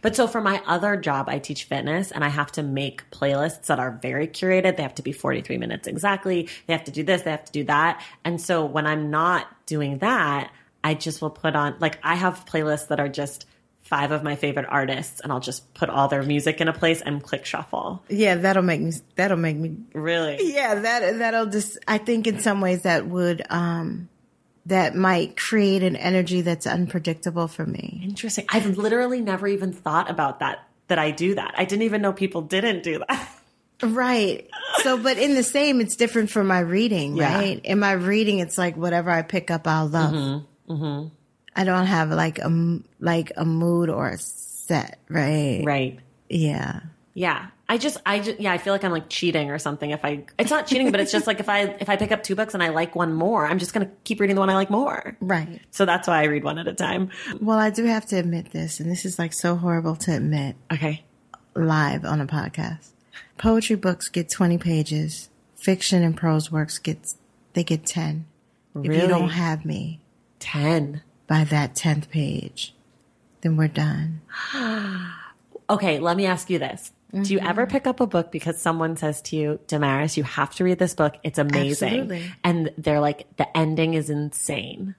But 0.02 0.14
so 0.14 0.26
for 0.26 0.40
my 0.40 0.62
other 0.66 0.96
job, 0.96 1.28
I 1.28 1.38
teach 1.38 1.64
fitness 1.64 2.10
and 2.10 2.24
I 2.24 2.28
have 2.28 2.52
to 2.52 2.62
make 2.62 3.08
playlists 3.10 3.66
that 3.66 3.78
are 3.78 3.98
very 4.02 4.28
curated. 4.28 4.76
They 4.76 4.82
have 4.82 4.94
to 4.96 5.02
be 5.02 5.12
43 5.12 5.56
minutes 5.58 5.88
exactly. 5.88 6.48
They 6.66 6.72
have 6.72 6.84
to 6.84 6.90
do 6.90 7.02
this, 7.02 7.22
they 7.22 7.30
have 7.30 7.44
to 7.44 7.52
do 7.52 7.64
that. 7.64 8.02
And 8.24 8.40
so 8.40 8.64
when 8.64 8.86
I'm 8.86 9.10
not 9.10 9.46
doing 9.66 9.98
that, 9.98 10.50
I 10.82 10.94
just 10.94 11.20
will 11.20 11.30
put 11.30 11.54
on, 11.56 11.76
like, 11.80 11.98
I 12.02 12.14
have 12.14 12.44
playlists 12.46 12.88
that 12.88 13.00
are 13.00 13.08
just 13.08 13.46
five 13.82 14.12
of 14.12 14.22
my 14.22 14.36
favorite 14.36 14.66
artists 14.68 15.20
and 15.20 15.32
I'll 15.32 15.40
just 15.40 15.74
put 15.74 15.90
all 15.90 16.06
their 16.06 16.22
music 16.22 16.60
in 16.60 16.68
a 16.68 16.72
place 16.72 17.00
and 17.00 17.20
click 17.22 17.44
shuffle. 17.44 18.02
Yeah, 18.08 18.36
that'll 18.36 18.62
make 18.62 18.80
me 18.80 18.92
that'll 19.16 19.36
make 19.36 19.56
me 19.56 19.76
Really? 19.94 20.38
Yeah, 20.54 20.76
that 20.76 21.18
that'll 21.18 21.46
just 21.46 21.76
I 21.88 21.98
think 21.98 22.28
in 22.28 22.38
some 22.38 22.60
ways 22.60 22.82
that 22.82 23.08
would 23.08 23.42
um 23.50 24.08
that 24.66 24.94
might 24.94 25.36
create 25.36 25.82
an 25.82 25.96
energy 25.96 26.42
that's 26.42 26.68
unpredictable 26.68 27.48
for 27.48 27.66
me. 27.66 28.00
Interesting. 28.04 28.44
I've 28.50 28.78
literally 28.78 29.20
never 29.22 29.48
even 29.48 29.72
thought 29.72 30.08
about 30.08 30.38
that, 30.38 30.68
that 30.86 31.00
I 31.00 31.10
do 31.10 31.34
that. 31.34 31.54
I 31.56 31.64
didn't 31.64 31.82
even 31.82 32.00
know 32.00 32.12
people 32.12 32.42
didn't 32.42 32.84
do 32.84 33.02
that. 33.08 33.28
Right. 33.82 34.46
So 34.82 34.98
but 34.98 35.16
in 35.18 35.34
the 35.34 35.42
same 35.42 35.80
it's 35.80 35.96
different 35.96 36.30
for 36.30 36.44
my 36.44 36.60
reading, 36.60 37.16
Yeah. 37.16 37.34
right? 37.34 37.60
In 37.64 37.80
my 37.80 37.92
reading 37.92 38.38
it's 38.38 38.56
like 38.58 38.76
whatever 38.76 39.10
I 39.10 39.22
pick 39.22 39.50
up 39.50 39.66
I'll 39.66 39.88
love. 39.88 40.44
Mm-hmm. 40.70 41.08
I 41.56 41.64
don't 41.64 41.86
have 41.86 42.10
like 42.10 42.38
a 42.38 42.78
like 43.00 43.32
a 43.36 43.44
mood 43.44 43.90
or 43.90 44.08
a 44.10 44.18
set, 44.18 44.98
right? 45.08 45.62
Right. 45.64 45.98
Yeah. 46.28 46.80
Yeah. 47.14 47.48
I 47.68 47.78
just, 47.78 47.98
I 48.04 48.18
just, 48.18 48.40
yeah, 48.40 48.52
I 48.52 48.58
feel 48.58 48.72
like 48.72 48.82
I'm 48.82 48.90
like 48.90 49.08
cheating 49.08 49.50
or 49.50 49.58
something 49.60 49.90
if 49.90 50.04
I, 50.04 50.24
it's 50.40 50.50
not 50.50 50.66
cheating, 50.66 50.90
but 50.90 50.98
it's 50.98 51.12
just 51.12 51.28
like 51.28 51.38
if 51.38 51.48
I, 51.48 51.60
if 51.78 51.88
I 51.88 51.96
pick 51.96 52.10
up 52.10 52.24
two 52.24 52.34
books 52.34 52.52
and 52.54 52.62
I 52.64 52.70
like 52.70 52.96
one 52.96 53.12
more, 53.14 53.46
I'm 53.46 53.60
just 53.60 53.72
going 53.72 53.86
to 53.86 53.92
keep 54.02 54.18
reading 54.18 54.34
the 54.34 54.40
one 54.40 54.50
I 54.50 54.54
like 54.54 54.70
more. 54.70 55.16
Right. 55.20 55.60
So 55.70 55.84
that's 55.84 56.08
why 56.08 56.20
I 56.20 56.24
read 56.24 56.42
one 56.42 56.58
at 56.58 56.66
a 56.66 56.72
time. 56.72 57.10
Well, 57.40 57.58
I 57.60 57.70
do 57.70 57.84
have 57.84 58.06
to 58.06 58.16
admit 58.16 58.50
this, 58.50 58.80
and 58.80 58.90
this 58.90 59.04
is 59.04 59.20
like 59.20 59.32
so 59.32 59.54
horrible 59.54 59.94
to 59.96 60.16
admit 60.16 60.56
Okay. 60.72 61.04
live 61.54 62.04
on 62.04 62.20
a 62.20 62.26
podcast. 62.26 62.88
Poetry 63.38 63.76
books 63.76 64.08
get 64.08 64.28
20 64.30 64.58
pages. 64.58 65.28
Fiction 65.54 66.02
and 66.02 66.16
prose 66.16 66.50
works 66.50 66.78
get, 66.78 67.14
they 67.52 67.62
get 67.62 67.86
10. 67.86 68.26
If 68.74 68.88
Really? 68.88 69.02
you 69.02 69.06
don't 69.08 69.30
have 69.30 69.64
me 69.64 70.00
10. 70.40 71.02
by 71.26 71.44
that 71.44 71.74
10th 71.76 72.10
page, 72.10 72.74
then 73.42 73.56
we're 73.56 73.68
done. 73.68 74.20
Okay. 75.70 76.00
Let 76.00 76.16
me 76.16 76.26
ask 76.26 76.50
you 76.50 76.58
this. 76.58 76.90
Do 77.12 77.32
you 77.32 77.38
mm-hmm. 77.38 77.48
ever 77.48 77.66
pick 77.66 77.86
up 77.86 78.00
a 78.00 78.06
book 78.06 78.30
because 78.30 78.60
someone 78.60 78.96
says 78.96 79.22
to 79.22 79.36
you, 79.36 79.60
Damaris, 79.66 80.16
you 80.16 80.22
have 80.22 80.54
to 80.56 80.64
read 80.64 80.78
this 80.78 80.94
book. 80.94 81.16
It's 81.22 81.38
amazing. 81.38 81.88
Absolutely. 81.88 82.32
And 82.42 82.72
they're 82.78 83.00
like, 83.00 83.26
the 83.36 83.56
ending 83.56 83.94
is 83.94 84.10
insane. 84.10 84.94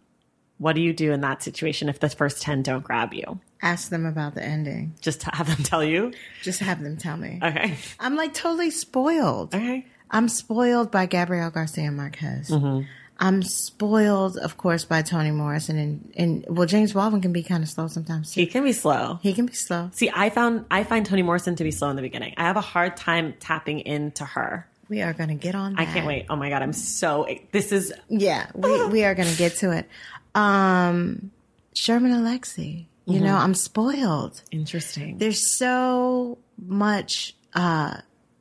What 0.58 0.76
do 0.76 0.82
you 0.82 0.94
do 0.94 1.12
in 1.12 1.22
that 1.22 1.42
situation 1.42 1.90
if 1.90 2.00
the 2.00 2.10
first 2.10 2.42
10 2.42 2.64
don't 2.64 2.84
grab 2.84 3.14
you? 3.14 3.40
Ask 3.62 3.90
them 3.90 4.06
about 4.06 4.36
the 4.36 4.44
ending. 4.44 4.94
Just 5.02 5.22
to 5.22 5.32
have 5.34 5.48
them 5.48 5.64
tell 5.64 5.84
you? 5.84 6.14
Just 6.44 6.60
have 6.60 6.84
them 6.84 6.98
tell 6.98 7.18
me. 7.18 7.40
Okay. 7.42 7.76
I'm 8.00 8.16
like 8.16 8.34
totally 8.34 8.72
spoiled. 8.72 9.56
Okay. 9.56 9.86
I'm 10.10 10.28
spoiled 10.28 10.92
by 10.92 11.06
Gabrielle 11.06 11.52
Garcia 11.52 11.92
Marquez. 11.92 12.50
Mm-hmm. 12.50 12.86
I'm 13.22 13.44
spoiled, 13.44 14.38
of 14.38 14.58
course, 14.58 14.84
by 14.84 15.04
Toni 15.04 15.30
Morrison 15.30 15.78
and, 15.78 16.12
and 16.18 16.46
well, 16.50 16.66
James 16.66 16.94
Baldwin 16.94 17.22
can 17.22 17.32
be 17.32 17.44
kind 17.44 17.62
of 17.64 17.70
slow 17.70 17.88
sometimes. 17.88 18.34
He 18.34 18.48
can 18.48 18.64
be 18.64 18.74
slow. 18.74 19.20
He 19.22 19.34
can 19.34 19.46
be 19.46 19.54
slow. 19.54 19.92
See, 19.94 20.10
I 20.12 20.32
found 20.32 20.66
I 20.72 20.84
find 20.84 21.06
Toni 21.06 21.22
Morrison 21.22 21.56
to 21.58 21.64
be 21.64 21.70
slow 21.70 21.92
in 21.92 21.96
the 21.96 22.02
beginning. 22.02 22.34
I 22.38 22.44
have 22.44 22.58
a 22.58 22.62
hard 22.62 22.98
time 22.98 23.36
tapping 23.40 23.82
into 23.82 24.26
her. 24.26 24.68
We 24.90 25.04
are 25.04 25.14
going 25.14 25.30
to 25.30 25.36
get 25.36 25.54
on. 25.54 25.78
I 25.78 25.86
can't 25.86 26.08
wait. 26.08 26.26
Oh 26.32 26.36
my 26.36 26.50
god, 26.50 26.64
I'm 26.64 26.74
so 26.74 27.28
this 27.52 27.72
is 27.72 27.94
Yeah, 28.10 28.48
we 28.56 28.88
we 28.88 29.04
are 29.06 29.14
going 29.14 29.30
to 29.30 29.38
get 29.38 29.56
to 29.58 29.72
it. 29.72 29.88
Um, 30.34 31.32
Sherman 31.76 32.12
Alexie. 32.12 32.86
You 33.06 33.20
know, 33.20 33.36
I'm 33.36 33.54
spoiled. 33.56 34.42
interesting. 34.52 35.18
There's 35.20 35.56
so 35.58 36.40
much. 36.58 37.36
uh 37.54 37.98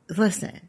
Listen, 0.09 0.59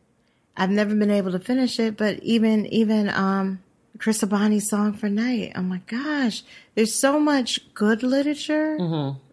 I've 0.56 0.70
never 0.70 0.94
been 0.94 1.10
able 1.10 1.32
to 1.32 1.38
finish 1.40 1.80
it, 1.80 1.96
but 1.96 2.22
even 2.22 2.66
even 2.66 3.08
um 3.08 3.61
Chris 4.02 4.20
Abani's 4.20 4.68
song 4.68 4.94
for 4.94 5.08
night. 5.08 5.52
Oh 5.54 5.62
my 5.62 5.80
gosh, 5.86 6.42
there's 6.74 6.92
so 6.92 7.20
much 7.20 7.60
good 7.72 8.02
literature, 8.02 8.76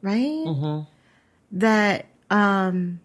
right? 0.03 0.85
That 1.51 2.05
um 2.29 2.99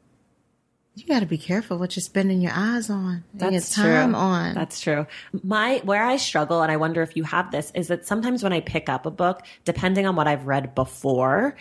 you 0.95 1.07
got 1.07 1.21
to 1.21 1.27
be 1.27 1.39
careful 1.39 1.79
what 1.79 1.97
you're 1.97 2.03
spending 2.03 2.43
your 2.43 2.53
eyes 2.55 2.91
on 2.91 3.25
and 3.41 3.53
your 3.53 3.63
time 3.63 4.11
true. 4.11 4.19
on. 4.19 4.55
That's 4.55 4.79
true. 4.79 5.07
My 5.43 5.81
where 5.85 6.05
I 6.05 6.19
struggle, 6.19 6.61
and 6.61 6.71
I 6.71 6.77
wonder 6.77 7.01
if 7.01 7.17
you 7.17 7.25
have 7.25 7.51
this, 7.51 7.73
is 7.75 7.89
that 7.89 8.07
sometimes 8.07 8.43
when 8.43 8.53
I 8.53 8.61
pick 8.61 8.91
up 8.91 9.07
a 9.07 9.11
book, 9.11 9.41
depending 9.65 10.07
on 10.07 10.17
what 10.17 10.29
I've 10.29 10.47
read 10.47 10.75
before, 10.75 11.57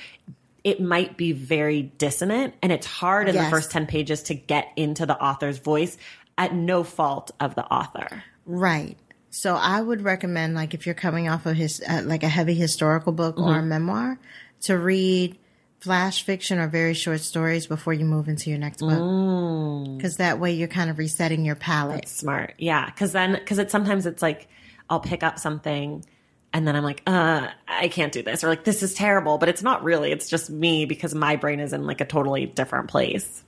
it 0.66 0.82
might 0.82 1.16
be 1.16 1.32
very 1.32 1.82
dissonant, 1.82 2.56
and 2.62 2.74
it's 2.74 2.86
hard 2.86 3.30
in 3.30 3.36
the 3.36 3.50
first 3.50 3.72
ten 3.72 3.88
pages 3.88 4.24
to 4.24 4.34
get 4.36 4.68
into 4.76 5.06
the 5.06 5.18
author's 5.18 5.60
voice 5.60 5.98
at 6.38 6.54
no 6.54 6.84
fault 6.84 7.32
of 7.40 7.56
the 7.56 7.64
author. 7.64 8.22
Right. 8.46 8.98
So 9.36 9.56
I 9.56 9.82
would 9.82 10.04
recommend, 10.04 10.54
like, 10.54 10.76
if 10.76 10.86
you're 10.86 10.94
coming 10.94 11.28
off 11.28 11.48
of 11.48 11.56
his, 11.56 11.82
uh, 11.90 12.04
like 12.06 12.22
a 12.22 12.30
heavy 12.30 12.54
historical 12.54 13.12
book 13.12 13.40
or 13.40 13.58
a 13.58 13.64
memoir, 13.64 14.20
to 14.62 14.78
read 14.78 15.40
flash 15.80 16.24
fiction 16.24 16.60
or 16.60 16.68
very 16.68 16.94
short 16.94 17.20
stories 17.20 17.66
before 17.66 17.94
you 17.94 18.06
move 18.06 18.30
into 18.30 18.52
your 18.52 18.60
next 18.60 18.80
book. 18.80 19.98
Because 19.98 20.18
that 20.18 20.40
way 20.40 20.54
you're 20.54 20.68
kind 20.68 20.92
of 20.92 21.00
resetting 21.00 21.44
your 21.44 21.56
palette. 21.56 22.08
Smart. 22.08 22.54
Yeah. 22.60 22.88
Cause 22.92 23.12
then, 23.12 23.42
cause 23.46 23.58
it's 23.58 23.72
sometimes 23.72 24.06
it's 24.06 24.22
like, 24.22 24.48
I'll 24.90 25.00
pick 25.00 25.24
up 25.24 25.40
something 25.40 26.06
and 26.54 26.68
then 26.68 26.76
I'm 26.76 26.84
like, 26.84 27.02
uh, 27.08 27.48
I 27.68 27.88
can't 27.88 28.14
do 28.14 28.22
this 28.22 28.44
or 28.44 28.48
like, 28.48 28.64
this 28.64 28.84
is 28.84 28.94
terrible, 28.94 29.40
but 29.40 29.50
it's 29.50 29.64
not 29.64 29.84
really. 29.84 30.12
It's 30.12 30.30
just 30.30 30.50
me 30.50 30.86
because 30.86 31.14
my 31.16 31.36
brain 31.36 31.60
is 31.60 31.74
in 31.74 31.86
like 31.86 32.00
a 32.02 32.06
totally 32.06 32.46
different 32.46 32.88
place. 32.88 33.44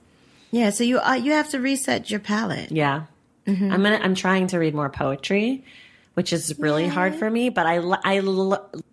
Yeah. 0.50 0.70
So 0.70 0.84
you, 0.84 0.98
uh, 0.98 1.14
you 1.14 1.32
have 1.32 1.48
to 1.50 1.60
reset 1.60 2.10
your 2.10 2.20
palette. 2.20 2.72
Yeah. 2.72 3.04
Mm-hmm. 3.46 3.72
I'm 3.72 3.82
gonna, 3.82 4.00
I'm 4.02 4.14
trying 4.14 4.48
to 4.48 4.58
read 4.58 4.74
more 4.74 4.88
poetry, 4.90 5.64
which 6.14 6.32
is 6.32 6.58
really 6.58 6.86
hard 6.88 7.14
for 7.14 7.30
me, 7.30 7.48
but 7.50 7.66
I, 7.66 7.76
I, 8.04 8.14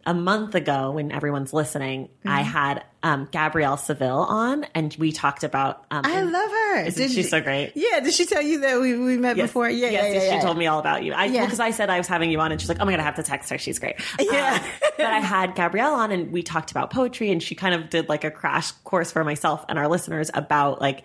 a 0.05 0.13
month 0.13 0.55
ago 0.55 0.91
when 0.91 1.11
everyone's 1.11 1.53
listening, 1.53 2.09
I 2.25 2.41
Mm-hmm. 2.41 2.49
had, 2.51 2.83
um, 3.01 3.27
Gabrielle 3.31 3.75
Civil 3.77 4.17
on 4.19 4.65
and 4.75 4.95
we 4.99 5.11
talked 5.11 5.43
about, 5.43 5.85
um, 5.91 6.01
I 6.05 6.21
love 6.21 6.49
her. 6.51 6.85
Isn't 6.85 7.09
she 7.09 7.23
so 7.23 7.41
great? 7.41 7.73
Yeah. 7.75 7.99
Did 8.01 8.13
she 8.13 8.25
tell 8.25 8.41
you 8.41 8.61
that 8.61 8.79
we, 8.79 8.97
we 8.97 9.17
met 9.17 9.35
Yes. 9.37 9.47
before? 9.49 9.69
Yeah. 9.69 9.89
yes, 9.89 10.03
yeah, 10.05 10.13
yeah, 10.13 10.19
she 10.19 10.35
yeah. 10.35 10.41
told 10.41 10.57
me 10.57 10.67
all 10.67 10.79
about 10.79 11.03
you. 11.03 11.13
I 11.13 11.25
Yeah. 11.25 11.43
because 11.45 11.59
I 11.59 11.71
said 11.71 11.89
I 11.89 11.97
was 11.97 12.07
having 12.07 12.29
you 12.31 12.39
on, 12.39 12.51
and 12.51 12.59
she's 12.61 12.69
like, 12.69 12.77
"Oh 12.79 12.85
my 12.85 12.91
god, 12.91 12.99
I 12.99 13.03
have 13.03 13.15
to 13.15 13.23
text 13.23 13.49
her. 13.49 13.57
She's 13.57 13.79
great." 13.79 13.95
Yeah. 14.19 14.59
Um, 14.63 14.69
but 14.97 15.05
I 15.07 15.19
had 15.19 15.55
Gabrielle 15.55 15.93
on, 15.95 16.11
and 16.11 16.31
we 16.31 16.43
talked 16.43 16.71
about 16.71 16.91
poetry, 16.91 17.29
and 17.31 17.41
she 17.43 17.55
kind 17.55 17.73
of 17.75 17.89
did 17.89 18.07
like 18.09 18.23
a 18.23 18.31
crash 18.31 18.71
course 18.83 19.11
for 19.11 19.23
myself 19.25 19.65
and 19.67 19.77
our 19.79 19.87
listeners 19.89 20.29
about 20.33 20.79
like 20.81 21.03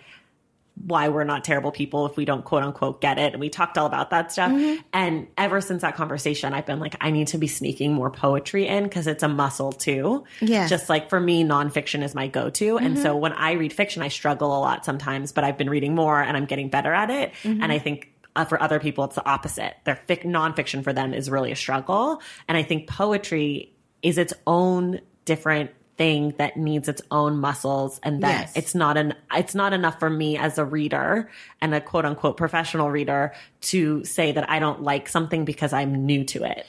why 0.85 1.09
we're 1.09 1.23
not 1.23 1.43
terrible 1.43 1.71
people 1.71 2.05
if 2.05 2.15
we 2.15 2.25
don't 2.25 2.43
quote 2.45 2.63
unquote 2.63 3.01
get 3.01 3.17
it. 3.17 3.33
And 3.33 3.39
we 3.39 3.49
talked 3.49 3.77
all 3.77 3.85
about 3.85 4.11
that 4.11 4.31
stuff. 4.31 4.51
Mm-hmm. 4.51 4.81
And 4.93 5.27
ever 5.37 5.61
since 5.61 5.81
that 5.81 5.95
conversation, 5.95 6.53
I've 6.53 6.65
been 6.65 6.79
like, 6.79 6.95
I 7.01 7.11
need 7.11 7.27
to 7.27 7.37
be 7.37 7.47
sneaking 7.47 7.93
more 7.93 8.09
poetry 8.09 8.67
in 8.67 8.83
because 8.83 9.07
it's 9.07 9.23
a 9.23 9.27
muscle 9.27 9.71
too. 9.71 10.23
Yeah. 10.41 10.59
Mm-hmm. 10.59 10.67
Just 10.69 10.89
like 10.89 11.09
for 11.09 11.19
me, 11.19 11.43
nonfiction 11.43 12.03
is 12.03 12.15
my 12.15 12.27
go 12.27 12.49
to. 12.49 12.77
And 12.77 12.97
so 12.97 13.15
when 13.15 13.33
I 13.33 13.53
read 13.53 13.73
fiction, 13.73 14.01
I 14.01 14.07
struggle 14.07 14.57
a 14.57 14.59
lot 14.59 14.85
sometimes, 14.85 15.31
but 15.31 15.43
I've 15.43 15.57
been 15.57 15.69
reading 15.69 15.95
more 15.95 16.21
and 16.21 16.35
I'm 16.37 16.45
getting 16.45 16.69
better 16.69 16.93
at 16.93 17.09
it. 17.09 17.33
Mm-hmm. 17.43 17.61
And 17.63 17.71
I 17.71 17.79
think 17.79 18.13
uh, 18.35 18.45
for 18.45 18.61
other 18.61 18.79
people, 18.79 19.03
it's 19.03 19.15
the 19.15 19.27
opposite. 19.27 19.75
Their 19.83 19.99
fic- 20.07 20.23
nonfiction 20.23 20.83
for 20.83 20.93
them 20.93 21.13
is 21.13 21.29
really 21.29 21.51
a 21.51 21.55
struggle. 21.55 22.21
And 22.47 22.57
I 22.57 22.63
think 22.63 22.87
poetry 22.87 23.73
is 24.01 24.17
its 24.17 24.33
own 24.47 25.01
different 25.25 25.71
thing 25.99 26.33
that 26.37 26.55
needs 26.55 26.87
its 26.87 27.01
own 27.11 27.37
muscles 27.37 27.99
and 28.01 28.23
that 28.23 28.39
Yes. 28.39 28.53
it's 28.55 28.73
not 28.73 28.95
an 28.95 29.13
it's 29.33 29.53
not 29.53 29.73
enough 29.73 29.99
for 29.99 30.09
me 30.09 30.37
as 30.37 30.57
a 30.57 30.63
reader 30.63 31.29
and 31.59 31.75
a 31.75 31.81
quote 31.81 32.05
unquote 32.05 32.37
professional 32.37 32.89
reader 32.89 33.33
to 33.61 34.05
say 34.05 34.31
that 34.31 34.49
I 34.49 34.59
don't 34.59 34.81
like 34.81 35.09
something 35.09 35.43
because 35.43 35.73
I'm 35.73 36.05
new 36.05 36.23
to 36.23 36.45
it. 36.45 36.65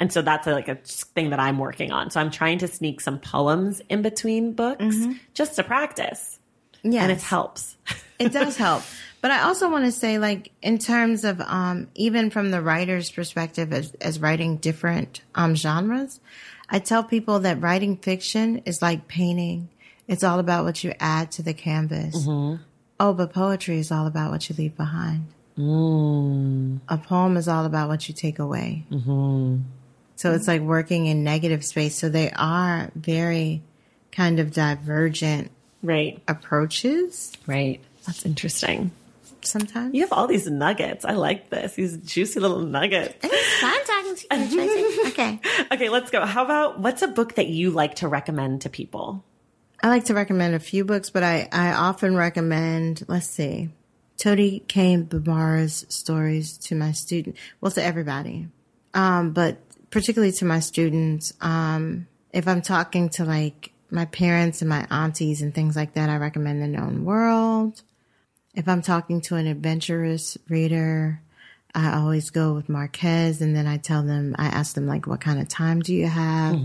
And 0.00 0.12
so 0.12 0.22
that's 0.22 0.46
a, 0.46 0.52
like 0.52 0.68
a 0.68 0.76
thing 0.76 1.30
that 1.30 1.40
I'm 1.40 1.58
working 1.58 1.90
on. 1.90 2.12
So 2.12 2.20
I'm 2.20 2.30
trying 2.30 2.58
to 2.58 2.68
sneak 2.68 3.00
some 3.00 3.18
poems 3.18 3.82
in 3.88 4.00
between 4.02 4.52
books 4.52 4.94
just 5.34 5.56
to 5.56 5.64
practice. 5.64 6.38
Yes. 6.84 7.02
And 7.02 7.10
it 7.10 7.20
helps. 7.20 7.76
it 8.20 8.32
does 8.32 8.56
help. 8.56 8.84
But 9.20 9.32
I 9.32 9.42
also 9.42 9.68
want 9.68 9.84
to 9.86 9.90
say, 9.90 10.20
like, 10.20 10.52
in 10.62 10.78
terms 10.78 11.24
of 11.24 11.40
um, 11.40 11.88
even 11.96 12.30
from 12.30 12.52
the 12.52 12.62
writer's 12.62 13.10
perspective, 13.10 13.72
as, 13.72 13.92
as 14.00 14.20
writing 14.20 14.58
different 14.58 15.22
um, 15.34 15.56
genres, 15.56 16.20
I 16.70 16.78
tell 16.78 17.02
people 17.02 17.40
that 17.40 17.60
writing 17.60 17.96
fiction 17.96 18.62
is 18.66 18.82
like 18.82 19.08
painting. 19.08 19.68
It's 20.06 20.24
all 20.24 20.38
about 20.38 20.64
what 20.64 20.82
you 20.84 20.92
add 21.00 21.30
to 21.32 21.42
the 21.42 21.54
canvas. 21.54 22.26
Mm-hmm. 22.26 22.62
Oh, 23.00 23.12
but 23.12 23.32
poetry 23.32 23.78
is 23.78 23.90
all 23.92 24.06
about 24.06 24.30
what 24.30 24.48
you 24.48 24.56
leave 24.58 24.76
behind. 24.76 25.26
Mm. 25.56 26.80
A 26.88 26.98
poem 26.98 27.36
is 27.36 27.48
all 27.48 27.64
about 27.64 27.88
what 27.88 28.08
you 28.08 28.14
take 28.14 28.38
away. 28.38 28.84
Mm-hmm. 28.90 29.58
So 30.16 30.32
it's 30.32 30.48
like 30.48 30.62
working 30.62 31.06
in 31.06 31.22
negative 31.22 31.64
space. 31.64 31.94
So 31.96 32.08
they 32.08 32.30
are 32.32 32.90
very 32.94 33.62
kind 34.12 34.40
of 34.40 34.52
divergent 34.52 35.50
Right. 35.80 36.20
approaches 36.26 37.32
Right. 37.46 37.80
That's 38.04 38.26
interesting. 38.26 38.90
Sometimes. 39.44 39.94
You 39.94 40.02
have 40.02 40.12
all 40.12 40.26
these 40.26 40.48
nuggets. 40.48 41.04
I 41.04 41.12
like 41.12 41.50
this. 41.50 41.74
These 41.74 41.98
juicy 41.98 42.40
little 42.40 42.60
nuggets. 42.60 43.14
It's 43.22 43.60
fun 43.60 43.84
talking 43.84 44.16
to 44.16 44.36
you, 44.36 44.56
Tracy. 44.56 45.00
okay. 45.08 45.40
Okay, 45.72 45.88
let's 45.88 46.10
go. 46.10 46.24
How 46.24 46.44
about 46.44 46.80
what's 46.80 47.02
a 47.02 47.08
book 47.08 47.34
that 47.36 47.48
you 47.48 47.70
like 47.70 47.96
to 47.96 48.08
recommend 48.08 48.62
to 48.62 48.70
people? 48.70 49.24
I 49.82 49.88
like 49.88 50.06
to 50.06 50.14
recommend 50.14 50.54
a 50.54 50.60
few 50.60 50.84
books, 50.84 51.10
but 51.10 51.22
I, 51.22 51.48
I 51.52 51.72
often 51.72 52.16
recommend, 52.16 53.04
let's 53.06 53.28
see, 53.28 53.70
Toni 54.16 54.60
Cade 54.60 55.08
Bambara's 55.08 55.86
stories 55.88 56.58
to 56.58 56.74
my 56.74 56.90
student, 56.92 57.36
well, 57.60 57.70
to 57.70 57.82
everybody. 57.82 58.48
Um, 58.92 59.30
but 59.30 59.58
particularly 59.90 60.32
to 60.32 60.44
my 60.44 60.60
students. 60.60 61.32
Um, 61.40 62.06
if 62.32 62.46
I'm 62.46 62.62
talking 62.62 63.08
to 63.10 63.24
like 63.24 63.72
my 63.90 64.04
parents 64.06 64.60
and 64.60 64.68
my 64.68 64.86
aunties 64.90 65.42
and 65.42 65.54
things 65.54 65.76
like 65.76 65.94
that, 65.94 66.10
I 66.10 66.16
recommend 66.16 66.62
The 66.62 66.68
Known 66.68 67.04
World. 67.04 67.82
If 68.58 68.66
I'm 68.66 68.82
talking 68.82 69.20
to 69.22 69.36
an 69.36 69.46
adventurous 69.46 70.36
reader, 70.48 71.20
I 71.76 71.94
always 71.94 72.30
go 72.30 72.54
with 72.54 72.68
Marquez 72.68 73.40
and 73.40 73.54
then 73.54 73.68
I 73.68 73.76
tell 73.76 74.02
them, 74.02 74.34
I 74.36 74.46
ask 74.46 74.74
them 74.74 74.88
like, 74.88 75.06
what 75.06 75.20
kind 75.20 75.38
of 75.38 75.46
time 75.46 75.78
do 75.78 75.94
you 75.94 76.08
have? 76.08 76.56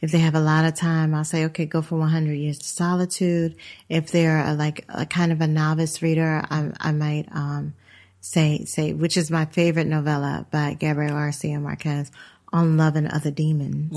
If 0.00 0.10
they 0.10 0.18
have 0.18 0.34
a 0.34 0.40
lot 0.40 0.64
of 0.64 0.74
time, 0.74 1.14
I'll 1.14 1.22
say, 1.22 1.44
okay, 1.44 1.64
go 1.64 1.80
for 1.80 1.96
100 1.96 2.32
years 2.32 2.58
to 2.58 2.66
solitude. 2.66 3.54
If 3.88 4.10
they're 4.10 4.44
a, 4.44 4.54
like 4.54 4.84
a 4.88 5.06
kind 5.06 5.30
of 5.30 5.40
a 5.40 5.46
novice 5.46 6.02
reader, 6.02 6.44
I, 6.50 6.72
I 6.80 6.90
might, 6.90 7.28
um, 7.30 7.74
say, 8.20 8.64
say, 8.64 8.92
which 8.92 9.16
is 9.16 9.30
my 9.30 9.44
favorite 9.44 9.86
novella 9.86 10.44
by 10.50 10.74
Gabriel 10.74 11.12
Garcia 11.12 11.60
Marquez 11.60 12.10
on 12.52 12.76
love 12.76 12.96
and 12.96 13.06
other 13.06 13.30
demons 13.30 13.92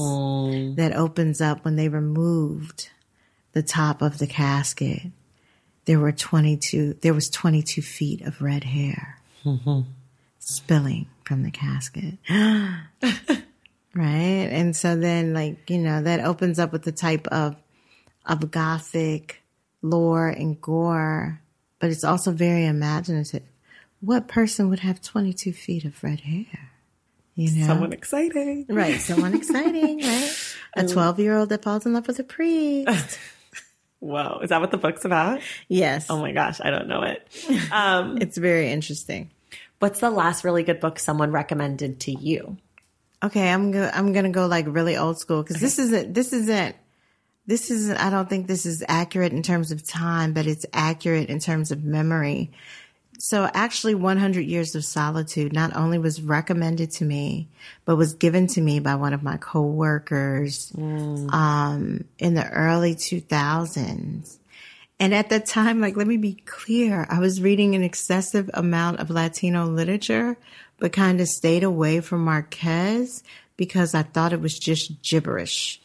that 0.75 0.95
opens 0.95 1.41
up 1.41 1.65
when 1.65 1.75
they 1.75 1.89
removed 1.89 2.91
the 3.53 3.63
top 3.63 4.03
of 4.03 4.19
the 4.19 4.27
casket 4.27 5.07
there 5.85 5.99
were 5.99 6.11
22, 6.11 6.97
there 7.01 7.13
was 7.13 7.29
22 7.29 7.81
feet 7.81 8.21
of 8.21 8.41
red 8.41 8.63
hair 8.63 9.17
mm-hmm. 9.43 9.81
spilling 10.39 11.07
from 11.23 11.43
the 11.43 11.51
casket. 11.51 12.15
right. 12.29 13.95
And 13.95 14.75
so 14.75 14.95
then 14.95 15.33
like, 15.33 15.69
you 15.69 15.79
know, 15.79 16.01
that 16.03 16.21
opens 16.21 16.59
up 16.59 16.71
with 16.71 16.83
the 16.83 16.91
type 16.91 17.27
of, 17.27 17.55
of 18.25 18.51
gothic 18.51 19.41
lore 19.81 20.27
and 20.27 20.61
gore, 20.61 21.41
but 21.79 21.89
it's 21.89 22.03
also 22.03 22.31
very 22.31 22.65
imaginative. 22.65 23.43
What 23.99 24.27
person 24.27 24.69
would 24.69 24.79
have 24.79 25.01
22 25.01 25.53
feet 25.53 25.85
of 25.85 26.03
red 26.03 26.21
hair? 26.21 26.71
You 27.35 27.59
know? 27.59 27.67
Someone 27.67 27.93
exciting. 27.93 28.65
Right. 28.67 28.99
Someone 28.99 29.35
exciting, 29.35 29.99
right? 30.03 30.55
A 30.75 30.87
12 30.87 31.19
year 31.19 31.37
old 31.37 31.49
that 31.49 31.63
falls 31.63 31.85
in 31.85 31.93
love 31.93 32.07
with 32.07 32.19
a 32.19 32.23
priest. 32.23 33.19
Whoa. 34.01 34.39
Is 34.43 34.49
that 34.49 34.59
what 34.59 34.71
the 34.71 34.77
book's 34.77 35.05
about? 35.05 35.39
Yes. 35.69 36.07
Oh 36.09 36.19
my 36.19 36.33
gosh. 36.33 36.59
I 36.61 36.69
don't 36.69 36.87
know 36.87 37.03
it. 37.03 37.25
Um, 37.71 38.17
It's 38.19 38.37
very 38.37 38.69
interesting. 38.71 39.29
what's 39.79 39.99
the 40.01 40.09
last 40.09 40.43
really 40.43 40.63
good 40.63 40.79
book 40.81 40.99
someone 40.99 41.31
recommended 41.31 41.99
to 42.01 42.11
you? 42.11 42.57
Okay, 43.23 43.49
I'm 43.49 43.71
go 43.71 43.89
I'm 43.93 44.11
gonna 44.13 44.31
go 44.31 44.47
like 44.47 44.65
really 44.67 44.97
old 44.97 45.19
school 45.19 45.43
because 45.43 45.61
this 45.61 45.77
isn't 45.79 46.13
this 46.15 46.33
isn't 46.33 46.75
this 47.45 47.69
isn't 47.69 47.97
I 47.97 48.09
don't 48.09 48.27
think 48.27 48.47
this 48.47 48.65
is 48.65 48.83
accurate 48.87 49.31
in 49.33 49.43
terms 49.43 49.71
of 49.71 49.85
time, 49.87 50.33
but 50.33 50.47
it's 50.47 50.65
accurate 50.73 51.29
in 51.29 51.39
terms 51.39 51.71
of 51.71 51.83
memory. 51.83 52.51
So 53.23 53.47
actually 53.53 53.93
100 53.93 54.41
Years 54.41 54.73
of 54.73 54.83
Solitude 54.83 55.53
not 55.53 55.75
only 55.75 55.99
was 55.99 56.23
recommended 56.23 56.89
to 56.93 57.05
me, 57.05 57.49
but 57.85 57.95
was 57.95 58.15
given 58.15 58.47
to 58.47 58.61
me 58.61 58.79
by 58.79 58.95
one 58.95 59.13
of 59.13 59.21
my 59.21 59.37
coworkers 59.37 60.71
um 61.31 62.03
in 62.17 62.33
the 62.33 62.49
early 62.49 62.95
2000s. 62.95 64.39
And 64.99 65.13
at 65.13 65.29
that 65.29 65.45
time, 65.45 65.81
like, 65.81 65.95
let 65.95 66.07
me 66.07 66.17
be 66.17 66.33
clear, 66.45 67.05
I 67.09 67.19
was 67.19 67.41
reading 67.41 67.75
an 67.75 67.83
excessive 67.83 68.49
amount 68.55 68.99
of 68.99 69.11
Latino 69.11 69.65
literature, 69.65 70.35
but 70.79 70.91
kind 70.91 71.21
of 71.21 71.27
stayed 71.27 71.63
away 71.63 72.01
from 72.01 72.25
Marquez 72.25 73.23
because 73.61 73.93
I 73.93 74.01
thought 74.01 74.33
it 74.33 74.41
was 74.41 74.57
just 74.57 75.03
gibberish. 75.03 75.79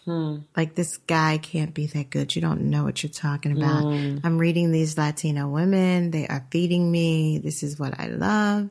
Like, 0.56 0.76
this 0.76 0.96
guy 0.96 1.36
can't 1.36 1.74
be 1.74 1.84
that 1.88 2.08
good. 2.08 2.34
You 2.34 2.40
don't 2.40 2.70
know 2.70 2.84
what 2.84 3.02
you're 3.02 3.12
talking 3.12 3.52
about. 3.52 3.84
I'm 4.24 4.38
reading 4.38 4.72
these 4.72 4.96
Latino 4.96 5.46
women. 5.46 6.10
They 6.10 6.26
are 6.26 6.46
feeding 6.50 6.90
me. 6.90 7.36
This 7.36 7.62
is 7.62 7.78
what 7.78 8.00
I 8.00 8.06
love. 8.06 8.70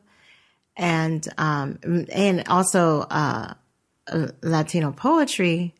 And, 0.75 1.23
um, 1.37 1.77
and 2.11 2.47
also, 2.47 3.01
uh, 3.01 3.53
uh, 4.07 4.29
Latino 4.41 4.91
poetry, 4.91 5.75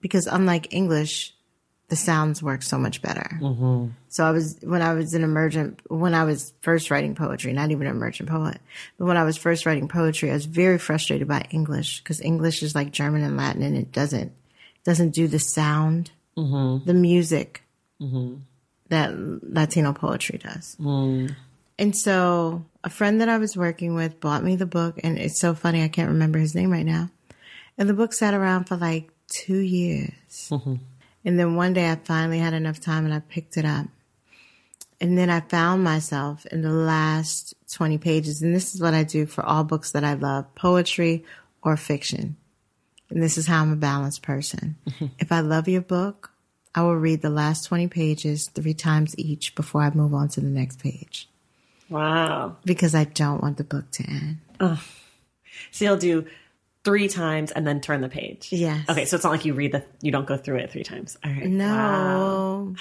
because 0.00 0.26
unlike 0.26 0.72
English, 0.72 1.34
the 1.90 1.96
sounds 1.96 2.42
work 2.42 2.62
so 2.62 2.78
much 2.78 3.02
better. 3.02 3.38
Mm-hmm. 3.40 3.88
So 4.08 4.24
I 4.24 4.30
was 4.30 4.58
when 4.62 4.80
I 4.80 4.94
was 4.94 5.12
an 5.12 5.24
emergent 5.24 5.80
when 5.88 6.14
I 6.14 6.24
was 6.24 6.54
first 6.62 6.90
writing 6.90 7.16
poetry, 7.16 7.52
not 7.52 7.72
even 7.72 7.86
an 7.88 7.96
emergent 7.96 8.28
poet, 8.28 8.60
but 8.96 9.06
when 9.06 9.16
I 9.16 9.24
was 9.24 9.36
first 9.36 9.66
writing 9.66 9.88
poetry, 9.88 10.30
I 10.30 10.34
was 10.34 10.46
very 10.46 10.78
frustrated 10.78 11.28
by 11.28 11.46
English 11.50 12.00
because 12.00 12.20
English 12.20 12.62
is 12.62 12.74
like 12.74 12.92
German 12.92 13.22
and 13.22 13.36
Latin, 13.36 13.62
and 13.62 13.76
it 13.76 13.92
doesn't 13.92 14.32
doesn't 14.84 15.10
do 15.10 15.26
the 15.26 15.40
sound, 15.40 16.12
mm-hmm. 16.36 16.86
the 16.86 16.94
music 16.94 17.64
mm-hmm. 18.00 18.36
that 18.88 19.12
Latino 19.14 19.92
poetry 19.92 20.38
does. 20.38 20.76
And 21.76 21.96
so 21.96 22.64
a 22.84 22.90
friend 22.90 23.20
that 23.20 23.28
I 23.28 23.38
was 23.38 23.56
working 23.56 23.94
with 23.94 24.20
bought 24.20 24.44
me 24.44 24.54
the 24.54 24.64
book, 24.64 25.00
and 25.02 25.18
it's 25.18 25.40
so 25.40 25.54
funny 25.54 25.82
I 25.82 25.88
can't 25.88 26.10
remember 26.10 26.38
his 26.38 26.54
name 26.54 26.70
right 26.70 26.86
now. 26.86 27.10
And 27.76 27.88
the 27.88 27.94
book 27.94 28.12
sat 28.12 28.32
around 28.32 28.64
for 28.64 28.76
like 28.76 29.10
two 29.26 29.58
years. 29.58 30.50
And 31.24 31.38
then 31.38 31.54
one 31.56 31.72
day 31.72 31.90
I 31.90 31.96
finally 31.96 32.38
had 32.38 32.54
enough 32.54 32.80
time 32.80 33.04
and 33.04 33.12
I 33.14 33.20
picked 33.20 33.56
it 33.56 33.64
up. 33.64 33.86
And 35.02 35.16
then 35.16 35.30
I 35.30 35.40
found 35.40 35.82
myself 35.84 36.44
in 36.46 36.62
the 36.62 36.70
last 36.70 37.54
20 37.72 37.98
pages. 37.98 38.42
And 38.42 38.54
this 38.54 38.74
is 38.74 38.80
what 38.82 38.94
I 38.94 39.02
do 39.02 39.26
for 39.26 39.44
all 39.44 39.64
books 39.64 39.92
that 39.92 40.04
I 40.04 40.14
love 40.14 40.54
poetry 40.54 41.24
or 41.62 41.76
fiction. 41.76 42.36
And 43.10 43.22
this 43.22 43.36
is 43.38 43.46
how 43.46 43.62
I'm 43.62 43.72
a 43.72 43.76
balanced 43.76 44.22
person. 44.22 44.76
if 45.18 45.32
I 45.32 45.40
love 45.40 45.68
your 45.68 45.80
book, 45.80 46.30
I 46.74 46.82
will 46.82 46.96
read 46.96 47.22
the 47.22 47.30
last 47.30 47.64
20 47.66 47.88
pages 47.88 48.48
three 48.48 48.74
times 48.74 49.14
each 49.18 49.54
before 49.54 49.82
I 49.82 49.90
move 49.90 50.14
on 50.14 50.28
to 50.28 50.40
the 50.40 50.46
next 50.48 50.78
page 50.80 51.28
Wow. 51.88 52.56
because 52.64 52.94
I 52.94 53.04
don't 53.04 53.42
want 53.42 53.56
the 53.56 53.64
book 53.64 53.90
to 53.92 54.04
end. 54.08 54.38
So 55.72 55.84
you'll 55.84 55.96
do 55.96 56.26
three 56.82 57.08
times 57.08 57.50
and 57.50 57.66
then 57.66 57.80
turn 57.80 58.00
the 58.00 58.08
page. 58.08 58.48
Yes. 58.50 58.88
Okay. 58.88 59.04
So 59.04 59.16
it's 59.16 59.24
not 59.24 59.30
like 59.32 59.44
you 59.44 59.52
read 59.54 59.72
the, 59.72 59.84
you 60.00 60.10
don't 60.10 60.26
go 60.26 60.36
through 60.38 60.56
it 60.58 60.70
three 60.70 60.82
times. 60.82 61.16
All 61.24 61.30
right. 61.30 61.46
No, 61.46 61.66
Wow. 61.66 62.74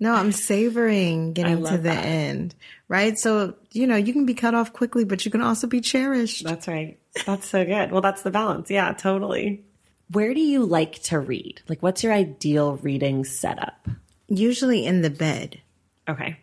no, 0.00 0.14
I'm 0.14 0.32
savoring 0.32 1.32
getting 1.34 1.62
to 1.64 1.72
the 1.72 1.78
that. 1.78 2.04
end, 2.04 2.54
right? 2.88 3.18
So, 3.18 3.54
you 3.72 3.86
know, 3.86 3.96
you 3.96 4.12
can 4.14 4.24
be 4.24 4.34
cut 4.34 4.54
off 4.54 4.72
quickly, 4.72 5.04
but 5.04 5.24
you 5.24 5.30
can 5.30 5.42
also 5.42 5.66
be 5.66 5.80
cherished. 5.82 6.44
That's 6.44 6.66
right. 6.66 6.98
That's 7.26 7.46
so 7.46 7.64
good. 7.64 7.92
Well, 7.92 8.00
that's 8.00 8.22
the 8.22 8.30
balance. 8.30 8.70
Yeah, 8.70 8.92
totally. 8.94 9.64
Where 10.10 10.32
do 10.34 10.40
you 10.40 10.64
like 10.64 11.02
to 11.04 11.18
read? 11.20 11.60
Like, 11.68 11.82
what's 11.82 12.02
your 12.02 12.12
ideal 12.12 12.76
reading 12.76 13.24
setup? 13.24 13.86
Usually 14.28 14.86
in 14.86 15.02
the 15.02 15.10
bed, 15.10 15.60
Okay. 16.08 16.38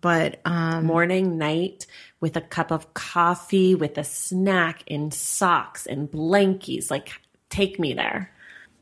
but 0.00 0.40
um, 0.44 0.84
Morning, 0.84 1.38
night, 1.38 1.86
with 2.20 2.36
a 2.36 2.40
cup 2.40 2.70
of 2.70 2.94
coffee, 2.94 3.74
with 3.74 3.96
a 3.98 4.04
snack, 4.04 4.82
in 4.86 5.10
socks 5.10 5.86
and 5.86 6.10
blankies. 6.10 6.90
Like, 6.90 7.12
take 7.48 7.78
me 7.78 7.94
there. 7.94 8.32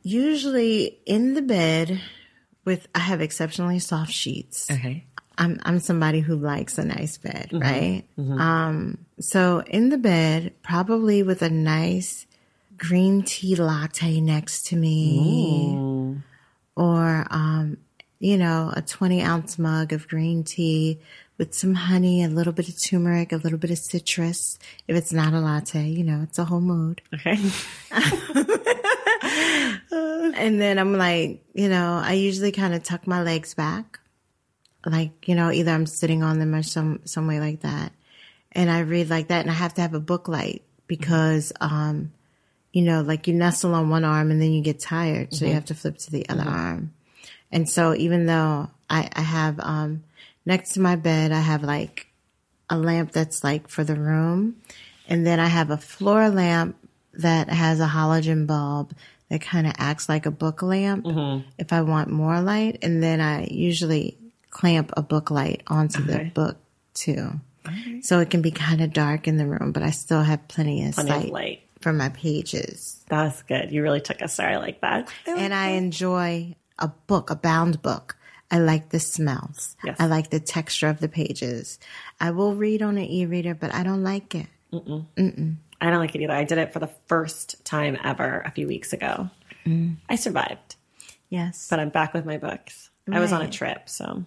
usually 0.03 0.99
in 1.05 1.35
the 1.35 1.43
bed 1.43 2.01
with, 2.65 2.87
I 2.95 3.01
have 3.01 3.21
exceptionally 3.21 3.79
soft 3.79 4.13
sheets. 4.13 4.71
Okay. 4.71 5.05
I'm 5.39 5.61
I'm 5.65 5.81
somebody 5.81 6.21
who 6.21 6.37
likes 6.37 6.79
a 6.79 6.85
nice 6.85 7.19
bed, 7.19 7.51
right? 7.53 8.05
Um, 8.19 9.05
so 9.21 9.63
in 9.67 9.91
the 9.91 9.99
bed, 9.99 10.55
probably 10.63 11.23
with 11.23 11.43
a 11.43 11.51
nice 11.51 12.27
green 12.79 13.23
tea 13.23 13.55
latte 13.55 14.21
next 14.21 14.69
to 14.69 14.77
me, 14.77 15.77
or 16.75 17.27
um, 17.31 17.77
you 18.19 18.39
know, 18.39 18.73
a 18.75 18.81
20 18.81 19.21
ounce 19.23 19.59
mug 19.59 19.93
of 19.93 20.09
green 20.09 20.43
tea 20.43 21.01
with 21.39 21.55
some 21.55 21.75
honey, 21.75 22.25
a 22.25 22.29
little 22.29 22.53
bit 22.53 22.69
of 22.69 22.83
turmeric, 22.83 23.33
a 23.33 23.37
little 23.37 23.59
bit 23.59 23.71
of 23.71 23.79
citrus. 23.79 24.59
If 24.89 24.97
it's 24.97 25.13
not 25.13 25.35
a 25.35 25.41
latte, 25.41 25.87
you 25.87 26.05
know, 26.05 26.23
it's 26.23 26.39
a 26.39 26.45
whole 26.45 26.61
mood. 26.61 27.03
Okay. 27.13 27.39
And 30.37 30.61
then 30.61 30.79
I'm 30.79 30.93
like, 30.93 31.43
you 31.55 31.69
know, 31.69 32.01
I 32.03 32.13
usually 32.13 32.53
kind 32.53 32.75
of 32.75 32.83
tuck 32.83 33.07
my 33.07 33.23
legs 33.23 33.55
back. 33.55 33.99
Like, 34.85 35.27
you 35.27 35.35
know, 35.35 35.51
either 35.51 35.73
I'm 35.73 35.87
sitting 35.87 36.23
on 36.23 36.39
them 36.39 36.55
or 36.55 36.63
some, 36.63 37.01
some 37.05 37.27
way 37.27 37.41
like 37.41 37.63
that. 37.63 37.93
And 38.53 38.71
I 38.71 38.81
read 38.81 39.11
like 39.11 39.29
that 39.29 39.41
and 39.41 39.51
I 39.51 39.55
have 39.55 39.75
to 39.75 39.81
have 39.81 39.95
a 39.95 40.01
book 40.01 40.29
light 40.29 40.63
because, 40.87 41.53
um, 41.61 42.13
you 42.73 42.83
know, 42.83 43.01
like 43.01 43.27
you 43.27 43.35
nestle 43.35 43.75
on 43.75 43.91
one 43.91 44.05
arm 44.05 44.31
and 44.31 44.41
then 44.41 44.53
you 44.53 44.63
get 44.63 44.79
tired. 44.79 45.35
So 45.35 45.47
you 45.47 45.55
have 45.55 45.65
to 45.67 45.75
flip 45.75 45.99
to 45.99 46.11
the 46.11 46.29
other 46.29 46.49
arm. 46.49 46.93
And 47.51 47.69
so 47.69 47.95
even 47.95 48.27
though 48.27 48.71
I, 48.89 49.09
I 49.13 49.23
have, 49.23 49.59
um, 49.59 50.05
next 50.47 50.73
to 50.75 50.81
my 50.81 50.97
bed, 50.97 51.33
I 51.33 51.41
have 51.41 51.63
like 51.63 52.07
a 52.71 52.79
lamp 52.79 53.13
that's 53.13 53.45
like 53.45 53.69
for 53.69 53.85
the 53.85 53.97
room. 53.97 54.57
And 55.09 55.27
then 55.27 55.39
I 55.39 55.47
have 55.47 55.71
a 55.71 55.77
floor 55.77 56.31
lamp 56.31 56.77
that 57.15 57.49
has 57.49 57.81
a 57.81 57.87
halogen 57.87 58.47
bulb 58.47 58.95
that 59.29 59.41
kind 59.41 59.67
of 59.67 59.75
acts 59.79 60.09
like 60.09 60.27
a 60.27 60.31
book 60.31 60.63
lamp 60.63 61.05
mm-hmm. 61.05 61.49
if 61.59 61.73
I 61.73 61.83
want 61.83 62.11
more 62.11 62.41
light. 62.41 62.79
And 62.83 63.03
then 63.03 63.21
I 63.21 63.49
usually 63.51 64.17
clamp 64.51 64.93
a 64.97 65.03
book 65.03 65.31
light 65.31 65.63
onto 65.67 66.03
the 66.03 66.31
book 66.35 66.57
too. 66.95 67.33
So 68.03 68.21
it 68.21 68.31
can 68.31 68.43
be 68.43 68.53
kind 68.53 68.81
of 68.81 68.93
dark 68.93 69.27
in 69.27 69.39
the 69.39 69.47
room, 69.47 69.73
but 69.73 69.83
I 69.83 69.91
still 69.91 70.23
have 70.23 70.47
plenty 70.47 70.87
of 70.87 70.95
Plenty 70.95 71.11
of 71.11 71.31
light. 71.31 71.63
for 71.81 71.93
my 71.93 72.11
pages. 72.11 73.05
That's 73.09 73.43
good. 73.43 73.73
You 73.73 73.83
really 73.83 74.01
took 74.01 74.23
us 74.23 74.37
there. 74.37 74.49
I 74.49 74.57
like 74.57 74.81
that. 74.83 75.13
And 75.27 75.53
I 75.53 75.71
enjoy 75.71 76.55
a 76.79 76.89
book, 76.89 77.31
a 77.31 77.37
bound 77.37 77.83
book. 77.83 78.16
I 78.51 78.59
like 78.59 78.91
the 78.91 79.01
smells. 79.01 79.77
Yes. 79.85 79.97
I 79.99 80.07
like 80.07 80.31
the 80.31 80.41
texture 80.41 80.89
of 80.89 81.01
the 81.01 81.09
pages. 81.09 81.79
I 82.21 82.31
will 82.31 82.55
read 82.55 82.83
on 82.83 82.97
an 82.97 83.05
e-reader, 83.05 83.55
but 83.55 83.75
I 83.75 83.83
don't 83.83 84.03
like 84.03 84.35
it. 84.35 84.47
I 84.73 85.91
don't 85.91 85.99
like 85.99 86.15
it 86.15 86.23
either. 86.23 86.33
I 86.33 86.45
did 86.45 86.59
it 86.59 86.73
for 86.73 86.79
the 86.79 86.91
first 87.07 87.65
time 87.65 87.99
ever 88.03 88.43
a 88.45 88.51
few 88.51 88.67
weeks 88.67 88.93
ago. 88.93 89.31
Mm. 89.65 89.97
I 90.09 90.17
survived, 90.17 90.77
Yes. 91.29 91.67
but 91.69 91.81
I'm 91.81 91.89
back 91.89 92.15
with 92.15 92.25
my 92.25 92.39
books. 92.39 92.91
I 93.11 93.21
was 93.21 93.33
on 93.33 93.43
a 93.43 93.49
trip, 93.49 93.89
so 93.89 94.25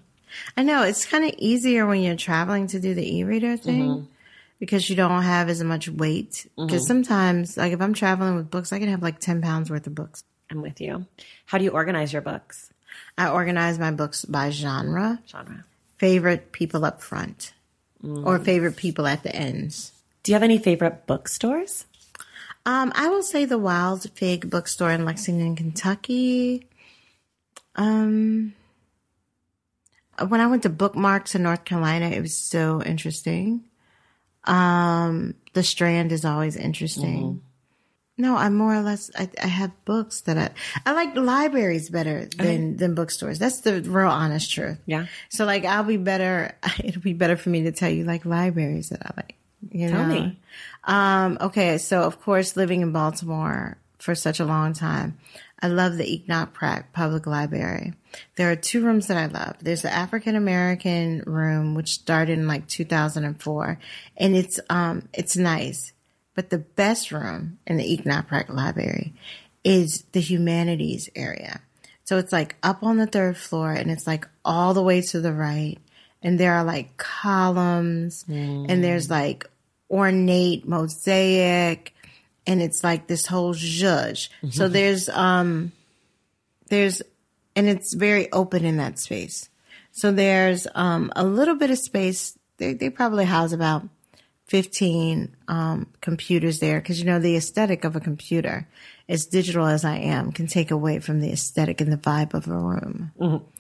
I 0.56 0.64
know 0.64 0.84
it's 0.84 1.06
kind 1.06 1.26
of 1.26 1.34
easier 1.38 1.86
when 1.86 2.02
you're 2.02 2.16
traveling 2.16 2.68
to 2.68 2.80
do 2.80 2.94
the 2.94 3.18
e-reader 3.18 3.58
mm-hmm. 3.58 3.64
thing 3.64 4.08
because 4.60 4.90
you 4.90 4.96
don't 4.96 5.24
have 5.24 5.50
as 5.50 5.64
much 5.64 5.90
weight. 5.90 6.32
Mm-hmm. 6.32 6.66
Because 6.66 6.88
sometimes, 6.88 7.58
like 7.58 7.74
if 7.74 7.82
I'm 7.82 7.94
traveling 7.94 8.36
with 8.36 8.50
books, 8.50 8.72
I 8.72 8.80
can 8.80 8.90
have 8.90 9.02
like 9.02 9.20
10 9.20 9.42
pounds 9.42 9.70
worth 9.70 9.88
of 9.88 9.96
books. 9.96 10.24
I'm 10.50 10.62
with 10.62 10.82
you. 10.82 11.06
How 11.46 11.58
do 11.58 11.64
you 11.64 11.72
organize 11.72 12.14
your 12.14 12.22
books? 12.22 12.72
I 13.20 13.30
organize 13.30 13.78
my 13.78 13.92
books 13.92 14.24
by 14.26 14.50
genre, 14.50 15.20
Genre. 15.28 15.66
favorite 15.98 16.52
people 16.54 16.86
up 16.86 17.02
front, 17.04 17.54
or 18.02 18.40
favorite 18.40 18.78
people 18.78 19.06
at 19.06 19.24
the 19.24 19.36
ends. 19.36 19.92
Do 20.24 20.32
you 20.32 20.36
have 20.36 20.44
any 20.44 20.58
favorite 20.58 21.06
bookstores? 21.06 21.86
Um, 22.66 22.92
I 22.96 23.10
will 23.10 23.24
say 23.24 23.46
the 23.46 23.58
Wild 23.58 24.10
Fig 24.16 24.50
Bookstore 24.50 24.92
in 24.92 25.04
Lexington, 25.06 25.56
Kentucky. 25.56 26.68
Um, 27.76 28.54
when 30.28 30.42
I 30.42 30.48
went 30.48 30.64
to 30.64 30.70
bookmarks 30.70 31.36
in 31.36 31.44
North 31.44 31.66
Carolina, 31.66 32.10
it 32.10 32.22
was 32.22 32.36
so 32.38 32.82
interesting. 32.82 33.64
Um, 34.46 35.36
the 35.54 35.64
Strand 35.64 36.12
is 36.12 36.26
always 36.26 36.56
interesting. 36.56 37.42
No, 38.20 38.36
I'm 38.36 38.54
more 38.58 38.76
or 38.76 38.82
less 38.82 39.10
I, 39.18 39.30
I 39.42 39.48
have 39.48 39.72
books 39.86 40.22
that 40.22 40.38
I 40.38 40.50
I 40.86 40.92
like 40.92 41.16
libraries 41.16 41.90
better 41.90 42.26
than 42.26 42.76
than 42.76 42.94
bookstores. 42.94 43.40
That's 43.40 43.62
the 43.62 43.82
real 43.82 44.10
honest 44.10 44.52
truth. 44.52 44.78
Yeah. 44.86 45.06
So 45.30 45.46
like 45.46 45.64
I'll 45.64 45.86
be 45.86 45.96
better. 45.96 46.54
It'll 46.84 47.02
be 47.02 47.14
better 47.14 47.38
for 47.38 47.50
me 47.50 47.64
to 47.64 47.72
tell 47.72 47.90
you 47.90 48.04
like 48.04 48.26
libraries 48.26 48.90
that 48.90 49.06
I 49.06 49.12
like. 49.16 49.36
You 49.72 49.88
Tell 49.88 50.06
know. 50.06 50.14
me. 50.14 50.40
Um. 50.84 51.38
Okay. 51.40 51.78
So 51.78 52.04
of 52.04 52.22
course, 52.22 52.58
living 52.58 52.82
in 52.82 52.92
Baltimore 52.92 53.78
for 54.00 54.16
such 54.16 54.42
a 54.42 54.46
long 54.46 54.74
time, 54.74 55.18
I 55.62 55.68
love 55.70 55.96
the 55.96 56.14
Enoch 56.14 56.52
Pratt 56.52 56.92
Public 56.92 57.26
Library. 57.26 57.94
There 58.36 58.52
are 58.52 58.58
two 58.58 58.84
rooms 58.84 59.08
that 59.08 59.18
I 59.18 59.28
love. 59.28 59.56
There's 59.62 59.84
the 59.84 59.94
African 59.94 60.36
American 60.36 61.24
room, 61.26 61.74
which 61.74 61.92
started 61.92 62.38
in 62.38 62.48
like 62.48 62.68
2004, 62.68 63.80
and 64.18 64.36
it's 64.36 64.60
um 64.70 65.08
it's 65.14 65.38
nice. 65.38 65.94
But 66.36 66.50
the 66.50 66.58
best 66.60 67.12
room 67.12 67.60
in 67.68 67.78
the 67.78 67.94
Enoch 67.94 68.28
Pratt 68.28 68.50
Library 68.50 69.14
is 69.64 70.06
the 70.14 70.22
humanities 70.22 71.10
area. 71.16 71.62
So 72.06 72.18
it's 72.18 72.32
like 72.32 72.56
up 72.64 72.82
on 72.82 72.98
the 72.98 73.08
third 73.08 73.38
floor, 73.38 73.72
and 73.72 73.92
it's 73.92 74.08
like 74.08 74.28
all 74.44 74.74
the 74.74 74.84
way 74.84 75.02
to 75.02 75.22
the 75.22 75.34
right, 75.34 75.78
and 76.24 76.40
there 76.40 76.54
are 76.54 76.64
like 76.64 76.98
columns, 76.98 78.26
and 78.70 78.84
there's 78.84 79.10
like 79.10 79.50
ornate 79.92 80.68
mosaic 80.68 81.94
and 82.46 82.62
it's 82.62 82.84
like 82.84 83.08
this 83.08 83.26
whole 83.28 83.54
zhuzh. 83.54 84.30
So 84.52 84.68
there's 84.68 85.10
um 85.10 85.72
there's 86.70 87.02
and 87.56 87.70
it's 87.70 87.94
very 87.94 88.32
open 88.32 88.66
in 88.66 88.78
that 88.78 89.00
space. 89.00 89.50
So 89.92 90.12
there's 90.12 90.68
um 90.74 91.12
a 91.16 91.24
little 91.24 91.56
bit 91.56 91.70
of 91.70 91.78
space. 91.78 92.38
They 92.58 92.74
they 92.74 92.90
probably 92.90 93.26
house 93.26 93.52
about 93.52 93.88
15 94.50 95.36
um 95.48 95.88
computers 96.02 96.60
there 96.60 96.80
because 96.80 97.00
you 97.00 97.06
know 97.06 97.20
the 97.20 97.36
aesthetic 97.36 97.84
of 97.86 97.96
a 97.96 98.00
computer 98.00 98.68
as 99.08 99.26
digital 99.26 99.66
as 99.66 99.84
I 99.84 99.98
am 99.98 100.32
can 100.32 100.46
take 100.48 100.70
away 100.72 101.00
from 101.00 101.20
the 101.20 101.32
aesthetic 101.32 101.82
and 101.82 101.92
the 101.92 101.98
vibe 101.98 102.34
of 102.36 102.48
a 102.48 102.56
room. 102.56 103.12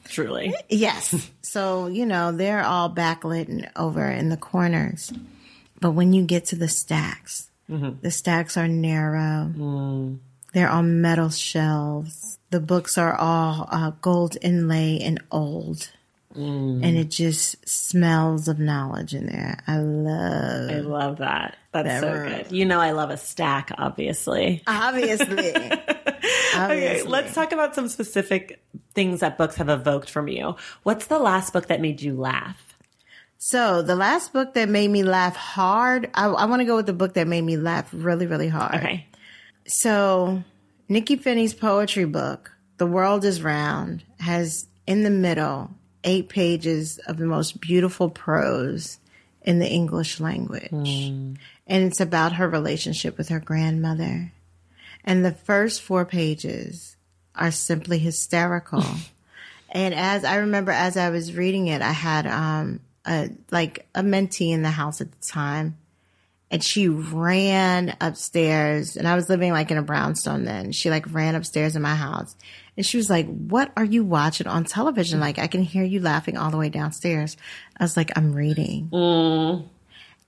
Truly. 0.05 0.53
Yes. 0.69 1.29
so, 1.41 1.87
you 1.87 2.05
know, 2.05 2.31
they're 2.31 2.63
all 2.63 2.89
backlit 2.93 3.47
and 3.49 3.69
over 3.75 4.07
in 4.09 4.29
the 4.29 4.37
corners. 4.37 5.11
But 5.81 5.91
when 5.91 6.13
you 6.13 6.23
get 6.23 6.45
to 6.45 6.55
the 6.55 6.67
stacks, 6.67 7.49
the 8.01 8.11
stacks 8.11 8.57
are 8.57 8.67
narrow. 8.67 9.51
They're 10.53 10.69
on 10.69 11.01
metal 11.01 11.29
shelves. 11.29 12.37
The 12.51 12.59
books 12.59 12.97
are 12.97 13.15
all 13.15 13.67
uh, 13.71 13.91
gold 14.01 14.37
inlay 14.41 14.99
and 14.99 15.19
old. 15.31 15.91
And 16.35 16.83
mm. 16.83 16.95
it 16.95 17.09
just 17.09 17.67
smells 17.67 18.47
of 18.47 18.59
knowledge 18.59 19.15
in 19.15 19.25
there. 19.25 19.63
I 19.65 19.77
love 19.77 20.69
I 20.69 20.79
love 20.79 21.17
that. 21.17 21.57
That's 21.71 21.87
That 21.87 22.01
so 22.01 22.13
room. 22.13 22.27
good. 22.29 22.51
You 22.51 22.65
know, 22.65 22.79
I 22.79 22.91
love 22.91 23.09
a 23.09 23.17
stack, 23.17 23.71
obviously. 23.77 24.63
Obviously. 24.67 25.53
Okay, 26.55 27.03
let's 27.03 27.33
talk 27.33 27.51
about 27.51 27.75
some 27.75 27.87
specific 27.87 28.61
things 28.93 29.21
that 29.21 29.37
books 29.37 29.55
have 29.55 29.69
evoked 29.69 30.09
from 30.09 30.27
you. 30.27 30.55
What's 30.83 31.05
the 31.05 31.19
last 31.19 31.53
book 31.53 31.67
that 31.67 31.79
made 31.79 32.01
you 32.01 32.15
laugh? 32.15 32.75
So 33.37 33.81
the 33.81 33.95
last 33.95 34.33
book 34.33 34.55
that 34.55 34.67
made 34.67 34.89
me 34.89 35.03
laugh 35.03 35.35
hard, 35.35 36.09
I, 36.13 36.25
I 36.25 36.45
want 36.45 36.59
to 36.61 36.65
go 36.65 36.75
with 36.75 36.87
the 36.87 36.93
book 36.93 37.13
that 37.13 37.27
made 37.27 37.43
me 37.43 37.55
laugh 37.55 37.89
really, 37.93 38.25
really 38.25 38.49
hard. 38.49 38.75
Okay. 38.75 39.07
So, 39.65 40.43
Nikky 40.89 41.19
Finney's 41.19 41.53
poetry 41.53 42.05
book, 42.05 42.51
The 42.77 42.87
World 42.87 43.23
is 43.23 43.41
Round, 43.41 44.03
has 44.19 44.67
in 44.85 45.03
the 45.03 45.09
middle 45.09 45.69
eight 46.03 46.29
pages 46.29 46.97
of 46.99 47.17
the 47.17 47.25
most 47.25 47.59
beautiful 47.59 48.09
prose 48.09 48.99
in 49.41 49.59
the 49.59 49.67
English 49.67 50.19
language. 50.19 50.71
And 50.71 51.37
it's 51.67 51.99
about 51.99 52.33
her 52.33 52.49
relationship 52.49 53.17
with 53.17 53.29
her 53.29 53.39
grandmother. 53.39 54.31
And 55.03 55.23
the 55.23 55.31
first 55.31 55.81
four 55.81 56.05
pages 56.05 56.97
are 57.35 57.51
simply 57.51 57.99
hysterical. 57.99 58.83
and 59.69 59.93
as 59.93 60.23
I 60.23 60.37
remember, 60.37 60.71
as 60.71 60.97
I 60.97 61.09
was 61.09 61.35
reading 61.35 61.67
it, 61.67 61.81
I 61.81 61.91
had 61.91 62.27
um, 62.27 62.79
a, 63.05 63.29
like 63.51 63.87
a 63.95 64.01
mentee 64.01 64.51
in 64.51 64.61
the 64.61 64.69
house 64.69 65.01
at 65.01 65.11
the 65.11 65.27
time 65.27 65.77
and 66.51 66.63
she 66.63 66.87
ran 66.87 67.95
upstairs 68.01 68.97
and 68.97 69.07
I 69.07 69.15
was 69.15 69.29
living 69.29 69.51
like 69.51 69.71
in 69.71 69.77
a 69.77 69.83
brownstone 69.83 70.45
then. 70.45 70.71
She 70.71 70.89
like 70.89 71.11
ran 71.13 71.35
upstairs 71.35 71.75
in 71.75 71.81
my 71.81 71.95
house 71.95 72.35
and 72.79 72.85
she 72.85 72.95
was 72.95 73.09
like, 73.09 73.27
what 73.27 73.73
are 73.75 73.83
you 73.83 74.05
watching 74.05 74.47
on 74.47 74.63
television? 74.63 75.19
Like 75.19 75.37
I 75.37 75.47
can 75.47 75.63
hear 75.63 75.83
you 75.83 75.99
laughing 75.99 76.37
all 76.37 76.49
the 76.49 76.55
way 76.55 76.69
downstairs. 76.69 77.35
I 77.75 77.83
was 77.83 77.97
like, 77.97 78.17
I'm 78.17 78.31
reading. 78.31 78.87
Mm. 78.89 79.67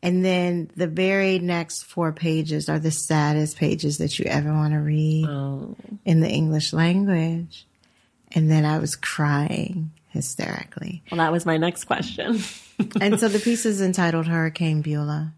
And 0.04 0.26
then 0.26 0.70
the 0.76 0.88
very 0.88 1.40
next 1.40 1.84
four 1.84 2.12
pages 2.12 2.68
are 2.68 2.78
the 2.78 2.92
saddest 2.92 3.56
pages 3.56 4.00
that 4.00 4.20
you 4.20 4.26
ever 4.26 4.52
want 4.52 4.74
to 4.74 4.80
read 4.80 5.28
oh. 5.30 5.78
in 6.04 6.20
the 6.20 6.28
English 6.28 6.74
language. 6.74 7.66
And 8.34 8.52
then 8.52 8.66
I 8.66 8.80
was 8.80 8.98
crying 8.98 9.92
hysterically. 10.10 11.04
Well, 11.10 11.20
that 11.20 11.32
was 11.32 11.46
my 11.46 11.56
next 11.56 11.86
question. 11.86 12.42
and 13.00 13.18
so 13.18 13.30
the 13.30 13.40
piece 13.40 13.66
is 13.66 13.80
entitled 13.80 14.28
Hurricane 14.28 14.82
Beulah. 14.82 15.32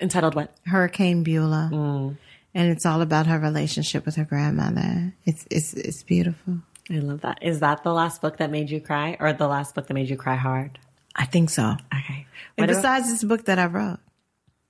Entitled 0.00 0.34
what? 0.34 0.52
Hurricane 0.66 1.22
Beulah, 1.22 1.70
mm. 1.72 2.16
And 2.54 2.70
it's 2.70 2.86
all 2.86 3.00
about 3.02 3.26
her 3.26 3.38
relationship 3.38 4.06
with 4.06 4.16
her 4.16 4.24
grandmother. 4.24 5.14
It's 5.24 5.46
it's 5.50 5.74
it's 5.74 6.02
beautiful. 6.02 6.58
I 6.90 6.94
love 6.98 7.22
that. 7.22 7.38
Is 7.42 7.60
that 7.60 7.82
the 7.82 7.92
last 7.92 8.20
book 8.20 8.36
that 8.38 8.50
made 8.50 8.70
you 8.70 8.80
cry 8.80 9.16
or 9.18 9.32
the 9.32 9.48
last 9.48 9.74
book 9.74 9.86
that 9.86 9.94
made 9.94 10.08
you 10.10 10.16
cry 10.16 10.34
hard? 10.36 10.78
I 11.16 11.24
think 11.26 11.48
so. 11.50 11.62
Okay. 11.94 12.26
And 12.56 12.66
What 12.66 12.70
about- 12.70 12.76
besides 12.82 13.10
this 13.10 13.24
book 13.24 13.44
that 13.46 13.58
I 13.58 13.66
wrote, 13.66 13.98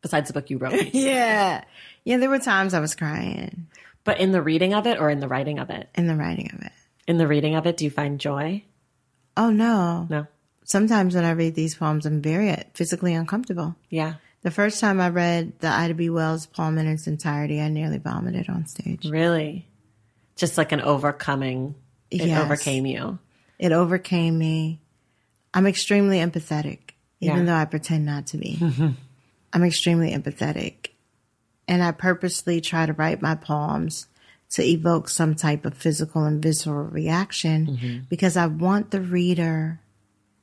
besides 0.03 0.29
the 0.29 0.35
book 0.35 0.49
you 0.51 0.59
wrote. 0.59 0.75
yeah, 0.95 1.65
yeah, 2.05 2.17
there 2.19 2.31
were 2.31 2.39
times 2.39 2.75
I 2.75 2.81
was 2.81 2.95
crying 2.95 3.67
but 4.05 4.21
in 4.21 4.33
the 4.33 4.43
reading 4.43 4.75
of 4.75 4.87
it 4.87 5.01
or 5.01 5.09
in 5.09 5.19
the 5.21 5.29
writing 5.29 5.59
of 5.59 5.71
it? 5.71 5.89
in 5.95 6.07
the 6.07 6.15
writing 6.15 6.51
of 6.53 6.61
it. 6.61 6.73
In 7.09 7.17
the 7.19 7.27
reading 7.27 7.55
of 7.55 7.67
it, 7.67 7.77
do 7.79 7.85
you 7.87 7.91
find 7.91 8.21
joy? 8.21 8.63
Oh 9.37 9.51
no! 9.51 10.07
No. 10.09 10.27
Sometimes 10.65 11.15
when 11.15 11.25
I 11.25 11.33
read 11.33 11.55
these 11.55 11.75
poems, 11.75 12.07
I'm 12.07 12.23
very 12.23 12.55
physically 12.75 13.13
uncomfortable. 13.15 13.77
Yeah. 13.91 14.15
The 14.45 14.51
first 14.51 14.79
time 14.79 15.01
I 15.01 15.09
read 15.09 15.59
the 15.61 15.69
Ida 15.69 15.95
B. 15.95 16.11
Wells 16.11 16.45
poem 16.45 16.77
in 16.77 16.87
its 16.87 17.07
entirety, 17.07 17.63
I 17.63 17.69
nearly 17.69 17.97
vomited 17.97 18.51
on 18.51 18.67
stage. 18.67 19.07
Really? 19.07 19.67
Just 20.37 20.59
like 20.59 20.71
an 20.71 20.83
overcoming. 20.83 21.75
It 22.11 22.27
Yes. 22.27 22.45
overcame 22.45 22.85
you. 22.85 23.19
It 23.59 23.73
overcame 23.73 24.37
me. 24.37 24.81
I'm 25.55 25.67
extremely 25.67 26.19
empathetic, 26.19 26.91
even 27.21 27.39
Yeah. 27.39 27.45
though 27.45 27.55
I 27.55 27.65
pretend 27.65 28.05
not 28.05 28.27
to 28.29 28.37
be. 28.37 28.59
Mm-hmm. 28.61 28.89
I'm 29.55 29.65
extremely 29.65 30.13
empathetic. 30.13 30.89
And 31.67 31.83
I 31.83 31.93
purposely 31.93 32.61
try 32.61 32.85
to 32.85 32.93
write 32.93 33.23
my 33.23 33.37
poems 33.37 34.09
to 34.51 34.63
evoke 34.63 35.09
some 35.09 35.35
type 35.35 35.65
of 35.65 35.73
physical 35.73 36.25
and 36.25 36.43
visceral 36.43 36.85
reaction 36.85 37.67
mm-hmm. 37.67 37.99
because 38.11 38.37
I 38.37 38.47
want 38.47 38.91
the 38.91 39.01
reader, 39.01 39.81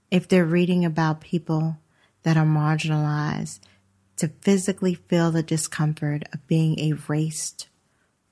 if 0.09 0.27
they're 0.27 0.43
reading 0.43 0.85
about 0.85 1.21
people 1.21 1.77
that 2.23 2.35
are 2.35 2.45
marginalized, 2.45 3.59
to 4.22 4.28
physically 4.41 4.93
feel 4.93 5.32
the 5.32 5.41
discomfort 5.41 6.24
of 6.32 6.47
being 6.47 6.78
erased 6.78 7.67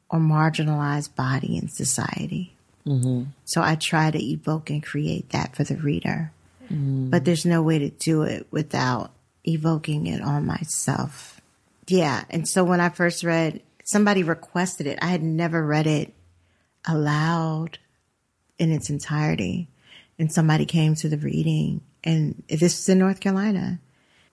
or 0.07 0.19
marginalized 0.19 1.15
body 1.15 1.57
in 1.57 1.67
society. 1.67 2.53
Mm-hmm. 2.85 3.23
So 3.45 3.63
I 3.63 3.73
try 3.73 4.11
to 4.11 4.23
evoke 4.23 4.69
and 4.69 4.83
create 4.83 5.31
that 5.31 5.55
for 5.55 5.63
the 5.63 5.77
reader. 5.77 6.31
Mm-hmm. 6.65 7.09
But 7.09 7.25
there's 7.25 7.43
no 7.43 7.63
way 7.63 7.79
to 7.79 7.89
do 7.89 8.21
it 8.21 8.45
without 8.51 9.09
evoking 9.43 10.05
it 10.05 10.21
on 10.21 10.45
myself. 10.45 11.41
Yeah. 11.87 12.23
And 12.29 12.47
so 12.47 12.63
when 12.63 12.81
I 12.81 12.89
first 12.89 13.23
read, 13.23 13.63
somebody 13.83 14.21
requested 14.21 14.85
it. 14.85 14.99
I 15.01 15.07
had 15.07 15.23
never 15.23 15.65
read 15.65 15.87
it 15.87 16.13
aloud 16.87 17.79
in 18.59 18.71
its 18.71 18.91
entirety. 18.91 19.69
And 20.19 20.31
somebody 20.31 20.67
came 20.67 20.93
to 20.95 21.09
the 21.09 21.17
reading 21.17 21.81
and 22.03 22.43
this 22.47 22.77
was 22.77 22.89
in 22.89 22.99
North 22.99 23.19
Carolina 23.19 23.79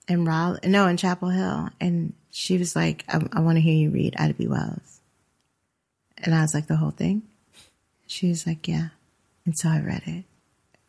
and 0.07 0.25
Raleigh, 0.27 0.59
no, 0.65 0.87
in 0.87 0.97
Chapel 0.97 1.29
Hill. 1.29 1.69
And 1.79 2.13
she 2.31 2.57
was 2.57 2.75
like, 2.75 3.03
I, 3.09 3.21
I 3.33 3.39
want 3.41 3.57
to 3.57 3.61
hear 3.61 3.75
you 3.75 3.89
read 3.89 4.15
Ida 4.17 4.33
B. 4.33 4.47
Wells. 4.47 5.01
And 6.17 6.33
I 6.33 6.41
was 6.41 6.53
like, 6.53 6.67
the 6.67 6.75
whole 6.77 6.91
thing? 6.91 7.23
She 8.07 8.29
was 8.29 8.47
like, 8.47 8.67
yeah. 8.67 8.89
And 9.45 9.57
so 9.57 9.69
I 9.69 9.79
read 9.79 10.03
it. 10.05 10.23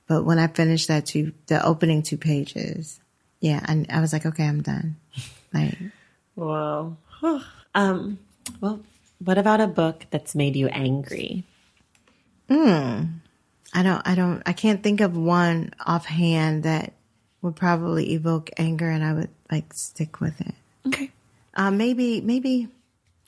But 0.06 0.24
when 0.24 0.38
I 0.38 0.46
finished 0.46 0.88
that 0.88 1.06
two, 1.06 1.32
the 1.46 1.64
opening 1.64 2.02
two 2.02 2.16
pages, 2.16 3.00
yeah, 3.40 3.60
and 3.68 3.86
I 3.90 4.00
was 4.00 4.12
like, 4.12 4.24
okay, 4.24 4.46
I'm 4.46 4.62
done. 4.62 4.96
Like, 5.52 5.76
Whoa. 6.34 6.96
um, 7.74 8.18
well, 8.60 8.80
what 9.22 9.38
about 9.38 9.60
a 9.60 9.66
book 9.66 10.06
that's 10.10 10.34
made 10.34 10.56
you 10.56 10.68
angry? 10.68 11.44
Hmm. 12.48 13.02
I 13.74 13.82
don't, 13.82 14.06
I 14.08 14.14
don't, 14.14 14.42
I 14.46 14.52
can't 14.54 14.82
think 14.82 15.00
of 15.00 15.16
one 15.16 15.74
offhand 15.84 16.62
that 16.62 16.94
would 17.42 17.56
probably 17.56 18.12
evoke 18.14 18.50
anger 18.56 18.88
and 18.90 19.04
I 19.04 19.12
would 19.12 19.30
like 19.50 19.72
stick 19.72 20.20
with 20.20 20.40
it. 20.40 20.54
Okay. 20.86 21.10
Uh, 21.54 21.70
maybe, 21.70 22.20
maybe 22.20 22.68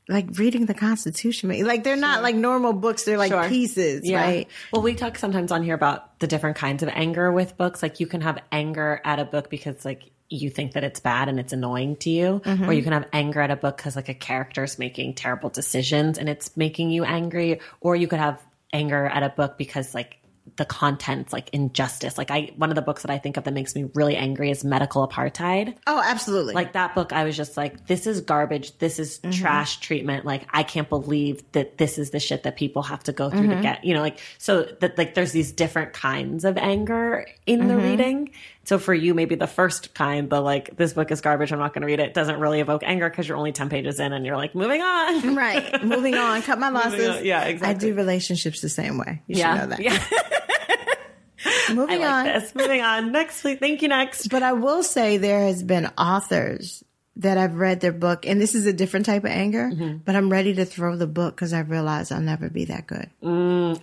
like 0.08 0.26
reading 0.38 0.66
the 0.66 0.74
Constitution. 0.74 1.48
Like 1.64 1.84
they're 1.84 1.96
not 1.96 2.22
like 2.22 2.34
normal 2.34 2.72
books. 2.72 3.04
They're 3.04 3.18
like 3.18 3.30
Sure. 3.30 3.48
pieces, 3.48 4.11
right? 4.12 4.48
Well, 4.72 4.82
we 4.82 4.94
talk 4.94 5.18
sometimes 5.18 5.52
on 5.52 5.62
here 5.62 5.74
about 5.74 6.18
the 6.18 6.26
different 6.26 6.56
kinds 6.56 6.82
of 6.82 6.88
anger 6.92 7.30
with 7.30 7.56
books. 7.56 7.82
Like 7.82 8.00
you 8.00 8.06
can 8.06 8.20
have 8.22 8.38
anger 8.50 9.00
at 9.04 9.18
a 9.20 9.24
book 9.24 9.48
because 9.50 9.84
like 9.84 10.11
you 10.28 10.48
think 10.50 10.72
that 10.72 10.84
it's 10.84 11.00
bad 11.00 11.28
and 11.28 11.38
it's 11.40 11.52
annoying 11.52 11.96
to 11.96 12.11
you, 12.11 12.40
Mm-hmm. 12.44 12.68
or 12.68 12.72
you 12.72 12.82
can 12.82 12.92
have 12.92 13.06
anger 13.12 13.40
at 13.40 13.50
a 13.50 13.56
book 13.56 13.76
because 13.76 13.96
like 13.96 14.08
a 14.08 14.14
character 14.14 14.62
is 14.64 14.78
making 14.78 15.14
terrible 15.14 15.50
decisions 15.50 16.18
and 16.18 16.28
it's 16.28 16.56
making 16.56 16.90
you 16.90 17.04
angry, 17.04 17.61
or 17.80 17.94
you 17.96 18.06
could 18.08 18.20
have 18.20 18.40
anger 18.72 19.06
at 19.06 19.22
a 19.24 19.28
book 19.28 19.58
because 19.58 19.92
like 19.94 20.18
the 20.57 20.64
contents 20.64 21.32
like 21.32 21.49
injustice. 21.51 22.18
Like 22.18 22.30
I 22.30 22.51
one 22.57 22.70
of 22.70 22.74
the 22.76 22.82
books 22.82 23.03
that 23.03 23.11
I 23.11 23.18
think 23.18 23.36
of 23.36 23.45
that 23.45 23.55
makes 23.55 23.74
me 23.74 23.84
really 23.95 24.16
angry 24.16 24.51
is 24.51 24.64
Medical 24.64 25.07
Apartheid. 25.07 25.76
Oh, 25.86 26.03
absolutely. 26.05 26.55
Like 26.55 26.72
that 26.72 26.95
book, 26.95 27.12
I 27.12 27.24
was 27.24 27.36
just 27.36 27.57
like, 27.57 27.86
this 27.86 28.07
is 28.07 28.20
garbage. 28.20 28.76
This 28.78 28.99
is 28.99 29.18
Mm-hmm. 29.20 29.30
trash 29.32 29.80
treatment. 29.80 30.24
Like, 30.24 30.47
I 30.51 30.62
can't 30.62 30.88
believe 30.88 31.43
that 31.53 31.78
this 31.78 31.99
is 31.99 32.11
the 32.11 32.20
shit 32.20 32.43
that 32.45 32.57
people 32.57 32.82
have 32.82 33.03
to 33.05 33.12
go 33.12 33.30
through 33.30 33.41
Mm-hmm. 33.43 33.57
to 33.57 33.62
get, 33.62 33.84
you 33.84 33.95
know, 33.95 34.01
like, 34.01 34.18
so 34.38 34.62
that, 34.80 34.97
like, 34.99 35.14
there's 35.14 35.32
these 35.32 35.53
different 35.53 35.93
kinds 35.93 36.45
of 36.45 36.57
anger 36.59 37.26
in 37.47 37.68
the 37.68 37.74
Mm-hmm. 37.74 37.82
reading. 37.84 38.30
So 38.70 38.78
for 38.78 38.94
you, 38.94 39.14
maybe 39.14 39.34
the 39.34 39.48
first 39.48 39.94
kind, 39.94 40.30
the 40.30 40.40
like, 40.40 40.76
this 40.76 40.92
book 40.92 41.10
is 41.10 41.20
garbage. 41.20 41.52
I'm 41.52 41.58
not 41.58 41.74
going 41.74 41.80
to 41.82 41.86
read 41.88 41.98
it, 41.98 42.14
doesn't 42.14 42.38
really 42.38 42.60
evoke 42.60 42.84
anger 42.84 43.10
because 43.10 43.26
you're 43.26 43.36
only 43.36 43.50
10 43.50 43.68
pages 43.68 43.98
in 43.98 44.12
and 44.12 44.24
you're 44.24 44.36
like, 44.36 44.54
moving 44.54 44.80
on. 44.80 45.34
right. 45.34 45.84
Moving 45.84 46.14
on. 46.14 46.40
Cut 46.42 46.60
my 46.60 46.68
losses. 46.78 47.22
Yeah, 47.24 47.46
exactly. 47.46 47.88
I 47.88 47.90
do 47.90 47.96
relationships 47.96 48.60
the 48.60 48.68
same 48.68 48.96
way. 48.96 49.22
You 49.26 49.38
Yeah. 49.38 49.58
should 49.58 49.70
know 49.70 49.76
that. 49.76 49.82
Yeah. 49.82 51.74
Moving 51.74 51.98
like 52.00 52.10
on. 52.10 52.24
this. 52.26 52.54
Moving 52.54 52.80
on. 52.80 53.10
Next, 53.10 53.40
please. 53.42 53.58
Thank 53.58 53.82
you. 53.82 53.88
Next. 53.88 54.28
But 54.28 54.44
I 54.44 54.52
will 54.52 54.84
say 54.84 55.16
there 55.16 55.46
has 55.46 55.64
been 55.64 55.86
authors 55.98 56.84
that 57.16 57.38
I've 57.38 57.56
read 57.56 57.80
their 57.80 57.90
book, 57.92 58.24
and 58.24 58.40
this 58.40 58.54
is 58.54 58.66
a 58.66 58.72
different 58.72 59.04
type 59.06 59.24
of 59.24 59.30
anger, 59.30 59.68
Mm-hmm. 59.72 59.96
but 60.04 60.14
I'm 60.14 60.30
ready 60.30 60.54
to 60.54 60.64
throw 60.64 60.94
the 60.96 61.08
book 61.08 61.34
because 61.34 61.52
I 61.52 61.60
realize 61.60 62.12
I'll 62.12 62.20
never 62.20 62.48
be 62.48 62.66
that 62.66 62.86
good. 62.86 63.10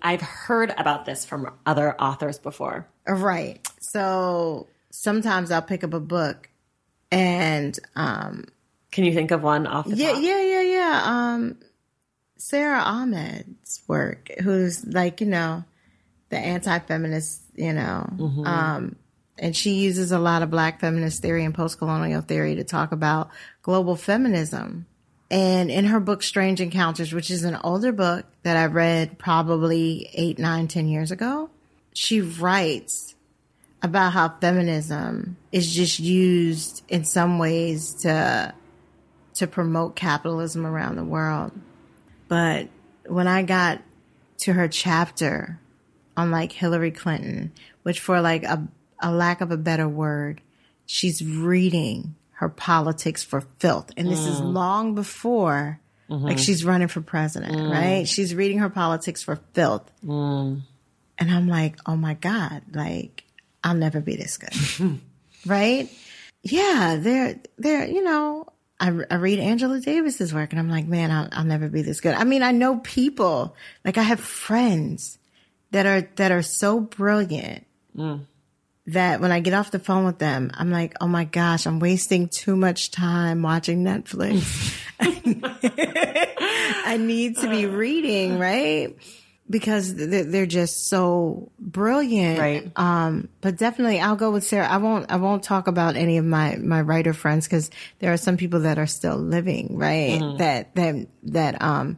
I've 0.01 0.21
heard 0.21 0.73
about 0.77 1.05
this 1.05 1.25
from 1.25 1.51
other 1.65 1.93
authors 1.99 2.39
before. 2.39 2.87
Right. 3.05 3.67
So 3.81 4.67
sometimes 4.97 5.51
I'll 5.51 5.61
pick 5.61 5.83
up 5.83 5.93
a 5.93 5.99
book 5.99 6.49
and 7.11 7.77
um 7.95 8.45
Can 8.91 9.05
you 9.05 9.13
think 9.13 9.31
of 9.31 9.43
one 9.43 9.67
off 9.67 9.87
the 9.87 9.95
yeah, 9.95 10.13
top? 10.13 10.21
yeah, 10.23 10.41
yeah, 10.41 10.61
yeah. 10.61 11.01
Um 11.05 11.57
Sara 12.37 12.79
Ahmed's 12.81 13.81
work, 13.87 14.29
who's 14.43 14.85
like, 14.85 15.21
you 15.21 15.27
know, 15.27 15.63
the 16.29 16.37
anti 16.37 16.79
feminist, 16.79 17.41
you 17.55 17.73
know. 17.73 18.07
Um 18.45 18.95
and 19.39 19.55
she 19.55 19.71
uses 19.75 20.11
a 20.11 20.19
lot 20.19 20.41
of 20.41 20.49
black 20.49 20.79
feminist 20.79 21.21
theory 21.21 21.45
and 21.45 21.53
post 21.53 21.77
colonial 21.77 22.21
theory 22.21 22.55
to 22.55 22.63
talk 22.63 22.91
about 22.91 23.29
global 23.61 23.95
feminism. 23.95 24.87
And 25.29 25.69
in 25.69 25.85
her 25.85 25.99
book 25.99 26.23
Strange 26.23 26.59
Encounters, 26.61 27.13
which 27.13 27.29
is 27.29 27.43
an 27.43 27.57
older 27.63 27.91
book 27.91 28.25
that 28.43 28.57
I 28.57 28.65
read 28.65 29.19
probably 29.19 30.09
eight, 30.13 30.39
nine, 30.39 30.67
ten 30.67 30.87
years 30.87 31.11
ago, 31.11 31.49
she 31.93 32.21
writes 32.21 33.13
about 33.81 34.13
how 34.13 34.29
feminism 34.29 35.37
is 35.51 35.73
just 35.73 35.99
used 35.99 36.83
in 36.89 37.03
some 37.05 37.39
ways 37.39 37.93
to 38.01 38.53
to 39.35 39.47
promote 39.47 39.95
capitalism 39.95 40.65
around 40.65 40.95
the 40.95 41.03
world. 41.03 41.51
But 42.27 42.69
when 43.05 43.27
I 43.27 43.43
got 43.43 43.81
to 44.39 44.53
her 44.53 44.67
chapter 44.67 45.59
on 46.15 46.31
like 46.31 46.51
Hillary 46.51 46.91
Clinton, 46.91 47.51
which 47.83 47.99
for 47.99 48.19
like 48.19 48.43
a, 48.43 48.67
a 48.99 49.11
lack 49.11 49.41
of 49.41 49.51
a 49.51 49.57
better 49.57 49.87
word, 49.87 50.41
she's 50.87 51.23
reading 51.23 52.15
her 52.31 52.49
politics 52.49 53.23
for 53.23 53.41
filth. 53.59 53.91
And 53.95 54.11
this 54.11 54.25
is 54.25 54.41
mm. 54.41 54.53
long 54.53 54.95
before 54.95 55.79
like 56.09 56.37
mm-hmm. 56.37 56.37
she's 56.37 56.63
running 56.63 56.87
for 56.87 57.01
president, 57.01 57.53
mm. 57.53 57.69
right? 57.69 58.07
She's 58.07 58.33
reading 58.33 58.59
her 58.59 58.69
politics 58.69 59.21
for 59.23 59.39
filth. 59.53 59.91
Mm. 60.05 60.61
And 61.17 61.31
I'm 61.31 61.47
like, 61.49 61.77
oh 61.85 61.97
my 61.97 62.13
God, 62.13 62.61
like 62.73 63.25
I'll 63.67 63.75
never 63.75 63.99
be 63.99 64.15
this 64.15 64.37
good. 64.37 64.99
right? 65.45 65.89
Yeah, 66.41 66.97
they're, 66.97 67.39
they're, 67.57 67.85
you 67.85 68.01
know, 68.01 68.47
I, 68.79 68.97
I 69.11 69.15
read 69.15 69.39
Angela 69.39 69.81
Davis's 69.81 70.33
work 70.33 70.51
and 70.51 70.59
I'm 70.59 70.69
like, 70.69 70.87
man, 70.87 71.11
I'll, 71.11 71.27
I'll 71.33 71.43
never 71.43 71.67
be 71.67 71.81
this 71.81 71.99
good. 71.99 72.15
I 72.15 72.23
mean, 72.23 72.43
I 72.43 72.51
know 72.51 72.77
people, 72.77 73.57
like 73.83 73.97
I 73.97 74.03
have 74.03 74.21
friends 74.21 75.17
that 75.71 75.85
are, 75.85 76.07
that 76.15 76.31
are 76.31 76.41
so 76.41 76.79
brilliant 76.79 77.65
mm. 77.93 78.21
that 78.85 79.19
when 79.19 79.33
I 79.33 79.41
get 79.41 79.53
off 79.53 79.71
the 79.71 79.79
phone 79.79 80.05
with 80.05 80.19
them, 80.19 80.49
I'm 80.53 80.71
like, 80.71 80.95
oh 81.01 81.07
my 81.07 81.25
gosh, 81.25 81.67
I'm 81.67 81.79
wasting 81.79 82.29
too 82.29 82.55
much 82.55 82.91
time 82.91 83.41
watching 83.41 83.83
Netflix. 83.83 84.75
I 86.85 86.97
need 86.97 87.35
to 87.39 87.49
be 87.49 87.65
reading, 87.65 88.39
right? 88.39 88.95
Because 89.49 89.95
they're, 89.95 90.25
they're 90.25 90.45
just 90.45 90.89
so 90.89 91.51
brilliant. 91.57 92.37
Right. 92.39 92.71
Um, 92.75 93.29
but 93.39 93.57
definitely 93.57 93.99
I'll 94.01 94.17
go 94.17 94.31
with 94.31 94.43
Sara. 94.43 94.67
I 94.67 94.75
won't, 94.77 95.09
I 95.09 95.15
won't 95.15 95.41
talk 95.43 95.67
about 95.67 95.95
any 95.95 96.17
of 96.17 96.25
my, 96.25 96.57
my 96.57 96.81
writer 96.81 97.13
friends 97.13 97.45
because 97.47 97.71
there 97.99 98.11
are 98.11 98.17
some 98.17 98.35
people 98.35 98.61
that 98.61 98.77
are 98.77 98.87
still 98.87 99.15
living, 99.17 99.77
right? 99.77 100.19
That, 100.39 100.75
that, 100.75 101.07
that, 101.23 101.61
um, 101.61 101.97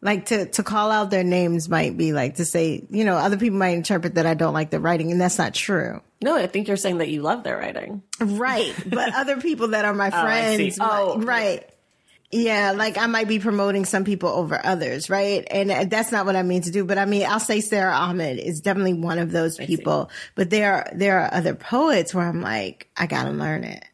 like 0.00 0.26
to, 0.26 0.46
to 0.46 0.62
call 0.62 0.90
out 0.90 1.10
their 1.10 1.22
names 1.22 1.68
might 1.68 1.96
be 1.96 2.12
like 2.12 2.36
to 2.36 2.44
say, 2.44 2.82
you 2.90 3.04
know, 3.04 3.16
other 3.16 3.36
people 3.36 3.58
might 3.58 3.76
interpret 3.76 4.14
that 4.16 4.26
I 4.26 4.34
don't 4.34 4.54
like 4.54 4.70
their 4.70 4.80
writing 4.80 5.12
and 5.12 5.20
that's 5.20 5.38
not 5.38 5.54
true. 5.54 6.00
No, 6.22 6.36
I 6.36 6.46
think 6.46 6.68
you're 6.68 6.76
saying 6.76 6.98
that 6.98 7.08
you 7.08 7.20
love 7.22 7.44
their 7.44 7.56
writing. 7.58 8.02
Right. 8.18 8.74
But 8.86 9.14
other 9.14 9.40
people 9.40 9.68
that 9.68 9.84
are 9.84 9.94
my 9.94 10.10
see. 10.58 10.70
friends. 10.70 10.78
Oh, 10.80 11.18
might- 11.18 11.26
right. 11.26 11.68
Yeah. 12.32 12.72
Like 12.72 12.96
I 12.98 13.06
might 13.06 13.28
be 13.28 13.38
promoting 13.38 13.84
some 13.84 14.04
people 14.04 14.30
over 14.30 14.58
others. 14.64 15.10
Right. 15.10 15.46
And 15.50 15.70
uh, 15.70 15.84
that's 15.84 16.10
not 16.10 16.24
what 16.26 16.34
I 16.34 16.42
mean 16.42 16.62
to 16.62 16.70
do. 16.70 16.84
But 16.84 16.96
I 16.98 17.04
mean, 17.04 17.26
I'll 17.26 17.38
say 17.38 17.60
Sara 17.60 17.92
Ahmed 17.94 18.38
is 18.38 18.60
definitely 18.60 18.94
one 18.94 19.18
of 19.18 19.30
those 19.30 19.58
people. 19.58 20.10
But 20.34 20.48
there 20.50 20.74
are, 20.74 20.88
there 20.94 21.20
are 21.20 21.32
other 21.32 21.54
poets 21.54 22.14
where 22.14 22.26
I'm 22.26 22.40
like, 22.40 22.88
I 22.96 23.06
got 23.06 23.24
to 23.24 23.30
learn 23.30 23.64
it. 23.64 23.84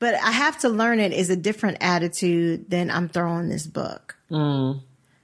But 0.00 0.14
I 0.16 0.32
have 0.32 0.58
to 0.60 0.68
learn 0.68 0.98
it 0.98 1.12
is 1.12 1.30
a 1.30 1.36
different 1.36 1.78
attitude 1.80 2.68
than 2.68 2.90
I'm 2.90 3.08
throwing 3.08 3.48
this 3.48 3.66
book. 3.66 4.16
Mm. 4.30 4.82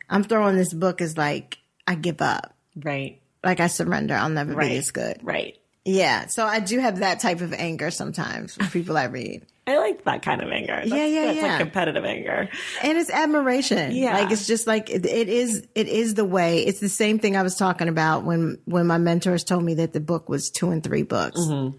I'm 0.08 0.22
throwing 0.22 0.56
this 0.56 0.72
book 0.72 1.00
as 1.00 1.18
like, 1.18 1.58
I 1.88 1.96
give 1.96 2.22
up. 2.22 2.54
Right. 2.76 3.20
Like 3.42 3.58
I 3.60 3.66
surrender. 3.66 4.14
I'll 4.14 4.28
never 4.30 4.54
Right. 4.54 4.70
be 4.70 4.76
this 4.76 4.92
good. 4.92 5.18
Right. 5.22 5.58
Yeah. 5.84 6.26
So 6.28 6.46
I 6.46 6.60
do 6.60 6.78
have 6.78 7.00
that 7.00 7.18
type 7.20 7.40
of 7.40 7.52
anger 7.52 7.90
sometimes 7.90 8.56
with 8.56 8.72
people 8.72 8.96
I 8.96 9.04
read. 9.04 9.44
I 9.66 9.78
like 9.78 10.04
that 10.04 10.22
kind 10.22 10.42
of 10.42 10.50
anger. 10.50 10.74
That's, 10.76 10.90
Yeah, 10.90 11.06
yeah, 11.06 11.24
that's 11.24 11.36
yeah. 11.38 11.46
like 11.52 11.58
competitive 11.60 12.04
anger. 12.04 12.48
and 12.82 12.98
it's 12.98 13.08
admiration. 13.10 13.92
Yeah. 13.92 14.12
like 14.18 14.30
it's 14.30 14.46
just 14.46 14.66
like 14.66 14.90
it, 14.90 15.06
it 15.06 15.28
is. 15.28 15.66
It 15.74 15.88
is 15.88 16.14
the 16.14 16.24
way. 16.24 16.58
It's 16.64 16.80
the 16.80 16.88
same 16.90 17.18
thing 17.18 17.36
I 17.36 17.42
was 17.42 17.56
talking 17.56 17.88
about 17.88 18.24
when 18.24 18.58
when 18.66 18.86
my 18.86 18.98
mentors 18.98 19.42
told 19.44 19.64
me 19.64 19.74
that 19.74 19.92
the 19.94 20.00
book 20.00 20.28
was 20.28 20.50
two 20.50 20.70
and 20.70 20.82
three 20.82 21.02
books. 21.02 21.40
Mm-hmm. 21.40 21.78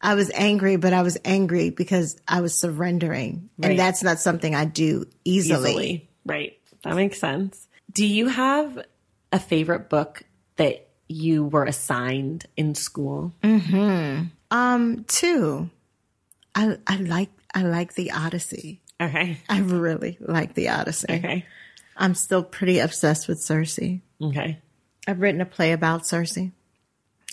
I 0.00 0.14
was 0.14 0.30
angry, 0.34 0.76
but 0.76 0.92
I 0.92 1.02
was 1.02 1.16
angry 1.24 1.70
because 1.70 2.20
I 2.28 2.40
was 2.42 2.54
surrendering, 2.54 3.48
Right. 3.58 3.70
and 3.70 3.78
that's 3.78 4.02
not 4.02 4.20
something 4.20 4.54
I 4.54 4.66
do 4.66 5.06
easily. 5.24 5.70
Easily. 5.70 6.08
Right. 6.26 6.58
That 6.82 6.94
makes 6.94 7.18
sense. 7.18 7.66
Do 7.90 8.06
you 8.06 8.28
have 8.28 8.78
a 9.32 9.40
favorite 9.40 9.88
book 9.88 10.22
that 10.56 10.86
you 11.08 11.44
were 11.44 11.64
assigned 11.64 12.44
in 12.56 12.74
school? 12.74 13.32
Mhm. 13.42 14.30
Um, 14.50 15.04
two, 15.08 15.70
I 16.54 16.78
I 16.86 16.96
like 16.96 17.30
I 17.54 17.62
like 17.62 17.94
the 17.94 18.12
Odyssey. 18.12 18.80
Okay. 19.00 19.38
I 19.48 19.60
really 19.60 20.16
like 20.20 20.54
the 20.54 20.68
Odyssey. 20.68 21.06
Okay. 21.10 21.46
I'm 21.96 22.14
still 22.14 22.42
pretty 22.42 22.78
obsessed 22.78 23.28
with 23.28 23.40
Circe. 23.40 23.78
Okay. 24.20 24.58
I've 25.06 25.20
written 25.20 25.40
a 25.40 25.46
play 25.46 25.72
about 25.72 26.06
Circe. 26.06 26.38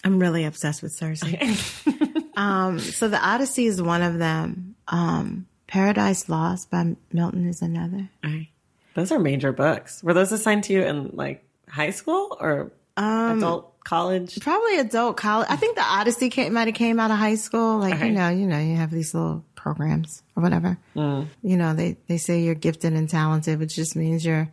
I'm 0.04 0.20
really 0.20 0.46
obsessed 0.46 0.82
with 0.82 0.92
Circe. 0.92 1.24
um, 2.36 2.80
so 2.80 3.08
the 3.08 3.20
Odyssey 3.24 3.66
is 3.66 3.82
one 3.82 4.02
of 4.02 4.18
them. 4.18 4.76
Um, 4.88 5.48
Paradise 5.68 6.28
Lost 6.30 6.70
by 6.70 6.96
Milton 7.14 7.48
is 7.48 7.62
another. 7.62 8.10
Okay. 8.26 8.50
Those 8.94 9.12
are 9.12 9.20
major 9.20 9.52
books. 9.54 10.04
Were 10.04 10.14
those 10.14 10.32
assigned 10.32 10.66
to 10.66 10.74
you 10.74 10.84
in 10.84 11.12
like 11.14 11.44
high 11.70 11.92
school 11.92 12.38
or 12.40 12.72
Um, 12.98 13.38
adult 13.38 13.71
college? 13.84 14.40
Probably 14.40 14.80
adult 14.80 15.18
college. 15.18 15.48
I 15.50 15.56
think 15.56 15.76
the 15.76 15.84
Odyssey 15.84 16.30
came, 16.30 16.54
might 16.54 16.68
have 16.68 16.76
came 16.76 17.00
out 17.00 17.12
of 17.12 17.18
high 17.18 17.36
school. 17.36 17.78
Like 17.80 17.96
Okay. 17.96 18.08
you 18.08 18.14
know, 18.14 18.30
you 18.30 18.48
know, 18.48 18.60
you 18.60 18.76
have 18.76 18.92
these 18.92 19.14
little 19.14 19.44
programs 19.56 20.24
or 20.36 20.44
whatever. 20.44 20.78
You 20.96 21.28
know, 21.58 21.74
they 21.74 21.98
they 22.08 22.18
say 22.18 22.42
you're 22.42 22.56
gifted 22.56 22.94
and 22.94 23.10
talented, 23.10 23.60
which 23.60 23.76
just 23.76 23.96
means 23.96 24.26
you're 24.26 24.50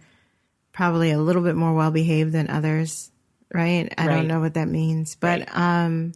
probably 0.73 1.11
a 1.11 1.19
little 1.19 1.43
bit 1.43 1.57
more 1.57 1.75
well 1.75 1.91
behaved 1.91 2.33
than 2.33 2.49
others, 2.51 3.11
right? 3.53 3.93
I 3.99 4.07
Right. 4.07 4.15
don't 4.17 4.29
know 4.29 4.41
what 4.41 4.55
that 4.55 4.69
means, 4.69 5.17
but 5.17 5.49
um, 5.57 6.13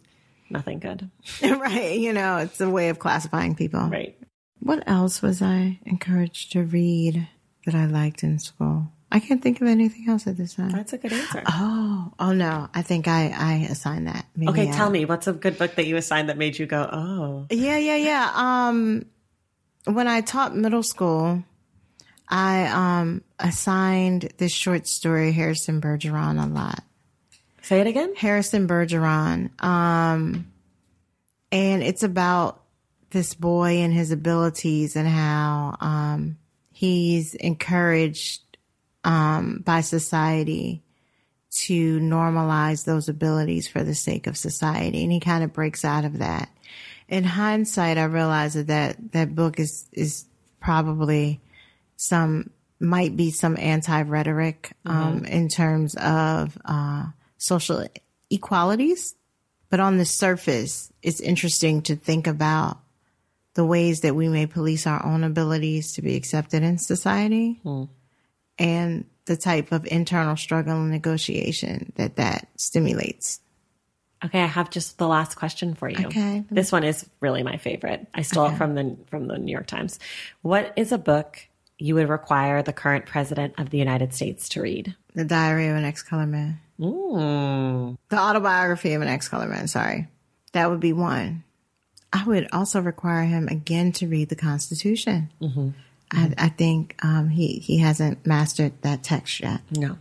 Nothing 0.49 0.79
good. 0.79 1.09
right, 1.41 1.97
you 1.99 2.13
know, 2.13 2.37
it's 2.37 2.61
a 2.61 2.69
way 2.69 2.89
of 2.89 2.99
classifying 2.99 3.55
people. 3.55 3.81
Right. 3.81 4.15
What 4.59 4.83
else 4.87 5.21
was 5.21 5.41
I 5.41 5.79
encouraged 5.85 6.51
to 6.53 6.63
read 6.63 7.27
that 7.65 7.75
I 7.75 7.85
liked 7.87 8.23
in 8.23 8.39
school? 8.39 8.87
I 9.13 9.19
can't 9.19 9.43
think 9.43 9.61
of 9.61 9.67
anything 9.67 10.09
else 10.09 10.25
at 10.25 10.37
this 10.37 10.55
time. 10.55 10.71
That's 10.71 10.91
a 10.91 10.97
good 10.97 11.13
answer. 11.13 11.43
Oh, 11.45 12.11
oh 12.17 12.33
no! 12.33 12.67
I 12.73 12.81
think 12.81 13.07
I 13.07 13.27
I 13.29 13.67
assigned 13.69 14.07
that. 14.07 14.25
Maybe 14.35 14.49
okay, 14.49 14.69
I- 14.69 14.71
tell 14.75 14.89
me 14.89 15.05
what's 15.05 15.27
a 15.27 15.33
good 15.33 15.59
book 15.59 15.75
that 15.75 15.85
you 15.85 15.97
assigned 15.97 16.29
that 16.29 16.37
made 16.37 16.57
you 16.57 16.65
go, 16.65 16.89
oh, 16.91 17.45
Yeah, 17.51 17.77
yeah, 17.77 17.95
yeah. 17.95 18.31
Um, 18.33 19.05
when 19.85 20.07
I 20.07 20.21
taught 20.21 20.55
middle 20.55 20.81
school, 20.81 21.43
I 22.27 22.65
um 22.65 23.23
assigned 23.37 24.33
this 24.37 24.51
short 24.51 24.87
story 24.87 25.31
Harrison 25.31 25.79
Bergeron 25.79 26.43
a 26.43 26.47
lot. 26.47 26.83
Say 27.61 27.81
it 27.81 27.87
again. 27.87 28.15
Harrison 28.15 28.67
Bergeron. 28.67 29.51
Um, 29.63 30.51
and 31.51 31.83
it's 31.83 32.01
about 32.03 32.63
this 33.11 33.35
boy 33.35 33.77
and 33.77 33.93
his 33.93 34.11
abilities 34.11 34.95
and 34.95 35.07
how 35.07 35.77
um, 35.79 36.37
he's 36.71 37.35
encouraged 37.35 38.41
um, 39.03 39.61
by 39.65 39.81
society 39.81 40.83
to 41.51 41.99
normalize 41.99 42.85
those 42.85 43.09
abilities 43.09 43.67
for 43.67 43.83
the 43.83 43.93
sake 43.93 44.27
of 44.27 44.37
society. 44.37 45.03
And 45.03 45.11
he 45.11 45.19
kind 45.19 45.43
of 45.43 45.53
breaks 45.53 45.85
out 45.85 46.05
of 46.05 46.19
that. 46.19 46.49
In 47.07 47.23
hindsight, 47.23 47.97
I 47.97 48.05
realize 48.05 48.55
that 48.55 48.67
that, 48.67 49.11
that 49.11 49.35
book 49.35 49.59
is, 49.59 49.87
is 49.91 50.25
probably 50.59 51.41
some, 51.95 52.49
might 52.79 53.15
be 53.15 53.29
some 53.29 53.55
anti 53.57 54.01
rhetoric, 54.01 54.71
um, 54.85 55.25
in 55.25 55.47
terms 55.47 55.95
of, 55.95 56.57
uh, 56.65 57.05
social 57.37 57.85
equalities. 58.29 59.15
But 59.69 59.79
on 59.79 59.97
the 59.97 60.05
surface, 60.05 60.91
it's 61.01 61.19
interesting 61.19 61.81
to 61.83 61.95
think 61.95 62.25
about 62.25 62.79
the 63.53 63.65
ways 63.65 64.01
that 64.01 64.15
we 64.15 64.27
may 64.27 64.47
police 64.47 64.87
our 64.87 65.05
own 65.05 65.23
abilities 65.23 65.93
to 65.93 66.01
be 66.01 66.15
accepted 66.15 66.63
in 66.63 66.77
society 66.77 67.59
and 68.57 69.05
the 69.25 69.37
type 69.37 69.71
of 69.71 69.85
internal 69.85 70.35
struggle 70.35 70.73
and 70.73 70.91
negotiation 70.91 71.93
that 71.95 72.17
that 72.17 72.47
stimulates. 72.57 73.39
Okay, 74.23 74.41
I 74.41 74.47
have 74.47 74.69
just 74.69 74.97
the 74.97 75.07
last 75.07 75.35
question 75.35 75.75
for 75.75 75.89
you. 75.89 76.07
Okay. 76.07 76.43
This 76.49 76.71
one 76.71 76.83
is 76.83 77.05
really 77.19 77.43
my 77.43 77.57
favorite. 77.57 78.07
I 78.13 78.21
stole 78.21 78.47
it 78.47 78.57
from 78.57 78.75
the 78.75 78.97
from 79.09 79.27
the 79.27 79.37
New 79.37 79.51
York 79.51 79.67
Times. 79.67 79.99
What 80.41 80.71
is 80.77 80.91
a 80.93 80.97
book 80.97 81.45
you 81.77 81.95
would 81.95 82.07
require 82.07 82.63
the 82.63 82.71
current 82.71 83.05
president 83.05 83.55
of 83.57 83.69
the 83.69 83.77
United 83.77 84.13
States 84.13 84.47
to 84.49 84.61
read? 84.61 84.95
The 85.13 85.25
Diary 85.25 85.67
of 85.67 85.75
an 85.75 85.83
Ex-Color 85.83 86.27
Man. 86.27 86.59
Mm. 86.79 87.97
The 88.09 88.17
autobiography 88.17 88.93
of 88.93 89.01
an 89.01 89.07
ex-color 89.07 89.47
man, 89.47 89.67
sorry. 89.67 90.07
That 90.53 90.69
would 90.69 90.79
be 90.79 90.93
one. 90.93 91.43
I 92.11 92.23
would 92.23 92.47
also 92.51 92.79
require 92.79 93.23
him 93.23 93.47
again 93.47 93.91
to 93.93 94.07
read 94.07 94.29
the 94.29 94.35
Constitution. 94.35 95.29
I, 96.13 96.33
I 96.37 96.49
think 96.49 96.95
um, 97.03 97.29
he, 97.29 97.59
he 97.59 97.79
hasn't 97.79 98.25
mastered 98.25 98.73
that 98.81 99.03
text 99.03 99.39
yet. 99.39 99.61
No. 99.71 99.97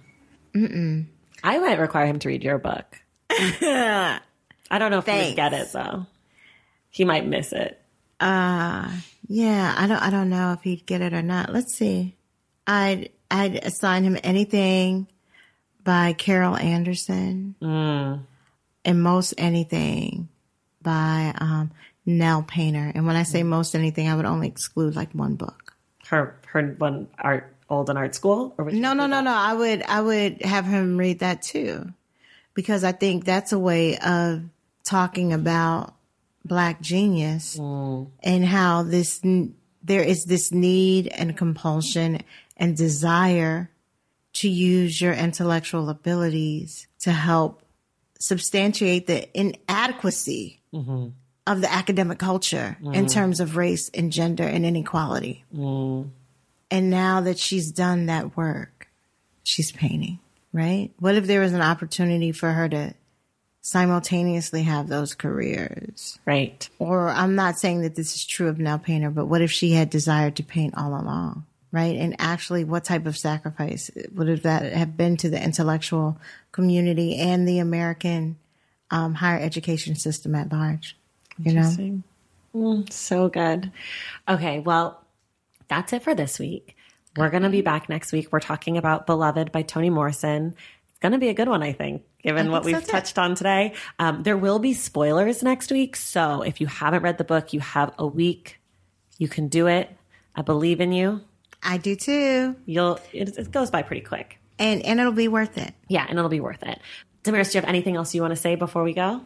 Mm-mm. 0.55 1.07
I 1.43 1.59
might 1.59 1.79
require 1.79 2.07
him 2.07 2.19
to 2.21 2.29
read 2.29 2.43
your 2.45 2.59
book. 2.59 2.85
I 3.31 4.21
don't 4.71 4.91
know 4.91 4.99
if 4.99 5.07
he 5.07 5.13
would 5.13 5.21
Thanks. 5.21 5.37
get 5.37 5.53
it 5.53 5.73
though. 5.73 6.07
He 6.91 7.05
might 7.05 7.27
miss 7.27 7.53
it. 7.53 7.81
Yeah, 8.21 9.75
I 9.77 9.87
don't 9.87 10.03
I 10.03 10.11
don't 10.11 10.29
know 10.29 10.53
if 10.53 10.63
he'd 10.63 10.87
get 10.87 11.01
it 11.01 11.13
or 11.15 11.23
not. 11.23 11.53
Let's 11.53 11.75
see. 11.75 12.15
I'd 12.67 13.11
I'd 13.31 13.57
assign 13.57 14.05
him 14.05 14.19
anything 14.23 15.09
by 15.83 16.13
Carol 16.13 16.57
Anderson. 16.57 17.57
And 18.85 19.03
most 19.03 19.35
anything 19.39 20.29
by 20.83 21.33
um, 21.39 21.71
Nell 22.05 22.43
Painter. 22.43 22.91
And 22.95 23.07
when 23.07 23.17
I 23.17 23.23
say 23.23 23.43
most 23.43 23.75
anything, 23.75 24.09
I 24.09 24.15
would 24.17 24.25
only 24.27 24.49
exclude 24.49 24.97
like 24.97 25.13
one 25.13 25.37
book. 25.37 25.62
Her 26.09 26.37
her 26.47 26.75
one 26.79 27.09
art 27.19 27.55
Old 27.73 27.89
in 27.89 27.97
Art 27.97 28.15
School 28.15 28.55
or 28.59 28.71
No, 28.71 28.93
no, 28.93 29.07
no, 29.07 29.17
that? 29.17 29.25
no. 29.25 29.33
I 29.33 29.55
would 29.55 29.83
I 29.83 30.01
would 30.01 30.43
have 30.43 30.67
him 30.67 30.99
read 30.99 31.21
that 31.21 31.43
too. 31.43 31.93
Because 32.55 32.85
I 32.85 32.93
think 32.93 33.25
that's 33.25 33.53
a 33.53 33.59
way 33.59 33.97
of 33.99 34.43
talking 34.85 35.33
about 35.33 35.95
black 36.45 36.81
genius 36.83 37.57
mm. 37.59 38.11
and 38.23 38.45
how 38.45 38.83
this 38.83 39.23
there 39.83 40.03
is 40.03 40.27
this 40.27 40.53
need 40.53 41.09
and 41.09 41.37
compulsion 41.37 42.21
and 42.57 42.77
desire 42.77 43.71
to 44.35 44.49
use 44.49 45.01
your 45.01 45.13
intellectual 45.13 45.89
abilities 45.89 46.87
to 47.01 47.13
help 47.13 47.63
substantiate 48.19 49.07
the 49.07 49.29
inadequacy 49.39 50.61
mm-hmm. 50.73 51.09
Of 51.47 51.61
the 51.61 51.73
academic 51.73 52.19
culture 52.19 52.77
in 52.93 53.07
terms 53.07 53.41
of 53.41 53.57
race 53.57 53.91
and 53.95 54.13
gender 54.13 54.45
and 54.45 54.65
inequality. 54.65 55.45
And 56.71 56.89
now 56.91 57.21
that 57.23 57.39
she's 57.39 57.73
done 57.73 58.07
that 58.07 58.37
work, 58.37 58.89
she's 59.43 59.73
painting, 59.73 60.21
right? 60.53 60.91
What 60.99 61.17
if 61.17 61.27
there 61.27 61.41
was 61.41 61.53
an 61.53 61.61
opportunity 61.61 62.33
for 62.33 62.53
her 62.53 62.69
to 62.69 62.95
simultaneously 63.61 64.63
have 64.63 64.89
those 64.89 65.15
careers? 65.15 66.19
Right. 66.25 66.69
Or 66.79 67.09
I'm 67.09 67.35
not 67.35 67.59
saying 67.59 67.83
that 67.83 67.97
this 67.97 68.15
is 68.15 68.25
true 68.25 68.49
of 68.49 68.59
Nell 68.59 68.79
Painter, 68.79 69.11
but 69.11 69.27
what 69.27 69.43
if 69.43 69.51
she 69.51 69.73
had 69.73 69.91
desired 69.91 70.37
to 70.37 70.43
paint 70.43 70.75
all 70.77 70.91
along? 70.91 71.47
Right. 71.73 71.97
And 71.97 72.15
actually, 72.19 72.65
what 72.65 72.85
type 72.85 73.07
of 73.07 73.17
sacrifice 73.17 73.91
would 74.15 74.43
that 74.43 74.73
have 74.75 74.97
been 74.97 75.17
to 75.19 75.31
the 75.31 75.43
intellectual 75.43 76.19
community 76.53 77.17
and 77.17 77.49
the 77.49 77.61
American 77.61 78.37
um, 78.91 79.15
higher 79.15 79.41
education 79.41 79.97
system 79.97 80.35
at 80.35 80.53
large? 80.53 80.97
You 81.39 81.55
know? 81.55 82.03
Mm, 82.55 82.93
so 82.93 83.29
good. 83.29 83.73
Okay, 84.29 84.61
well, 84.61 85.03
that's 85.69 85.93
it 85.93 86.03
for 86.03 86.15
this 86.15 86.39
week. 86.39 86.77
We're 87.17 87.31
going 87.31 87.43
to 87.43 87.51
be 87.51 87.63
back 87.63 87.89
next 87.89 88.13
week. 88.13 88.33
We're 88.33 88.41
talking 88.41 88.77
about 88.77 89.07
Beloved 89.07 89.53
by 89.53 89.63
Toni 89.63 89.91
Morrison. 89.91 90.55
It's 90.89 90.99
going 91.01 91.13
to 91.13 91.19
be 91.19 91.29
a 91.29 91.35
good 91.35 91.49
one, 91.49 91.63
I 91.63 91.73
think, 91.73 92.03
given 92.23 92.51
what 92.51 92.65
think 92.65 92.77
so, 92.77 92.81
we've 92.81 92.89
touched 92.89 93.19
on 93.19 93.35
today. 93.35 93.75
Um, 93.99 94.23
there 94.23 94.37
will 94.37 94.59
be 94.59 94.73
spoilers 94.75 95.43
next 95.43 95.71
week. 95.71 95.97
So 95.97 96.43
if 96.43 96.61
you 96.61 96.67
haven't 96.67 97.03
read 97.03 97.19
the 97.19 97.25
book, 97.25 97.53
you 97.53 97.61
have 97.61 97.93
a 97.99 98.07
week. 98.07 98.61
You 99.19 99.29
can 99.29 99.49
do 99.49 99.67
it. 99.67 99.91
I 100.35 100.43
believe 100.43 100.81
in 100.81 100.93
you. 100.93 101.21
I 101.63 101.77
do 101.77 101.97
too. 101.97 102.57
You'll, 102.67 102.99
it, 103.13 103.37
it 103.37 103.51
goes 103.51 103.71
by 103.71 103.83
pretty 103.83 104.03
quick. 104.03 104.39
And, 104.59 104.83
and 104.83 105.01
it'll 105.01 105.13
be 105.13 105.29
worth 105.29 105.59
it. 105.59 105.75
Yeah, 105.89 106.07
and 106.09 106.19
it'll 106.19 106.31
be 106.31 106.41
worth 106.41 106.63
it. 106.63 106.81
Damaris, 107.23 107.53
do 107.53 107.59
you 107.59 107.61
have 107.61 107.69
anything 107.69 107.97
else 107.97 108.15
you 108.15 108.23
want 108.23 108.33
to 108.33 108.37
say 108.37 108.55
before 108.55 108.83
we 108.83 108.95
go? 108.95 109.21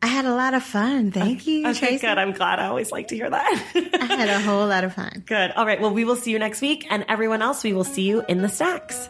I 0.00 0.06
had 0.06 0.26
a 0.26 0.34
lot 0.34 0.54
of 0.54 0.62
fun. 0.62 1.10
Thank 1.10 1.46
you. 1.46 1.66
Okay, 1.66 1.78
Tracy. 1.78 2.06
good. 2.06 2.18
I'm 2.18 2.32
glad. 2.32 2.60
I 2.60 2.66
always 2.68 2.92
like 2.92 3.08
to 3.08 3.16
hear 3.16 3.28
that. 3.28 3.64
I 3.74 4.04
had 4.04 4.28
a 4.28 4.40
whole 4.48 4.66
lot 4.66 4.84
of 4.84 4.94
fun. 4.94 5.24
Good. 5.26 5.50
All 5.52 5.66
right. 5.66 5.80
Well, 5.80 5.92
we 5.92 6.04
will 6.04 6.14
see 6.16 6.30
you 6.30 6.38
next 6.38 6.60
week. 6.60 6.86
And 6.88 7.04
everyone 7.08 7.42
else, 7.42 7.64
we 7.64 7.72
will 7.72 7.84
see 7.84 8.02
you 8.02 8.24
in 8.28 8.38
the 8.42 8.48
stacks. 8.48 9.08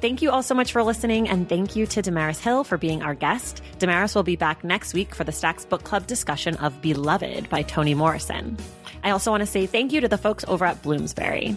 Thank 0.00 0.22
you 0.22 0.30
all 0.30 0.42
so 0.42 0.54
much 0.54 0.70
for 0.72 0.84
listening, 0.84 1.28
and 1.28 1.48
thank 1.48 1.74
you 1.74 1.84
to 1.86 2.00
Damaris 2.02 2.38
Hill 2.38 2.62
for 2.62 2.78
being 2.78 3.02
our 3.02 3.14
guest. 3.14 3.60
Damaris 3.80 4.14
will 4.14 4.22
be 4.22 4.36
back 4.36 4.62
next 4.62 4.94
week 4.94 5.14
for 5.14 5.24
the 5.24 5.32
Stacks 5.32 5.64
Book 5.64 5.82
Club 5.82 6.06
discussion 6.06 6.54
of 6.58 6.80
Beloved 6.80 7.48
by 7.48 7.62
Toni 7.62 7.94
Morrison. 7.94 8.56
I 9.02 9.10
also 9.10 9.30
want 9.30 9.42
to 9.42 9.46
say 9.46 9.66
thank 9.66 9.92
you 9.92 10.00
to 10.00 10.08
the 10.08 10.18
folks 10.18 10.44
over 10.48 10.64
at 10.64 10.82
Bloomsbury. 10.82 11.56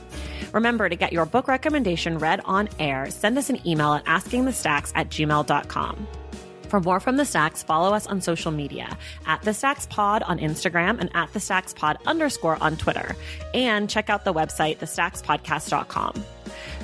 Remember 0.54 0.90
to 0.90 0.96
get 0.96 1.14
your 1.14 1.26
book 1.26 1.48
recommendation 1.48 2.18
read 2.18 2.42
on 2.46 2.70
air, 2.80 3.10
send 3.10 3.38
us 3.38 3.50
an 3.50 3.66
email 3.68 3.94
at 3.94 4.06
askingthestacks 4.06 4.92
at 4.96 5.10
gmail.com. 5.10 6.08
For 6.70 6.80
more 6.80 7.00
from 7.00 7.18
The 7.18 7.26
Stacks, 7.26 7.64
follow 7.64 7.96
us 7.96 8.06
on 8.06 8.22
social 8.22 8.52
media 8.52 8.96
at 9.26 9.42
The 9.42 9.54
Stacks 9.56 9.88
Pod 9.88 10.22
on 10.22 10.38
Instagram 10.38 11.00
and 11.00 11.10
at 11.16 11.34
The 11.34 11.40
Stacks 11.40 11.74
Pod 11.74 11.98
underscore 12.06 12.62
on 12.62 12.78
Twitter. 12.78 13.16
And 13.56 13.90
check 13.90 14.10
out 14.10 14.24
the 14.24 14.34
website, 14.34 14.78
thestackspodcast.com. 14.78 16.24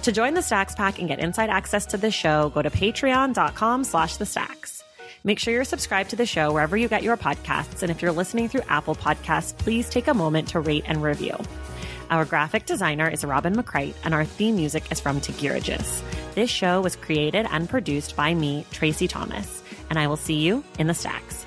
To 0.01 0.11
join 0.11 0.33
the 0.33 0.41
Stacks 0.41 0.75
Pack 0.75 0.99
and 0.99 1.07
get 1.07 1.19
inside 1.19 1.49
access 1.49 1.85
to 1.87 1.97
the 1.97 2.11
show, 2.11 2.49
go 2.49 2.61
to 2.63 2.69
patreon.com 2.69 3.83
slash 3.83 4.17
the 4.17 4.25
stacks. 4.25 4.74
Make 5.26 5.39
sure 5.39 5.51
you're 5.51 5.63
subscribed 5.63 6.11
to 6.11 6.15
the 6.15 6.28
show 6.28 6.53
wherever 6.53 6.78
you 6.78 6.88
get 6.88 7.01
your 7.01 7.17
podcasts. 7.17 7.82
And 7.82 7.89
if 7.89 7.99
you're 7.99 8.11
listening 8.11 8.47
through 8.47 8.61
Apple 8.69 8.93
Podcasts, 8.93 9.57
please 9.57 9.89
take 9.89 10.07
a 10.07 10.13
moment 10.13 10.49
to 10.49 10.59
rate 10.59 10.84
and 10.86 11.01
review. 11.01 11.36
Our 12.11 12.26
graphic 12.26 12.67
designer 12.67 13.09
is 13.09 13.26
Robin 13.26 13.55
McCrite, 13.55 13.95
and 14.03 14.13
our 14.13 14.23
theme 14.23 14.55
music 14.55 14.91
is 14.91 14.99
from 14.99 15.19
Tagirijus. 15.19 16.03
This 16.36 16.51
show 16.51 16.80
was 16.80 16.95
created 16.95 17.47
and 17.49 17.67
produced 17.67 18.15
by 18.15 18.36
me, 18.36 18.67
Tracy 18.69 19.07
Thomas, 19.07 19.63
and 19.89 19.97
I 19.97 20.05
will 20.05 20.15
see 20.15 20.36
you 20.36 20.63
in 20.78 20.86
the 20.86 20.93
stacks. 20.93 21.44